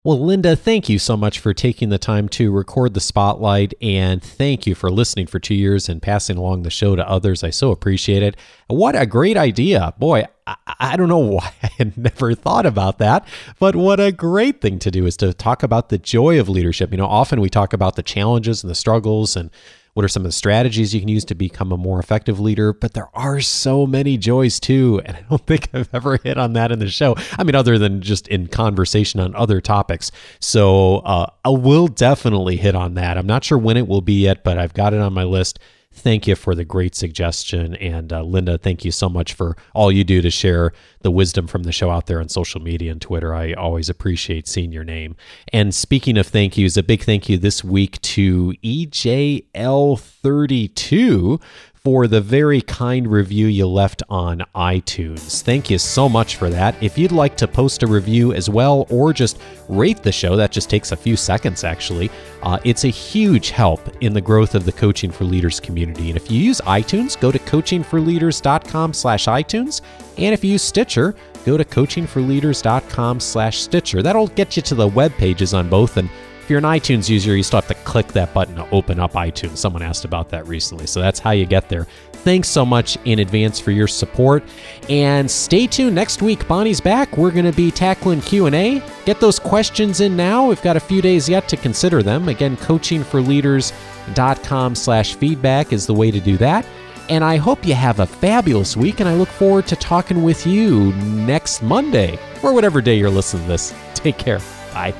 Well, 0.05 0.23
Linda, 0.23 0.55
thank 0.55 0.87
you 0.87 0.99
so 0.99 1.17
much 1.17 1.39
for 1.39 1.51
taking 1.51 1.89
the 1.89 1.97
time 1.97 2.29
to 2.29 2.51
record 2.51 2.93
the 2.93 2.99
spotlight, 2.99 3.73
and 3.81 4.21
thank 4.21 4.67
you 4.67 4.75
for 4.75 4.91
listening 4.91 5.25
for 5.25 5.39
two 5.39 5.55
years 5.55 5.89
and 5.89 5.99
passing 5.99 6.37
along 6.37 6.61
the 6.61 6.69
show 6.69 6.95
to 6.95 7.09
others. 7.09 7.43
I 7.43 7.49
so 7.49 7.71
appreciate 7.71 8.21
it. 8.21 8.37
What 8.67 8.95
a 8.95 9.07
great 9.07 9.35
idea. 9.35 9.95
Boy, 9.97 10.25
I, 10.45 10.57
I 10.79 10.95
don't 10.95 11.09
know 11.09 11.17
why 11.17 11.51
I 11.63 11.71
had 11.79 11.97
never 11.97 12.35
thought 12.35 12.67
about 12.67 12.99
that, 12.99 13.27
but 13.57 13.75
what 13.75 13.99
a 13.99 14.11
great 14.11 14.61
thing 14.61 14.77
to 14.77 14.91
do 14.91 15.07
is 15.07 15.17
to 15.17 15.33
talk 15.33 15.63
about 15.63 15.89
the 15.89 15.97
joy 15.97 16.39
of 16.39 16.49
leadership. 16.49 16.91
You 16.91 16.97
know, 16.97 17.07
often 17.07 17.41
we 17.41 17.49
talk 17.49 17.73
about 17.73 17.95
the 17.95 18.03
challenges 18.03 18.63
and 18.63 18.69
the 18.69 18.75
struggles 18.75 19.35
and 19.35 19.49
what 19.95 20.03
are 20.03 20.09
some 20.09 20.23
of 20.23 20.27
the 20.27 20.33
strategies 20.33 20.93
you 20.93 20.99
can 20.99 21.07
use 21.07 21.23
to 21.23 21.35
become 21.35 21.71
a 21.71 21.77
more 21.77 21.99
effective 21.99 22.37
leader? 22.37 22.73
But 22.73 22.93
there 22.93 23.07
are 23.13 23.39
so 23.39 23.87
many 23.87 24.17
joys 24.17 24.59
too. 24.59 25.01
And 25.05 25.15
I 25.15 25.21
don't 25.21 25.41
think 25.47 25.69
I've 25.73 25.89
ever 25.93 26.17
hit 26.21 26.37
on 26.37 26.51
that 26.53 26.73
in 26.73 26.79
the 26.79 26.89
show. 26.89 27.15
I 27.39 27.45
mean, 27.45 27.55
other 27.55 27.79
than 27.79 28.01
just 28.01 28.27
in 28.27 28.47
conversation 28.47 29.21
on 29.21 29.33
other 29.35 29.61
topics. 29.61 30.11
So 30.41 30.97
uh, 30.97 31.27
I 31.45 31.49
will 31.49 31.87
definitely 31.87 32.57
hit 32.57 32.75
on 32.75 32.95
that. 32.95 33.17
I'm 33.17 33.25
not 33.25 33.45
sure 33.45 33.57
when 33.57 33.77
it 33.77 33.87
will 33.87 34.01
be 34.01 34.23
yet, 34.23 34.43
but 34.43 34.57
I've 34.57 34.73
got 34.73 34.93
it 34.93 34.99
on 34.99 35.13
my 35.13 35.23
list 35.23 35.59
thank 35.95 36.27
you 36.27 36.35
for 36.35 36.53
the 36.53 36.65
great 36.65 36.95
suggestion. 36.95 37.75
And 37.75 38.11
uh, 38.11 38.23
Linda, 38.23 38.57
thank 38.57 38.83
you 38.85 38.91
so 38.91 39.09
much 39.09 39.33
for 39.33 39.55
all 39.73 39.91
you 39.91 40.03
do 40.03 40.21
to 40.21 40.29
share 40.29 40.71
the 41.01 41.11
wisdom 41.11 41.47
from 41.47 41.63
the 41.63 41.71
show 41.71 41.89
out 41.89 42.07
there 42.07 42.19
on 42.19 42.29
social 42.29 42.61
media 42.61 42.91
and 42.91 43.01
Twitter. 43.01 43.33
I 43.33 43.53
always 43.53 43.89
appreciate 43.89 44.47
seeing 44.47 44.71
your 44.71 44.83
name. 44.83 45.15
And 45.53 45.73
speaking 45.73 46.17
of 46.17 46.27
thank 46.27 46.57
yous, 46.57 46.77
a 46.77 46.83
big 46.83 47.03
thank 47.03 47.29
you 47.29 47.37
this 47.37 47.63
week 47.63 48.01
to 48.01 48.53
EJL32 48.63 51.41
for 51.85 52.07
the 52.07 52.19
very 52.19 52.61
kind 52.61 53.07
review 53.07 53.45
you 53.45 53.67
left 53.67 54.01
on 54.09 54.43
iTunes. 54.55 55.43
Thank 55.43 55.69
you 55.69 55.77
so 55.77 56.09
much 56.09 56.35
for 56.35 56.49
that. 56.49 56.75
If 56.81 56.97
you'd 56.97 57.11
like 57.11 57.37
to 57.37 57.47
post 57.47 57.83
a 57.83 57.87
review 57.87 58.33
as 58.33 58.49
well 58.49 58.87
or 58.89 59.13
just 59.13 59.39
rate 59.69 60.01
the 60.01 60.11
show, 60.11 60.35
that 60.35 60.51
just 60.51 60.67
takes 60.67 60.91
a 60.91 60.95
few 60.95 61.15
seconds 61.15 61.63
actually. 61.63 62.09
Uh, 62.41 62.57
it's 62.63 62.85
a 62.85 62.89
huge 62.89 63.51
help 63.51 63.81
in 64.01 64.13
the 64.13 64.21
growth 64.21 64.55
of 64.55 64.65
the 64.65 64.71
Coaching 64.71 65.11
for 65.11 65.25
Leaders 65.25 65.59
community. 65.59 66.09
And 66.09 66.17
if 66.17 66.31
you 66.31 66.41
use 66.41 66.59
iTunes, 66.61 67.19
go 67.19 67.31
to 67.31 67.37
coachingforleaders.com 67.37 68.91
slash 68.91 69.25
iTunes. 69.27 69.81
And 70.17 70.33
if 70.33 70.43
you 70.43 70.53
use 70.53 70.63
Stitcher, 70.63 71.13
go 71.45 71.55
to 71.55 71.63
coachingforleaders.com 71.63 73.19
slash 73.19 73.59
Stitcher. 73.59 74.01
That'll 74.01 74.29
get 74.29 74.55
you 74.55 74.63
to 74.63 74.73
the 74.73 74.87
web 74.87 75.13
pages 75.17 75.53
on 75.53 75.69
both 75.69 75.97
and 75.97 76.09
if 76.45 76.51
you're 76.51 76.59
an 76.59 76.65
iTunes 76.65 77.09
user, 77.09 77.35
you 77.35 77.41
still 77.41 77.59
have 77.59 77.67
to 77.69 77.83
click 77.85 78.09
that 78.09 78.31
button 78.31 78.53
to 78.53 78.69
open 78.69 78.99
up 78.99 79.13
iTunes. 79.13 79.57
Someone 79.57 79.81
asked 79.81 80.05
about 80.05 80.29
that 80.29 80.47
recently. 80.47 80.85
So 80.85 81.01
that's 81.01 81.17
how 81.17 81.31
you 81.31 81.47
get 81.47 81.69
there. 81.69 81.87
Thanks 82.11 82.49
so 82.49 82.63
much 82.63 82.99
in 83.05 83.17
advance 83.17 83.59
for 83.59 83.71
your 83.71 83.87
support. 83.87 84.43
And 84.87 85.31
stay 85.31 85.65
tuned 85.65 85.95
next 85.95 86.21
week. 86.21 86.47
Bonnie's 86.47 86.79
back. 86.79 87.17
We're 87.17 87.31
going 87.31 87.45
to 87.45 87.51
be 87.51 87.71
tackling 87.71 88.21
Q&A. 88.21 88.83
Get 89.05 89.19
those 89.19 89.39
questions 89.39 90.01
in 90.01 90.15
now. 90.15 90.47
We've 90.47 90.61
got 90.61 90.77
a 90.77 90.79
few 90.79 91.01
days 91.01 91.27
yet 91.27 91.49
to 91.49 91.57
consider 91.57 92.03
them. 92.03 92.29
Again, 92.29 92.57
coachingforleaders.com 92.57 94.75
slash 94.75 95.15
feedback 95.15 95.73
is 95.73 95.87
the 95.87 95.95
way 95.95 96.11
to 96.11 96.19
do 96.19 96.37
that. 96.37 96.63
And 97.09 97.23
I 97.23 97.37
hope 97.37 97.65
you 97.65 97.73
have 97.73 98.01
a 98.01 98.05
fabulous 98.05 98.77
week, 98.77 98.99
and 98.99 99.09
I 99.09 99.15
look 99.15 99.29
forward 99.29 99.65
to 99.65 99.75
talking 99.75 100.21
with 100.21 100.45
you 100.45 100.93
next 100.93 101.63
Monday 101.63 102.19
or 102.43 102.53
whatever 102.53 102.81
day 102.81 102.99
you're 102.99 103.09
listening 103.09 103.45
to 103.45 103.49
this. 103.49 103.73
Take 103.95 104.19
care. 104.19 104.37
Bye. 104.71 104.93